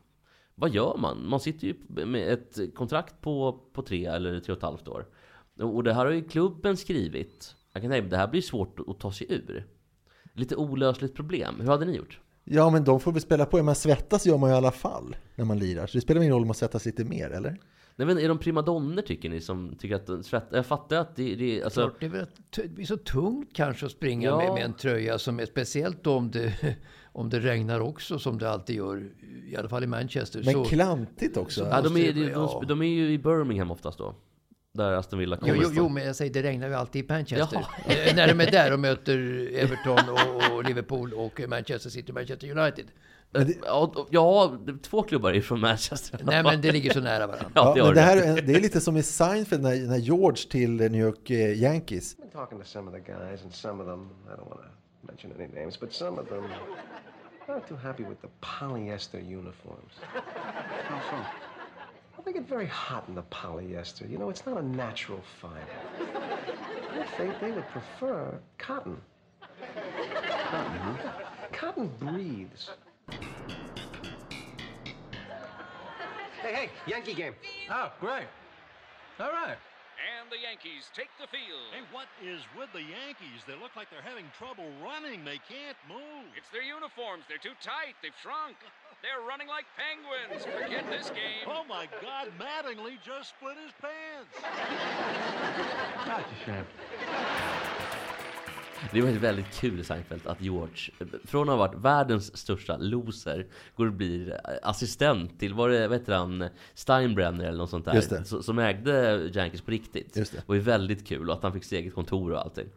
Vad 0.59 0.69
gör 0.69 0.97
man? 0.97 1.29
Man 1.29 1.39
sitter 1.39 1.67
ju 1.67 1.75
med 2.05 2.33
ett 2.33 2.59
kontrakt 2.75 3.21
på, 3.21 3.59
på 3.73 3.81
tre 3.81 4.05
eller 4.05 4.39
tre 4.39 4.51
och 4.53 4.57
ett 4.57 4.63
halvt 4.63 4.87
år. 4.87 5.05
Och 5.61 5.83
det 5.83 5.93
här 5.93 6.05
har 6.05 6.11
ju 6.11 6.23
klubben 6.23 6.77
skrivit. 6.77 7.55
Jag 7.73 7.81
kan 7.81 7.91
tänka 7.91 8.09
det 8.09 8.17
här 8.17 8.27
blir 8.27 8.41
svårt 8.41 8.79
att 8.87 8.99
ta 8.99 9.11
sig 9.11 9.27
ur. 9.29 9.67
Lite 10.33 10.55
olösligt 10.55 11.15
problem. 11.15 11.55
Hur 11.59 11.67
hade 11.67 11.85
ni 11.85 11.95
gjort? 11.95 12.19
Ja, 12.43 12.69
men 12.69 12.83
de 12.83 12.99
får 12.99 13.11
väl 13.11 13.21
spela 13.21 13.45
på. 13.45 13.63
Man 13.63 13.75
svettas 13.75 14.25
gör 14.25 14.37
man 14.37 14.49
ju 14.49 14.53
i 14.53 14.57
alla 14.57 14.71
fall 14.71 15.15
när 15.35 15.45
man 15.45 15.59
lirar. 15.59 15.87
Så 15.87 15.97
det 15.97 16.01
spelar 16.01 16.21
ingen 16.21 16.33
roll 16.33 16.41
om 16.41 16.47
man 16.47 16.55
svettas 16.55 16.85
lite 16.85 17.03
mer, 17.05 17.29
eller? 17.29 17.57
Nej, 17.95 18.07
men 18.07 18.19
är 18.19 18.27
de 18.27 18.37
primadonner 18.37 19.01
tycker 19.01 19.29
ni 19.29 19.41
som 19.41 19.75
tycker 19.79 19.95
att 19.95 20.25
svett... 20.25 20.47
Jag 20.51 20.65
fattar 20.65 20.97
att 20.97 21.15
det, 21.15 21.35
det 21.35 21.63
alltså... 21.63 21.81
Klart, 21.81 21.99
det, 21.99 22.05
är 22.05 22.09
väl, 22.09 22.25
det 22.55 22.67
blir 22.67 22.85
så 22.85 22.97
tungt 22.97 23.49
kanske 23.53 23.85
att 23.85 23.91
springa 23.91 24.29
Ja. 24.29 24.37
med, 24.37 24.53
med 24.53 24.63
en 24.65 24.73
tröja 24.73 25.19
som 25.19 25.39
är 25.39 25.45
speciellt 25.45 26.07
om 26.07 26.31
det, 26.31 26.77
om 27.17 27.29
det 27.29 27.39
regnar 27.39 27.79
också 27.79 28.19
som 28.19 28.37
det 28.37 28.49
alltid 28.49 28.75
gör. 28.75 29.09
I 29.47 29.55
alla 29.57 29.69
fall 29.69 29.83
i 29.83 29.87
Manchester. 29.87 30.41
Men 30.45 30.53
så, 30.53 30.65
klantigt 30.65 31.37
också. 31.37 31.67
Ja, 31.71 31.81
de, 31.81 31.97
är, 31.97 32.13
de, 32.13 32.21
Ja. 32.23 32.57
de, 32.61 32.67
de 32.67 32.81
är 32.81 32.85
ju 32.87 33.11
i 33.11 33.17
Birmingham 33.17 33.71
oftast 33.71 33.97
då. 33.97 34.15
Där 34.73 34.91
Aston 34.91 35.19
Villa 35.19 35.37
kommer 35.37 35.55
Jo, 35.55 35.61
jo, 35.63 35.69
jo, 35.75 35.89
men 35.89 36.05
jag 36.05 36.15
säger 36.15 36.33
det 36.33 36.43
regnar 36.43 36.67
ju 36.67 36.73
alltid 36.73 37.05
i 37.05 37.07
Manchester. 37.13 37.65
Jaha. 37.85 37.93
Eh, 38.07 38.15
när 38.15 38.27
de 38.27 38.41
är 38.41 38.51
där 38.51 38.73
och 38.73 38.79
möter 38.79 39.17
Everton 39.53 40.09
och, 40.09 40.55
och 40.55 40.63
Liverpool 40.63 41.13
och 41.13 41.41
Manchester 41.47 41.89
City 41.89 42.11
och 42.11 42.15
Manchester 42.15 42.57
United. 42.57 42.85
Ja, 44.09 44.53
är 44.67 44.81
två 44.81 45.03
klubbar 45.03 45.33
ifrån 45.33 45.59
Manchester. 45.59 46.19
Nej, 46.23 46.43
men 46.43 46.61
det 46.61 46.71
ligger 46.71 46.93
så 46.93 46.99
nära 46.99 47.27
varandra. 47.27 47.51
Ja, 47.55 47.73
det 47.75 47.83
men 47.83 47.93
det, 47.95 48.01
här, 48.01 48.17
är- 48.17 48.41
det 48.41 48.53
är 48.55 48.61
lite 48.61 48.81
som 48.81 48.97
i 48.97 49.03
Seinfeld 49.03 49.63
när, 49.63 49.87
när 49.87 49.97
George 49.97 50.49
till 50.49 50.71
New 50.75 51.01
York 51.01 51.29
eh, 51.29 51.61
Yankees. 51.61 52.15
I've 52.15 52.21
been 52.21 52.29
talking 52.31 52.59
to 52.59 52.65
some 52.65 52.87
of 52.87 52.93
the 52.93 53.11
guys, 53.11 53.43
and 53.43 53.53
some 53.53 53.83
of 53.83 53.89
them, 53.89 54.09
I 54.27 54.29
don't 54.41 54.49
want 54.49 54.61
to 54.61 54.67
mention 55.07 55.31
any 55.39 55.47
names, 55.61 55.79
but 55.79 55.93
some 55.93 56.21
of 56.21 56.27
them 56.29 56.43
aren't 57.49 57.67
too 57.67 57.75
happy 57.75 58.03
with 58.03 58.21
the 58.21 58.29
polyester 58.41 59.25
uniforms. 59.27 59.93
How 60.13 61.01
so? 61.09 61.15
Well, 61.15 62.25
they 62.25 62.33
get 62.33 62.47
very 62.47 62.67
hot 62.67 63.05
in 63.07 63.15
the 63.15 63.23
polyester. 63.23 64.09
You 64.09 64.17
know, 64.17 64.29
it's 64.29 64.45
not 64.45 64.57
a 64.57 64.63
natural 64.63 65.21
fiber. 65.41 65.55
I 66.93 67.05
think 67.17 67.39
they 67.39 67.51
would 67.51 67.67
prefer 67.69 68.39
cotton. 68.57 68.99
Cotton? 70.49 70.97
Cotton 71.51 71.91
breathes. 71.99 72.69
Hey, 76.41 76.53
hey, 76.53 76.69
Yankee 76.85 77.13
game. 77.13 77.33
Oh, 77.69 77.91
great. 77.99 78.27
All 79.19 79.31
right. 79.31 79.57
And 80.27 80.35
the 80.35 80.43
Yankees 80.43 80.91
take 80.91 81.07
the 81.23 81.27
field. 81.31 81.71
Hey, 81.71 81.87
what 81.95 82.11
is 82.19 82.43
with 82.51 82.67
the 82.75 82.83
Yankees? 82.83 83.47
They 83.47 83.55
look 83.55 83.79
like 83.79 83.87
they're 83.87 84.03
having 84.03 84.27
trouble 84.35 84.67
running. 84.83 85.23
They 85.23 85.39
can't 85.47 85.79
move. 85.87 86.27
It's 86.35 86.51
their 86.51 86.67
uniforms. 86.67 87.23
They're 87.31 87.39
too 87.39 87.55
tight. 87.63 87.95
They've 88.03 88.11
shrunk. 88.19 88.59
They're 89.07 89.23
running 89.23 89.47
like 89.47 89.63
penguins. 89.79 90.43
Forget 90.43 90.83
this 90.91 91.15
game. 91.15 91.47
Oh 91.47 91.63
my 91.63 91.87
God, 92.01 92.27
Mattingly 92.35 92.99
just 93.05 93.39
split 93.39 93.55
his 93.55 93.71
pants. 93.79 94.35
That's 96.03 96.27
a 96.27 96.39
shame. 96.43 96.67
Det 98.91 99.01
var 99.01 99.09
väldigt 99.11 99.59
kul 99.59 99.79
i 99.79 99.83
Seinfeld 99.83 100.27
att 100.27 100.41
George, 100.41 100.91
från 101.25 101.49
att 101.49 101.55
ha 101.55 101.67
varit 101.67 101.75
världens 101.75 102.37
största 102.37 102.77
loser, 102.77 103.45
går 103.75 103.85
och 103.85 103.93
blir 103.93 104.41
assistent 104.63 105.39
till, 105.39 105.53
var 105.53 105.69
det, 105.69 105.87
vad 105.87 105.99
heter 105.99 106.13
han, 106.13 106.49
Steinbrenner 106.73 107.45
eller 107.45 107.57
något 107.57 107.69
sånt 107.69 107.85
där, 107.85 108.03
det. 108.09 108.43
som 108.43 108.59
ägde 108.59 109.29
Yankees 109.33 109.61
på 109.61 109.71
riktigt. 109.71 110.17
Just 110.17 110.31
det. 110.31 110.43
var 110.45 110.55
ju 110.55 110.61
väldigt 110.61 111.07
kul 111.07 111.29
och 111.29 111.35
att 111.35 111.43
han 111.43 111.53
fick 111.53 111.63
sitt 111.63 111.79
eget 111.79 111.93
kontor 111.93 112.31
och 112.31 112.41
allting. 112.41 112.67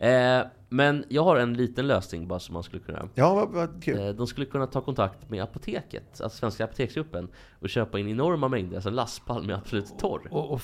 Eh, 0.00 0.40
men 0.72 1.04
jag 1.08 1.24
har 1.24 1.36
en 1.36 1.54
liten 1.54 1.86
lösning 1.86 2.28
bara 2.28 2.38
som 2.38 2.52
man 2.52 2.62
skulle 2.62 2.82
kunna 2.82 3.08
Ja, 3.14 3.34
vad, 3.34 3.48
vad 3.48 3.82
kul. 3.84 3.98
Eh, 3.98 4.08
De 4.08 4.26
skulle 4.26 4.46
kunna 4.46 4.66
ta 4.66 4.80
kontakt 4.80 5.30
med 5.30 5.42
apoteket, 5.42 6.20
alltså 6.20 6.38
Svenska 6.38 6.64
Apoteksgruppen, 6.64 7.28
och 7.60 7.68
köpa 7.68 7.98
in 7.98 8.08
enorma 8.08 8.48
mängder, 8.48 8.74
alltså 8.76 8.88
en 8.88 8.94
lastpall 8.94 9.46
med 9.46 9.56
Absolut 9.56 9.98
Torr. 9.98 10.20
Och, 10.30 10.44
och, 10.44 10.52
och, 10.52 10.60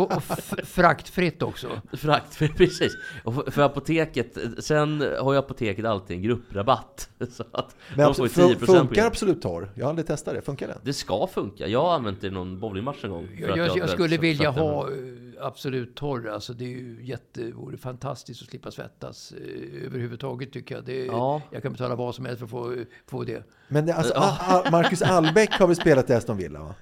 och 0.00 0.22
fr- 0.22 0.64
fraktfritt 0.64 1.42
också. 1.42 1.68
Frakt, 1.92 2.38
precis. 2.56 2.92
Och 3.24 3.34
för, 3.34 3.50
för 3.50 3.62
apoteket, 3.62 4.38
sen 4.58 5.04
har 5.20 5.32
ju 5.32 5.38
apoteket 5.38 5.84
alltid 5.84 6.16
en 6.16 6.22
grupprabatt. 6.22 7.10
Så 7.30 7.44
att 7.52 7.76
Men 7.96 8.06
de 8.06 8.14
får 8.14 8.26
ju 8.26 8.32
abs- 8.32 8.54
10% 8.54 8.58
på 8.60 8.66
funkar. 8.66 9.06
Absolut 9.06 9.42
Torr? 9.42 9.70
Jag 9.74 9.84
har 9.84 9.90
aldrig 9.90 10.06
testat 10.06 10.34
det. 10.34 10.42
Funkar 10.42 10.66
det? 10.68 10.78
Det 10.82 10.92
ska 10.92 11.26
funka. 11.26 11.66
Jag 11.66 11.82
har 11.82 11.94
använt 11.94 12.20
det 12.20 12.26
i 12.26 12.30
någon 12.30 12.60
bowlingmatch 12.60 13.04
en 13.04 13.10
gång. 13.10 13.28
för 13.28 13.42
Jag, 13.42 13.50
att 13.50 13.56
jag, 13.56 13.76
jag 13.76 13.82
har 13.82 13.88
skulle 13.88 14.16
vilja 14.18 14.50
ha 14.50 14.84
använda. 14.86 15.27
Absolut 15.40 15.94
Torr. 15.94 16.28
Alltså 16.28 16.52
det 16.52 16.64
är 16.64 16.68
ju 16.68 16.98
jätte, 17.02 17.50
vore 17.52 17.76
fantastiskt 17.76 18.42
att 18.42 18.48
slippa 18.48 18.70
svettas 18.70 19.32
eh, 19.32 19.86
överhuvudtaget 19.86 20.52
tycker 20.52 20.74
jag. 20.74 20.84
Det, 20.84 21.06
Ja. 21.06 21.42
Jag 21.50 21.62
kan 21.62 21.72
betala 21.72 21.94
vad 21.94 22.14
som 22.14 22.24
helst 22.24 22.38
för 22.38 22.44
att 22.46 22.50
få, 22.50 22.84
få 23.06 23.24
det. 23.24 23.42
Men 23.68 23.86
det, 23.86 23.94
alltså, 23.94 24.14
Marcus 24.70 25.02
Albeck 25.02 25.50
har 25.50 25.66
väl 25.66 25.76
spelat 25.76 26.10
i 26.10 26.12
Aston 26.12 26.36
Villa? 26.36 26.60
Va? 26.60 26.74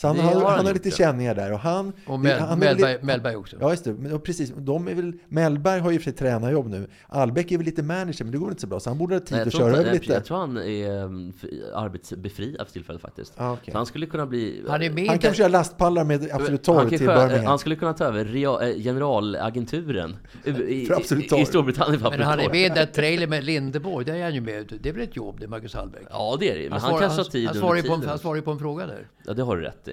Så 0.00 0.06
han 0.06 0.18
har, 0.18 0.34
han 0.34 0.42
han 0.56 0.66
har 0.66 0.72
lite 0.72 0.90
känningar 0.90 1.34
där. 1.34 1.52
Och, 1.52 1.58
han, 1.58 1.92
Och 2.06 2.20
Mel, 2.20 2.40
han 2.40 2.58
Mellberg, 2.58 2.92
lite- 2.92 3.06
Mellberg 3.06 3.36
också. 3.36 3.56
Ja, 3.60 3.70
just 3.70 3.84
det. 3.84 3.92
Men, 3.92 4.12
och 4.12 4.24
precis, 4.24 4.52
de 4.56 4.88
är 4.88 4.94
väl, 4.94 5.12
Mellberg 5.28 5.80
har 5.80 5.90
ju 5.90 5.98
för 5.98 6.04
sig 6.04 6.12
tränarjobb 6.12 6.68
nu. 6.68 6.86
Albeck 7.06 7.52
är 7.52 7.56
väl 7.56 7.64
lite 7.66 7.82
manager, 7.82 8.24
men 8.24 8.32
det 8.32 8.38
går 8.38 8.48
inte 8.48 8.60
så 8.60 8.66
bra. 8.66 8.80
Så 8.80 8.90
han 8.90 8.98
borde 8.98 9.14
ha 9.14 9.20
tid 9.20 9.36
Nej, 9.38 9.46
att 9.46 9.52
köra 9.52 9.76
över 9.76 9.92
lite. 9.92 10.12
jag 10.12 10.24
tror 10.24 10.36
han 10.38 10.56
är 10.56 11.02
um, 11.04 11.32
fri- 11.40 11.62
arbetsbefriad 11.74 12.66
för 12.66 12.72
tillfället 12.72 13.02
faktiskt. 13.02 13.32
Ah, 13.36 13.52
okej. 13.52 13.72
Så 13.72 13.78
han 13.78 13.86
skulle 13.86 14.06
kunna 14.06 14.26
bli... 14.26 14.62
Han 14.68 14.82
är 14.82 14.90
med 14.90 15.06
Han 15.08 15.16
i 15.16 15.18
kanske 15.18 15.28
den- 15.28 15.34
kör 15.34 15.48
lastpallar 15.48 16.04
med 16.04 16.22
Absolut 16.32 16.48
han, 16.66 16.76
Torr 16.76 16.80
kan 16.80 16.88
till 16.88 16.98
Birmingham. 17.06 17.44
han 17.46 17.58
skulle 17.58 17.76
kunna 17.76 17.92
ta 17.92 18.04
över 18.04 18.24
rea, 18.24 18.68
eh, 18.68 18.82
generalagenturen 18.82 20.16
i, 20.44 20.50
i, 20.50 20.88
i, 21.34 21.40
i 21.40 21.46
Storbritannien 21.46 22.00
för 22.00 22.10
Men 22.10 22.22
han 22.22 22.40
är 22.40 22.48
med 22.48 22.60
i 22.60 22.62
den 22.68 22.74
där 22.74 22.86
trailer 22.86 23.26
med 23.26 23.44
Lindeborg. 23.44 24.04
Där 24.06 24.14
är 24.14 24.22
han 24.22 24.34
ju 24.34 24.40
med. 24.40 24.72
Det 24.80 24.88
är 24.88 24.92
väl 24.92 25.02
ett 25.02 25.16
jobb 25.16 25.40
det, 25.40 25.48
Marcus 25.48 25.74
Hallbäck? 25.74 26.02
Ja, 26.10 26.36
det 26.40 26.50
är 26.50 26.58
det. 26.58 26.70
Men 26.70 26.80
han, 26.80 26.90
har 26.92 27.24
tid 27.24 27.46
han, 27.46 27.56
under 27.56 27.60
svarar 27.60 27.76
ju 27.76 27.82
på, 27.82 28.28
han 28.30 28.42
på 28.42 28.50
en 28.50 28.58
fråga 28.58 28.86
där. 28.86 29.06
Ja, 29.26 29.32
det 29.32 29.42
har 29.42 29.56
du 29.56 29.62
rätt. 29.62 29.88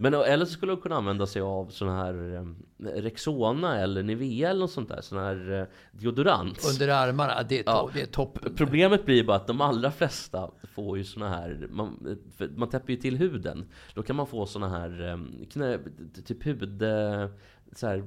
Men 0.00 0.14
eller 0.14 0.44
så 0.44 0.52
skulle 0.52 0.72
de 0.72 0.80
kunna 0.80 0.96
använda 0.96 1.26
sig 1.26 1.42
av 1.42 1.66
sån 1.66 1.88
här 1.88 2.34
eh, 2.34 2.84
Rexona 3.02 3.76
eller 3.80 4.02
Nivea 4.02 4.50
eller 4.50 4.60
något 4.60 4.70
sånt 4.70 4.88
där. 4.88 5.00
Sån 5.00 5.18
här 5.18 5.52
eh, 5.60 5.66
deodorant. 6.00 6.64
Under 6.72 6.88
armarna. 6.88 7.42
Det 7.42 7.58
är, 7.58 7.62
to- 7.62 7.66
Ja. 7.66 7.90
det 7.94 8.00
är 8.02 8.06
toppen. 8.06 8.54
Problemet 8.56 9.04
blir 9.06 9.24
bara 9.24 9.36
att 9.36 9.46
de 9.46 9.60
allra 9.60 9.90
flesta 9.90 10.50
får 10.74 10.98
ju 10.98 11.04
såna 11.04 11.28
här, 11.28 11.66
man, 11.70 12.18
man 12.56 12.68
täpper 12.68 12.92
ju 12.92 12.96
till 12.98 13.16
huden. 13.16 13.64
Då 13.94 14.02
kan 14.02 14.16
man 14.16 14.26
få 14.26 14.46
såna 14.46 14.68
här 14.68 15.08
eh, 15.08 15.46
knä, 15.50 15.78
typ 16.24 16.46
hud, 16.46 16.82
så 17.72 17.86
här, 17.86 18.04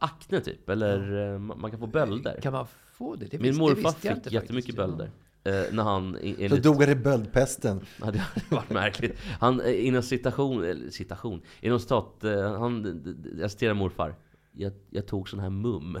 akne 0.00 0.40
typ. 0.40 0.68
Eller 0.68 1.32
eh, 1.32 1.38
man 1.38 1.70
kan 1.70 1.80
få 1.80 1.86
bölder. 1.86 2.40
Kan 2.40 2.52
man 2.52 2.66
få 2.92 3.14
det? 3.16 3.26
det 3.26 3.38
Min 3.40 3.56
morfar 3.56 3.94
det 4.02 4.14
fick 4.14 4.32
jättemycket 4.32 4.54
faktiskt. 4.54 4.76
bölder. 4.76 5.10
Eh, 5.44 5.62
när 5.72 5.82
han 5.82 6.16
Så 6.20 6.26
enligt... 6.38 6.62
dog 6.62 6.80
han 6.82 6.90
i 6.90 6.94
böldpesten. 6.94 7.80
Ja, 8.00 8.10
det 8.10 8.18
hade 8.18 8.46
varit 8.48 8.70
märkligt. 8.70 9.20
Han, 9.40 9.60
eh, 9.60 9.86
inom 9.86 10.02
citation, 10.02 10.64
eller 10.64 10.90
citation, 10.90 11.42
inom 11.60 11.80
citat, 11.80 12.24
eh, 12.24 12.58
han, 12.58 13.16
jag 13.38 13.50
citerar 13.50 13.74
morfar. 13.74 14.14
Jag, 14.52 14.72
jag 14.90 15.06
tog 15.06 15.28
sån 15.28 15.40
här 15.40 15.50
mum. 15.50 16.00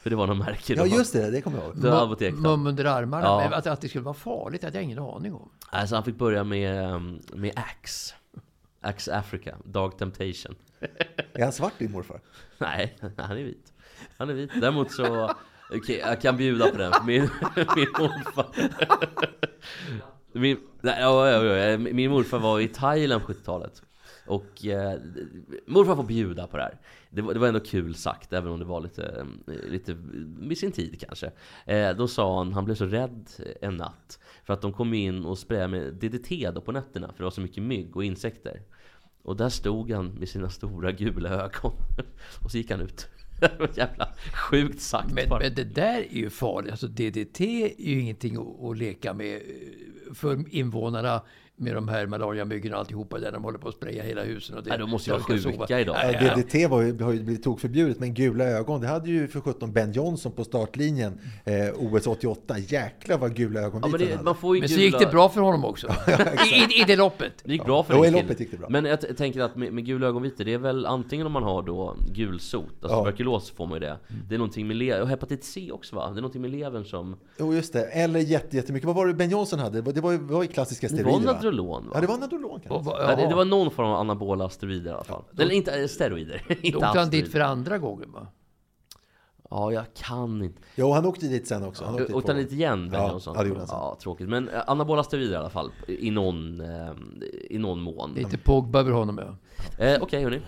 För 0.00 0.10
det 0.10 0.16
var 0.16 0.26
någon 0.26 0.38
märke 0.38 0.74
Ja, 0.74 0.86
just 0.86 1.12
det. 1.12 1.30
Det 1.30 1.40
kommer 1.42 1.58
jag 1.58 1.66
ihåg. 1.66 1.82
Det 1.82 1.90
var 1.90 2.04
apotek 2.04 2.34
då. 2.34 2.40
Mum 2.40 2.66
under 2.66 2.84
armarna. 2.84 3.24
Ja. 3.24 3.54
Att, 3.54 3.66
att 3.66 3.80
det 3.80 3.88
skulle 3.88 4.04
vara 4.04 4.14
farligt 4.14 4.62
hade 4.62 4.76
jag 4.76 4.84
ingen 4.84 4.98
aning 4.98 5.34
om. 5.34 5.50
Alltså 5.70 5.94
han 5.94 6.04
fick 6.04 6.18
börja 6.18 6.44
med, 6.44 6.94
um, 6.94 7.20
med 7.34 7.52
Axe. 7.56 8.14
Axe 8.80 9.16
Africa, 9.16 9.56
Dog 9.64 9.98
Temptation. 9.98 10.54
Är 11.32 11.42
han 11.42 11.52
svart 11.52 11.72
din 11.78 11.92
morfar? 11.92 12.20
Nej, 12.58 12.96
han 13.16 13.38
är 13.38 13.44
vit. 13.44 13.72
Han 14.16 14.30
är 14.30 14.34
vit. 14.34 14.50
Däremot 14.60 14.92
så, 14.92 15.30
okej, 15.72 15.98
jag 15.98 16.20
kan 16.20 16.36
bjuda 16.36 16.70
på 16.70 16.76
den. 16.76 16.92
för 16.92 17.04
Min, 17.04 17.20
min 17.76 17.88
morfar. 17.98 18.46
Min, 20.32 20.56
nej, 20.80 20.96
ja, 21.00 21.28
ja, 21.28 21.44
ja, 21.44 21.78
min 21.78 22.10
morfar 22.10 22.38
var 22.38 22.60
i 22.60 22.68
Thailand 22.68 23.26
på 23.26 23.32
70-talet. 23.32 23.82
Och 24.26 24.66
eh, 24.66 25.00
morfar 25.66 25.96
får 25.96 26.02
bjuda 26.02 26.46
på 26.46 26.56
det 26.56 26.62
här. 26.62 26.78
Det 27.10 27.22
var, 27.22 27.34
det 27.34 27.40
var 27.40 27.48
ändå 27.48 27.60
kul 27.60 27.94
sagt, 27.94 28.32
även 28.32 28.52
om 28.52 28.58
det 28.58 28.64
var 28.64 28.80
lite, 28.80 29.26
eh, 29.46 29.70
lite 29.70 29.94
med 30.38 30.58
sin 30.58 30.72
tid 30.72 31.00
kanske. 31.00 31.30
Eh, 31.66 31.96
då 31.96 32.08
sa 32.08 32.38
han, 32.38 32.52
han 32.52 32.64
blev 32.64 32.74
så 32.74 32.86
rädd 32.86 33.28
en 33.60 33.76
natt. 33.76 34.18
För 34.44 34.52
att 34.54 34.62
de 34.62 34.72
kom 34.72 34.94
in 34.94 35.24
och 35.24 35.38
sprayade 35.38 35.68
med 35.68 35.94
DDT 35.94 36.50
då 36.54 36.60
på 36.60 36.72
nätterna, 36.72 37.06
för 37.06 37.18
det 37.18 37.24
var 37.24 37.30
så 37.30 37.40
mycket 37.40 37.62
mygg 37.62 37.96
och 37.96 38.04
insekter. 38.04 38.62
Och 39.22 39.36
där 39.36 39.48
stod 39.48 39.90
han 39.90 40.06
med 40.06 40.28
sina 40.28 40.50
stora 40.50 40.92
gula 40.92 41.28
ögon. 41.28 41.72
Och 42.44 42.50
så 42.50 42.58
gick 42.58 42.70
han 42.70 42.80
ut. 42.80 43.08
Det 43.40 43.76
jävla 43.76 44.08
sjukt 44.32 44.80
sagt 44.80 45.12
Men, 45.12 45.28
men 45.28 45.54
det 45.54 45.64
där 45.64 45.98
är 45.98 46.16
ju 46.16 46.30
farligt. 46.30 46.70
Alltså 46.70 46.86
DDT 46.86 47.40
är 47.40 47.80
ju 47.80 48.00
ingenting 48.00 48.36
att, 48.36 48.70
att 48.70 48.78
leka 48.78 49.14
med 49.14 49.34
eh, 49.34 50.14
för 50.14 50.54
invånarna 50.54 51.22
med 51.60 51.74
de 51.74 51.88
här 51.88 52.06
malariamyggorna 52.06 52.74
och 52.76 52.80
alltihopa 52.80 53.18
där 53.18 53.32
de 53.32 53.44
håller 53.44 53.58
på 53.58 53.68
att 53.68 53.74
spraya 53.74 54.02
hela 54.02 54.22
husen. 54.22 54.56
Och 54.56 54.62
det, 54.64 54.70
Nej, 54.70 54.78
de 54.78 54.90
måste 54.90 55.10
ju 55.10 55.12
vara 55.12 55.22
ska 55.22 55.32
sjuka 55.32 55.52
sova. 55.66 55.80
idag. 55.80 55.96
Nej, 56.04 56.18
Ja, 56.22 56.34
DDT 56.36 56.70
var 56.70 56.82
ju, 56.82 57.02
har 57.02 57.12
ju 57.12 57.22
blivit 57.22 57.42
tokförbjudet, 57.42 57.98
men 58.00 58.14
gula 58.14 58.44
ögon, 58.44 58.80
det 58.80 58.86
hade 58.86 59.08
ju 59.10 59.28
för 59.28 59.40
17 59.40 59.72
Ben 59.72 59.92
Johnson 59.92 60.32
på 60.32 60.44
startlinjen 60.44 61.18
eh, 61.44 61.54
OS 61.94 62.06
88. 62.06 62.58
Jäklar 62.58 63.18
vad 63.18 63.34
gula 63.36 63.60
ögon 63.60 63.80
Ja, 63.84 63.88
men 63.88 64.00
det, 64.00 64.22
man 64.22 64.34
får 64.36 64.56
ju 64.56 64.60
Men 64.60 64.68
så 64.68 64.74
gula... 64.74 64.84
gick 64.86 64.98
det 64.98 65.06
bra 65.06 65.28
för 65.28 65.40
honom 65.40 65.64
också. 65.64 65.86
I, 66.52 66.78
i, 66.78 66.82
I 66.82 66.84
det 66.86 66.96
loppet. 66.96 67.32
Det 67.44 67.52
gick 67.52 67.64
bra 67.64 67.82
för 67.82 67.94
i 67.94 67.96
killen. 67.96 68.12
loppet 68.12 68.40
gick 68.40 68.50
det 68.50 68.56
bra. 68.56 68.68
Men 68.70 68.84
jag 68.84 69.16
tänker 69.16 69.40
att 69.40 69.56
med, 69.56 69.72
med 69.72 69.84
gula 69.86 70.06
ögonvitor, 70.06 70.44
det 70.44 70.54
är 70.54 70.58
väl 70.58 70.86
antingen 70.86 71.26
om 71.26 71.32
man 71.32 71.42
har 71.42 71.62
då 71.62 71.96
gulsot, 72.14 72.64
alltså 72.82 72.88
Ja. 72.98 73.04
tuberkulos 73.04 73.50
får 73.50 73.66
man 73.66 73.74
ju 73.76 73.80
det. 73.80 73.96
Det 74.28 74.34
är 74.34 74.38
någonting 74.38 74.66
med 74.66 74.76
levern, 74.76 75.02
och 75.02 75.08
hepatit 75.08 75.44
C 75.44 75.70
också 75.72 75.96
va? 75.96 76.06
Det 76.10 76.12
är 76.12 76.14
någonting 76.16 76.42
med 76.42 76.50
levern 76.50 76.84
som... 76.84 77.16
Jo, 77.38 77.54
just 77.54 77.72
det. 77.72 77.84
Eller 77.84 78.20
jätte, 78.20 78.56
jättemycket. 78.56 78.86
Vad 78.86 78.96
var 78.96 79.06
det 79.06 79.14
Ben 79.14 79.30
Johnson 79.30 79.58
hade? 79.58 79.80
Det 79.82 80.00
var, 80.00 80.12
det 80.12 80.18
var 80.18 80.42
ju 80.42 80.48
klassiska 80.48 80.88
steroider, 80.88 81.49
var 81.56 81.66
va? 81.66 81.80
Nadrolon 81.80 81.88
va? 81.88 81.92
Ja, 81.94 82.00
det 82.00 82.06
var 82.06 82.18
Nadrolon 82.18 82.60
kanske. 82.60 82.90
Ja, 82.90 83.16
det, 83.16 83.26
det 83.26 83.34
var 83.34 83.44
någon 83.44 83.70
form 83.70 83.86
av 83.86 83.94
anabola 84.00 84.48
steroider 84.48 84.90
i 84.90 84.94
alla 84.94 85.04
fall. 85.04 85.22
Eller 85.38 85.54
inte 85.54 85.80
eh, 85.80 85.86
steroider. 85.86 86.44
Då 86.48 86.54
inte 86.62 86.78
åkte 86.78 86.98
han 86.98 87.10
dit 87.10 87.32
för 87.32 87.40
andra 87.40 87.78
gången 87.78 88.12
va? 88.12 88.26
Ja, 89.50 89.72
jag 89.72 89.84
kan 89.94 90.42
inte. 90.44 90.62
Jo, 90.74 90.92
han 90.92 91.06
åkte 91.06 91.26
dit 91.26 91.48
sen 91.48 91.64
också. 91.64 91.84
Han 91.84 91.94
åkte 91.94 92.14
Åkte 92.14 92.32
han 92.32 92.40
dit 92.40 92.52
igen, 92.52 92.90
Ben 92.90 93.00
Ja, 93.00 93.10
Johnson? 93.10 93.34
ja, 93.36 93.42
det 93.42 93.48
gjorde 93.48 93.60
han 93.60 93.68
sen. 93.68 93.78
Ja, 93.78 93.96
tråkigt. 94.00 94.28
Men 94.28 94.48
eh, 94.48 94.60
anabola 94.66 95.02
steroider 95.04 95.32
i 95.34 95.36
alla 95.36 95.50
fall, 95.50 95.72
i 95.86 96.10
någon, 96.10 96.60
eh, 96.60 96.90
i 97.50 97.58
någon 97.58 97.80
mån. 97.80 98.12
Lite 98.14 98.38
Pogba 98.38 98.80
över 98.80 98.92
honom 98.92 99.18
ja. 99.18 99.84
Eh, 99.86 100.02
Okej 100.02 100.22
hörni. 100.22 100.40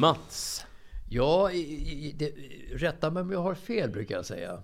Mats. 0.00 0.64
Ja, 1.08 1.50
det, 2.14 2.32
rätta 2.72 3.10
mig 3.10 3.22
om 3.22 3.30
jag 3.30 3.42
har 3.42 3.54
fel 3.54 3.90
brukar 3.90 4.14
jag 4.14 4.26
säga. 4.26 4.62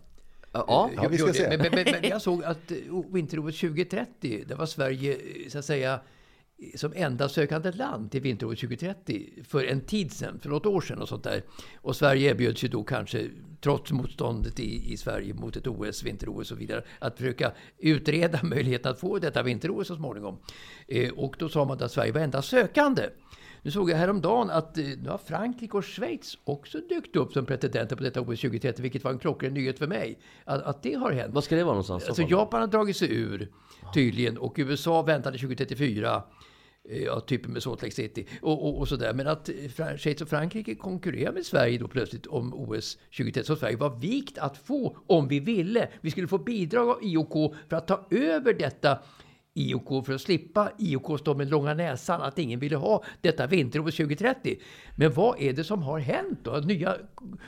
Ja, 0.53 0.91
Eh, 0.93 1.03
ja, 1.03 1.09
vi 1.09 1.18
ska 1.18 1.26
jag, 1.26 1.37
se. 1.37 1.49
Men, 1.49 1.70
men, 1.72 1.84
men, 1.93 2.11
jag 2.11 2.22
såg 2.22 2.45
att 2.45 2.70
eh, 2.70 2.76
vinter-OS 3.12 3.61
2030, 3.61 4.45
det 4.47 4.55
var 4.55 4.66
Sverige 4.66 5.12
eh, 5.12 5.49
så 5.49 5.59
att 5.59 5.64
säga 5.64 6.01
eh, 6.59 6.76
som 6.76 6.93
enda 6.97 7.28
sökande 7.28 7.72
land 7.72 8.11
till 8.11 8.20
vinter-OS 8.20 8.61
2030 8.61 9.28
för 9.45 9.64
en 9.64 9.80
tid 9.80 10.12
sedan, 10.12 10.39
för 10.39 10.49
något 10.49 10.66
år 10.66 10.80
sedan 10.80 10.99
och 11.03 11.09
sånt 11.09 11.24
där. 11.24 11.43
Och 11.76 11.97
Sverige 11.97 12.30
erbjöd 12.30 12.59
sig 12.59 12.68
då 12.68 12.84
kanske, 12.84 13.28
trots 13.61 13.93
motståndet 13.93 14.61
i, 14.61 14.93
i 14.93 14.97
Sverige 14.97 15.34
mot 15.34 15.57
ett 15.57 15.66
OS, 15.66 16.03
vinter-OS 16.03 16.39
och 16.39 16.47
så 16.47 16.55
vidare, 16.55 16.84
att 16.99 17.16
försöka 17.18 17.53
utreda 17.78 18.41
möjligheten 18.43 18.93
att 18.93 19.01
få 19.01 19.18
detta 19.18 19.43
vinter-OS 19.43 19.89
så 19.89 19.97
småningom. 19.97 20.39
Eh, 20.89 21.12
och 21.12 21.37
då 21.39 21.49
sa 21.49 21.64
man 21.64 21.82
att 21.82 21.93
Sverige 21.93 22.12
var 22.12 22.20
enda 22.20 22.43
sökande. 22.43 23.03
Nu 23.66 23.72
såg 23.72 23.90
jag 23.90 23.96
häromdagen 23.96 24.50
att 24.50 24.78
eh, 24.78 24.84
nu 25.02 25.08
har 25.08 25.18
Frankrike 25.18 25.76
och 25.76 25.84
Schweiz 25.84 26.38
också 26.44 26.78
dykt 26.88 27.16
upp 27.16 27.32
som 27.32 27.46
pretendenter 27.46 27.96
på 27.96 28.02
detta 28.02 28.20
OS 28.20 28.40
2030, 28.40 28.82
vilket 28.82 29.04
var 29.04 29.10
en 29.10 29.18
klockren 29.18 29.54
nyhet 29.54 29.78
för 29.78 29.86
mig. 29.86 30.18
Att, 30.44 30.62
att 30.62 30.82
det 30.82 30.94
har 30.94 31.12
hänt. 31.12 31.34
Vad 31.34 31.44
ska 31.44 31.56
det 31.56 31.64
vara 31.64 31.72
någonstans? 31.72 32.08
Alltså 32.08 32.22
Japan 32.22 32.60
har 32.60 32.68
dragit 32.68 32.96
sig 32.96 33.14
ur 33.16 33.48
tydligen 33.94 34.38
och 34.38 34.54
USA 34.56 35.02
väntade 35.02 35.38
2034. 35.38 36.22
eh, 36.88 37.02
Ja, 37.02 37.20
typen 37.20 37.52
med 37.52 37.62
Salt 37.62 37.82
Lake 37.82 37.94
City 37.94 38.26
och, 38.42 38.68
och, 38.68 38.78
och 38.78 38.88
sådär. 38.88 39.14
Men 39.14 39.26
att 39.26 39.48
eh, 39.48 39.96
Schweiz 39.96 40.20
och 40.20 40.28
Frankrike 40.28 40.74
konkurrerar 40.74 41.32
med 41.32 41.46
Sverige 41.46 41.78
då 41.78 41.88
plötsligt 41.88 42.26
om 42.26 42.54
OS 42.54 42.98
2030. 43.16 43.44
Så 43.46 43.56
Sverige 43.56 43.76
var 43.76 43.98
vikt 43.98 44.38
att 44.38 44.58
få 44.58 44.96
om 45.06 45.28
vi 45.28 45.40
ville. 45.40 45.88
Vi 46.00 46.10
skulle 46.10 46.28
få 46.28 46.38
bidrag 46.38 46.88
av 46.88 46.98
IOK 47.02 47.54
för 47.68 47.76
att 47.76 47.86
ta 47.86 48.06
över 48.10 48.52
detta 48.52 48.98
IOK 49.57 50.07
för 50.07 50.12
att 50.12 50.20
slippa 50.20 50.70
IOK 50.78 51.20
stå 51.20 51.34
med 51.34 51.50
långa 51.50 51.74
näsan 51.74 52.22
att 52.22 52.38
ingen 52.38 52.61
ville 52.61 52.76
ha 52.76 53.04
detta 53.20 53.46
vinter-OS 53.46 53.96
2030. 53.96 54.57
Men 54.96 55.12
vad 55.12 55.40
är 55.40 55.52
det 55.52 55.64
som 55.64 55.82
har 55.82 55.98
hänt 55.98 56.38
då? 56.42 56.57
Nya... 56.57 56.96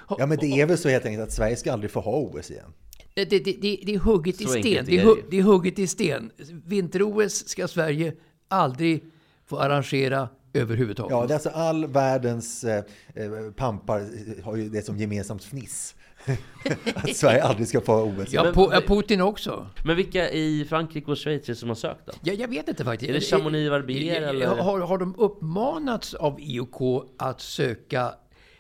Ja, 0.09 0.27
men 0.27 0.39
det 0.39 0.61
är 0.61 0.67
väl 0.67 0.79
så 0.79 0.89
helt 0.89 1.05
enkelt 1.05 1.23
att 1.23 1.33
Sverige 1.33 1.57
ska 1.57 1.73
aldrig 1.73 1.91
få 1.91 2.01
ha 2.01 2.17
OS 2.19 2.51
igen. 2.51 2.73
Det, 3.15 3.25
det, 3.25 3.39
det, 3.39 3.81
det 3.87 3.95
är 3.95 3.99
hugget 3.99 4.41
i 4.41 4.45
Så 4.45 4.51
sten. 4.51 4.65
enkelt 4.65 4.87
Det 4.87 4.99
är, 5.01 5.17
det 5.31 5.39
är 5.39 5.43
hugget 5.43 5.79
i 5.79 5.87
sten. 5.87 6.31
Vinter-OS 6.67 7.49
ska 7.49 7.69
Sverige 7.69 8.15
aldrig 8.49 9.05
få 9.47 9.59
arrangera 9.59 10.29
överhuvudtaget. 10.53 11.11
Ja, 11.11 11.27
det 11.27 11.33
är 11.33 11.35
alltså 11.35 11.49
all 11.49 11.87
världens 11.87 12.65
eh, 12.65 12.85
eh, 13.15 13.31
pampar 13.57 14.09
har 14.43 14.57
ju 14.57 14.69
det 14.69 14.83
som 14.83 14.97
gemensamt 14.97 15.45
fniss. 15.45 15.95
att 16.95 17.17
Sverige 17.17 17.43
aldrig 17.43 17.69
ska 17.69 17.81
få 17.81 18.03
OS. 18.03 18.33
Ja, 18.33 18.45
Men- 18.45 18.55
po, 18.55 18.73
ja, 18.73 18.81
Putin 18.87 19.21
också. 19.21 19.67
Men 19.85 19.97
vilka 19.97 20.31
i 20.31 20.67
Frankrike 20.69 21.11
och 21.11 21.19
Schweiz 21.19 21.43
är 21.43 21.53
det 21.53 21.57
som 21.57 21.69
har 21.69 21.77
sökt 21.77 22.07
då? 22.07 22.13
Ja, 22.23 22.33
jag 22.33 22.49
vet 22.49 22.69
inte 22.69 22.85
faktiskt. 22.85 23.11
Är 23.11 23.15
det 23.15 23.21
Chamonix 23.21 23.71
Verbier, 23.71 24.23
eller? 24.23 24.47
Har, 24.47 24.81
har 24.81 24.99
de 24.99 25.15
uppmanats 25.19 26.15
av 26.15 26.41
IOK 26.41 27.05
att 27.19 27.41
söka 27.41 28.15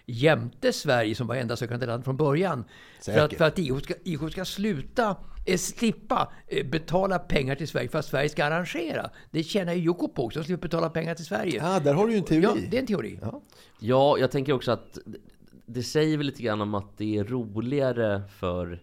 jämte 0.07 0.73
Sverige 0.73 1.15
som 1.15 1.27
var 1.27 1.35
enda 1.35 1.57
sökande 1.57 1.87
land 1.87 2.05
från 2.05 2.17
början? 2.17 2.65
För 3.05 3.19
att, 3.19 3.35
för 3.35 3.45
att 3.45 3.59
IOK 3.59 3.85
ska, 3.85 3.95
IOK 4.05 4.33
ska 4.33 4.45
sluta 4.45 5.17
eh, 5.47 5.57
slippa 5.57 6.33
eh, 6.47 6.67
betala 6.67 7.19
pengar 7.19 7.55
till 7.55 7.69
Sverige 7.69 7.89
för 7.89 7.99
att 7.99 8.05
Sverige 8.05 8.29
ska 8.29 8.45
arrangera. 8.45 9.11
Det 9.31 9.43
tjänar 9.43 9.73
ju 9.73 9.83
IOK 9.83 10.15
på 10.15 10.25
också, 10.25 10.41
att 10.41 10.47
slippa 10.47 10.61
betala 10.61 10.91
pengar 10.91 11.15
till 11.15 11.25
Sverige. 11.25 11.61
Ja, 11.65 11.81
där 11.81 11.95
har 11.95 12.07
du 12.07 12.13
ju 12.13 12.19
en 12.19 12.25
teori. 12.25 12.43
Ja, 12.43 12.57
det 12.71 12.77
är 12.77 12.81
en 12.81 12.87
teori. 12.87 13.19
Ja. 13.23 13.43
Ja, 13.79 14.19
jag 14.19 14.31
tänker 14.31 14.53
också 14.53 14.73
att 14.73 14.99
det 15.69 15.83
säger 15.83 16.17
väl 16.17 16.27
lite 16.27 16.43
grann 16.43 16.61
om 16.61 16.75
att 16.75 16.99
det 16.99 17.19
är 17.19 17.25
roligare 17.25 18.23
för 18.29 18.83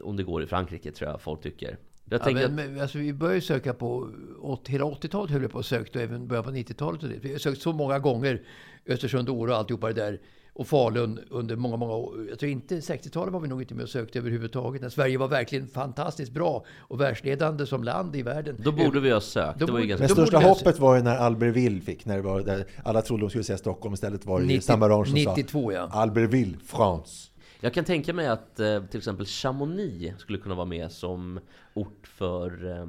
om 0.00 0.16
det 0.16 0.22
går 0.22 0.42
i 0.42 0.46
Frankrike 0.46 0.92
tror 0.92 1.10
jag 1.10 1.20
folk 1.20 1.42
tycker. 1.42 1.78
Jag 2.10 2.20
Ja, 2.20 2.30
men, 2.32 2.44
att, 2.44 2.52
men, 2.52 2.80
alltså, 2.80 2.98
vi 2.98 3.12
började 3.12 3.40
söka 3.40 3.74
på, 3.74 4.10
åt- 4.40 4.68
hela 4.68 4.84
80-talet 4.84 5.30
höll 5.30 5.40
vi 5.40 5.48
på 5.48 5.58
och 5.58 5.64
sökte 5.66 5.98
och 5.98 6.04
även 6.04 6.28
början 6.28 6.44
på 6.44 6.50
90-talet. 6.50 7.02
Och 7.02 7.08
det. 7.08 7.18
Vi 7.18 7.32
har 7.32 7.38
sökt 7.38 7.62
så 7.62 7.72
många 7.72 7.98
gånger, 7.98 8.42
Östersund, 8.86 9.28
Åre 9.28 9.50
och 9.50 9.56
alltihopa 9.56 9.86
det 9.86 9.92
där. 9.92 10.20
Och 10.58 10.66
Falun 10.66 11.20
under 11.30 11.56
många, 11.56 11.76
många 11.76 11.92
år. 11.92 12.26
Jag 12.28 12.38
tror 12.38 12.52
inte 12.52 12.74
60-talet 12.74 13.32
var 13.32 13.40
vi 13.40 13.48
nog 13.48 13.62
inte 13.62 13.74
med 13.74 13.82
och 13.82 13.88
sökte 13.88 14.18
överhuvudtaget. 14.18 14.82
När 14.82 14.88
Sverige 14.88 15.18
var 15.18 15.28
verkligen 15.28 15.68
fantastiskt 15.68 16.32
bra 16.32 16.64
och 16.78 17.00
världsledande 17.00 17.66
som 17.66 17.84
land 17.84 18.16
i 18.16 18.22
världen. 18.22 18.56
då 18.58 18.72
borde 18.72 19.00
vi 19.00 19.10
ha 19.10 19.20
sökt. 19.20 19.58
Då 19.58 19.66
Det 19.66 19.72
var 19.72 19.80
ju 19.80 19.86
ganska 19.86 20.02
Men 20.02 20.08
största 20.08 20.38
hoppet 20.38 20.78
var 20.78 20.96
ju 20.96 21.02
när 21.02 21.16
Albertville 21.16 21.80
fick, 21.80 22.06
när 22.06 22.16
det 22.16 22.22
var 22.22 22.40
där 22.40 22.66
alla 22.84 23.02
trodde 23.02 23.22
de 23.22 23.30
skulle 23.30 23.44
säga 23.44 23.58
Stockholm, 23.58 23.94
istället 23.94 24.26
var 24.26 24.38
det 24.38 24.42
ju 24.42 24.48
90 24.48 24.62
Stambarange 24.62 25.06
som 25.06 25.14
92 25.14 25.72
ja. 25.72 25.90
sa 25.90 25.98
Albertville, 25.98 26.56
France. 26.64 27.30
Jag 27.60 27.74
kan 27.74 27.84
tänka 27.84 28.12
mig 28.12 28.26
att 28.26 28.60
eh, 28.60 28.84
till 28.84 28.98
exempel 28.98 29.26
Chamonix 29.26 30.18
skulle 30.18 30.38
kunna 30.38 30.54
vara 30.54 30.66
med 30.66 30.92
som 30.92 31.40
ort 31.74 32.06
för, 32.06 32.78
eh, 32.78 32.86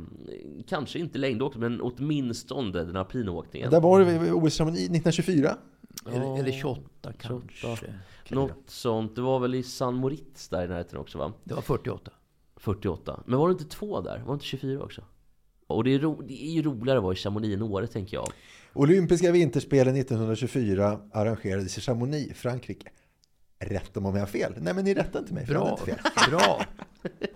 kanske 0.68 1.00
inte 1.00 1.18
längdåkning, 1.20 1.62
men 1.62 1.82
åtminstone 1.82 2.84
den 2.84 2.96
alpinåkningen. 2.96 3.72
Där 3.72 3.82
var 3.82 4.00
det 4.00 4.32
OS 4.32 4.58
Chamonix 4.58 4.82
1924. 4.82 5.50
Eller, 6.06 6.40
eller 6.40 6.52
28 6.52 7.14
kanske. 7.20 7.50
28. 7.54 7.86
Något 8.30 8.64
sånt. 8.68 9.16
Det 9.16 9.22
var 9.22 9.40
väl 9.40 9.56
i 9.56 9.64
San 9.64 9.96
Moritz 9.96 10.50
där 10.50 10.66
i 10.66 10.68
närheten 10.68 11.00
också 11.00 11.18
va? 11.18 11.34
Det 11.44 11.54
var 11.54 11.62
48. 11.62 12.12
48. 12.56 13.24
Men 13.26 13.40
var 13.40 13.48
det 13.48 13.52
inte 13.52 13.66
två 13.66 14.02
där? 14.02 14.20
Var 14.20 14.28
det 14.28 14.34
inte 14.34 14.46
24 14.46 14.84
också? 14.84 15.02
Och 15.68 15.84
det 15.84 15.94
är, 15.94 16.00
ro, 16.00 16.22
det 16.22 16.44
är 16.46 16.52
ju 16.52 16.62
roligare 16.62 16.98
att 16.98 17.04
vara 17.04 17.14
i 17.14 17.18
Chamonix 17.18 17.54
än 17.56 17.62
Åre 17.62 17.88
tänker 17.88 18.18
jag. 18.18 18.28
Olympiska 18.74 19.32
vinterspelen 19.32 19.96
1924 19.96 21.00
arrangerades 21.12 21.78
i 21.78 21.82
Chamonix, 21.82 22.40
Frankrike. 22.40 22.90
Rätta 23.60 24.00
mig 24.00 24.10
om 24.10 24.16
jag 24.16 24.22
har 24.22 24.28
fel. 24.28 24.54
Nej, 24.58 24.74
men 24.74 24.86
ni 24.86 24.94
rättar 24.94 25.20
inte 25.20 25.34
mig. 25.34 25.46
för 25.46 25.54
jag 25.54 25.60
hade 25.66 25.76
Bra, 25.86 25.90
inte 25.94 26.10
fel. 26.22 26.32
bra. 26.32 26.62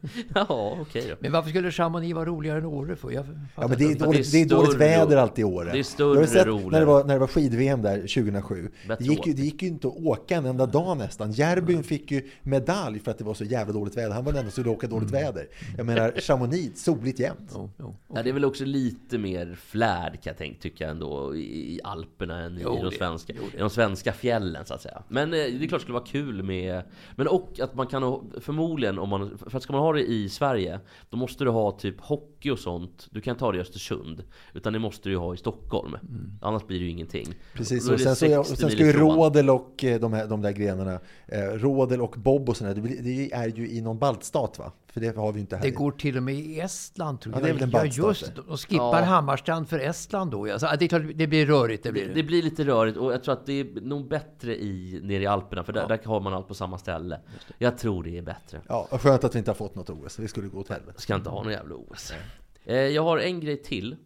Ja, 0.34 0.78
okej 0.80 1.06
då. 1.08 1.16
Men 1.20 1.32
varför 1.32 1.50
skulle 1.50 1.70
Chamonix 1.70 2.14
vara 2.14 2.24
roligare 2.24 2.58
än 2.58 2.64
Åre 2.64 2.96
för? 2.96 3.10
Jag 3.10 3.24
Ja, 3.56 3.68
men 3.68 3.78
det 3.78 3.84
är 3.84 3.98
dåligt, 3.98 4.32
det 4.32 4.38
det 4.38 4.40
är 4.40 4.44
är 4.44 4.48
dåligt 4.48 4.80
väder 4.80 5.16
alltid 5.16 5.42
i 5.42 5.44
Åre. 5.44 5.72
det 5.72 5.78
är 5.78 5.82
större 5.82 6.26
sett 6.26 6.46
roligare. 6.46 6.70
när 6.70 6.80
det 6.80 6.86
var, 6.86 7.04
när 7.04 7.14
det 7.14 7.20
var 7.20 7.26
skid-VM 7.26 7.82
där 7.82 7.96
2007. 7.96 8.70
Bättre 8.88 9.04
Det 9.04 9.10
gick, 9.10 9.26
ju, 9.26 9.32
det 9.32 9.42
gick 9.42 9.62
ju 9.62 9.68
inte 9.68 9.88
att 9.88 9.96
åka 9.96 10.36
en 10.36 10.46
enda 10.46 10.66
dag 10.66 10.96
nästan. 10.96 11.32
Järbyn 11.32 11.82
fick 11.82 12.10
ju 12.10 12.30
medalj 12.42 12.98
för 12.98 13.10
att 13.10 13.18
det 13.18 13.24
var 13.24 13.34
så 13.34 13.44
jävla 13.44 13.72
dåligt 13.72 13.96
väder. 13.96 14.10
Han 14.10 14.24
var 14.24 14.32
den 14.32 14.38
enda 14.40 14.50
som 14.50 14.62
skulle 14.62 14.76
åka 14.76 14.86
dåligt 14.86 15.10
väder. 15.10 15.48
Jag 15.76 15.86
menar, 15.86 16.12
Chamonix, 16.20 16.84
soligt 16.84 17.20
jämt. 17.20 17.50
Jo, 17.54 17.70
jo. 17.78 17.96
Ja, 18.14 18.22
det 18.22 18.28
är 18.28 18.34
väl 18.34 18.44
också 18.44 18.64
lite 18.64 19.18
mer 19.18 19.58
flärd 19.62 20.12
kan 20.12 20.30
jag 20.30 20.38
tänka, 20.38 20.60
tycka 20.60 20.88
ändå 20.88 21.36
i 21.36 21.80
Alperna 21.84 22.38
än 22.38 22.58
i, 22.58 22.60
Jo, 22.62 22.78
de 22.82 22.90
svenska, 22.90 23.32
jo, 23.36 23.42
i 23.54 23.58
de 23.58 23.70
svenska 23.70 24.12
fjällen 24.12 24.64
så 24.66 24.74
att 24.74 24.82
säga. 24.82 25.02
Men 25.08 25.28
eh, 25.28 25.36
det 25.36 25.64
är 25.64 25.68
klart 25.68 25.80
det 25.80 25.82
skulle 25.82 25.98
vara 25.98 26.06
kul 26.06 26.42
med... 26.42 26.82
Men 27.16 27.28
och 27.28 27.60
att 27.62 27.74
man 27.74 27.86
kan 27.86 28.30
förmodligen 28.40 28.98
om 28.98 29.08
man... 29.08 29.38
För 29.38 29.56
att 29.56 29.62
ska 29.62 29.72
man 29.72 29.82
ha 29.82 29.89
det 29.92 30.04
i 30.04 30.28
Sverige 30.28 30.80
Då 31.10 31.16
måste 31.16 31.44
du 31.44 31.50
ha 31.50 31.70
typ 31.70 32.00
hockey 32.40 32.50
och 32.50 32.58
sånt 32.58 33.08
Du 33.10 33.20
kan 33.20 33.36
ta 33.36 33.52
det 33.52 33.58
i 33.58 33.60
Östersund 33.60 34.24
Utan 34.54 34.72
det 34.72 34.78
måste 34.78 35.08
du 35.08 35.12
ju 35.12 35.18
ha 35.18 35.34
i 35.34 35.36
Stockholm 35.36 35.96
Annars 36.42 36.66
blir 36.66 36.78
det 36.78 36.84
ju 36.84 36.90
ingenting 36.90 37.34
Precis, 37.54 37.88
och 37.88 37.98
det 37.98 38.04
sen, 38.04 38.16
så, 38.16 38.38
och 38.40 38.46
60 38.46 38.62
sen 38.62 38.70
ska 38.70 38.86
ju 38.86 38.92
rådel 38.92 39.50
och 39.50 39.84
eh, 39.84 40.00
de, 40.00 40.12
här, 40.12 40.26
de 40.26 40.42
där 40.42 40.52
grenarna, 40.52 41.00
eh, 41.26 41.40
rådel 41.40 42.00
och 42.00 42.14
bob 42.18 42.48
och 42.48 42.56
sådär, 42.56 42.74
det, 42.74 43.02
det 43.02 43.32
är 43.32 43.48
ju 43.48 43.70
i 43.70 43.80
någon 43.80 43.98
baltstat 43.98 44.58
va? 44.58 44.72
För 44.92 45.00
det 45.00 45.16
har 45.16 45.32
vi 45.32 45.40
inte 45.40 45.56
här. 45.56 45.62
Det 45.62 45.70
går 45.70 45.92
till 45.92 46.16
och 46.16 46.22
med 46.22 46.34
i 46.34 46.60
Estland 46.60 47.20
tror 47.20 47.34
Ja, 47.34 47.40
jag. 47.40 47.46
det 47.46 47.50
är 47.50 47.54
väl 47.54 47.62
en 47.62 47.70
ja, 47.70 47.80
baltstat 47.80 48.06
just 48.06 48.36
det. 48.36 48.42
De 48.48 48.56
skippar 48.56 49.00
Ja. 49.00 49.04
Hammarstrand 49.04 49.68
för 49.68 49.78
Estland 49.78 50.30
då. 50.30 50.48
Ja. 50.48 50.58
Så, 50.58 50.66
ja, 50.66 50.76
det, 50.76 50.88
det 50.98 51.26
blir 51.26 51.46
rörigt. 51.46 51.82
Det 51.82 51.92
blir 51.92 52.06
det, 52.06 52.14
det. 52.14 52.22
blir 52.22 52.42
lite 52.42 52.64
rörigt 52.64 52.96
och 52.98 53.12
jag 53.12 53.24
tror 53.24 53.34
att 53.34 53.46
det 53.46 53.60
är 53.60 53.80
nog 53.80 54.08
bättre 54.08 54.56
i, 54.56 55.00
nere 55.02 55.22
i 55.22 55.26
Alperna 55.26 55.64
För 55.64 55.72
där, 55.72 55.88
där 55.88 56.00
har 56.04 56.20
man 56.20 56.34
allt 56.34 56.48
på 56.48 56.54
samma 56.54 56.78
ställe 56.78 57.20
Jag 57.58 57.78
tror 57.78 58.02
det 58.02 58.18
är 58.18 58.22
bättre 58.22 58.60
Ja, 58.68 58.88
och 58.90 59.00
skönt 59.00 59.24
att 59.24 59.34
vi 59.34 59.38
inte 59.38 59.50
har 59.50 59.56
fått 59.56 59.74
något 59.74 59.90
OS, 59.90 60.16
det 60.16 60.28
skulle 60.28 60.48
gå 60.48 60.60
åt 60.60 60.68
helvete. 60.68 61.00
Ska 61.00 61.14
inte 61.14 61.30
ha 61.30 61.42
någon 61.42 61.52
jävla 61.52 61.74
OS. 61.74 62.10
Eh, 62.10 62.16
jag 62.64 63.02
har 63.02 63.18
en 63.18 63.40
grej 63.40 63.62
till. 63.62 63.96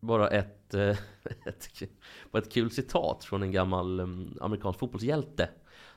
bara 0.00 0.28
ett, 0.28 0.74
eh, 0.74 0.98
ett, 1.46 1.82
bara 2.30 2.42
ett 2.42 2.52
kul 2.52 2.70
citat 2.70 3.24
från 3.24 3.42
en 3.42 3.52
gammal 3.52 4.00
um, 4.00 4.38
amerikansk 4.40 4.78
fotbollshjälte 4.78 5.48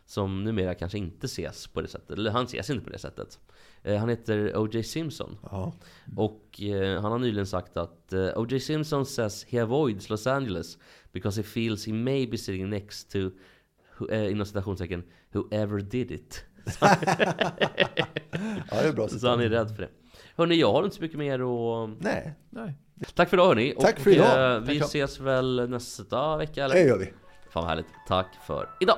som 0.06 0.44
numera 0.44 0.76
kanske 0.76 0.98
inte 0.98 1.26
ses 1.26 1.68
på 1.68 1.82
det 1.82 1.88
sättet, 1.88 2.12
eller 2.12 2.32
han 2.32 2.46
ses 2.46 2.70
inte 2.70 2.84
på 2.84 2.90
det 2.90 2.98
sättet. 2.98 3.40
Eh, 3.84 3.98
han 3.98 4.10
heter 4.10 4.58
O.J. 4.58 4.84
Simpson. 4.84 5.38
Ja. 5.44 5.74
Och 6.16 6.62
eh, 6.62 7.02
han 7.02 7.12
har 7.12 7.20
nyligen 7.20 7.48
sagt 7.48 7.78
att 7.78 8.14
eh, 8.14 8.38
O.J. 8.38 8.60
Simpson 8.60 9.06
says 9.06 9.44
he 9.44 9.62
avoids 9.62 10.10
Los 10.10 10.28
Angeles 10.28 10.78
because 11.12 11.42
he 11.42 11.44
feels 11.44 11.88
he 11.88 11.94
may 11.94 12.28
be 12.28 12.38
sitting 12.38 12.70
next 12.70 13.12
to, 13.12 13.32
eh, 14.10 14.32
inom 14.32 14.46
citationstecken, 14.46 15.04
whoever 15.32 15.80
did 15.80 16.12
it. 16.12 16.46
ja, 16.82 16.96
det 18.70 18.88
är 18.88 18.94
bra 18.94 19.08
Så 19.20 19.30
han 19.30 19.40
är 19.40 19.50
rädd 19.50 19.76
för 19.76 19.82
det. 19.82 19.90
Hörni, 20.38 20.56
jag 20.56 20.72
har 20.72 20.84
inte 20.84 20.96
så 20.96 21.02
mycket 21.02 21.18
mer 21.18 21.40
att... 21.40 21.90
Nej. 22.00 22.34
Nej. 22.50 22.74
Tack 23.16 23.30
för 23.30 23.38
idag 23.38 23.48
hörni. 23.48 23.76
Tack 23.80 23.96
och, 23.96 24.02
för 24.02 24.12
idag. 24.12 24.56
eh, 24.56 24.60
vi 24.62 24.80
Tack. 24.80 24.88
ses 24.88 25.20
väl 25.20 25.70
nästa 25.70 26.38
vecka 26.38 26.66
eller? 26.66 26.76
Det 26.76 26.82
gör 26.84 26.98
vi. 26.98 27.06
Fan 27.06 27.14
vad 27.64 27.66
härligt. 27.66 27.86
Tack 28.08 28.28
för 28.48 28.70
idag. 28.80 28.98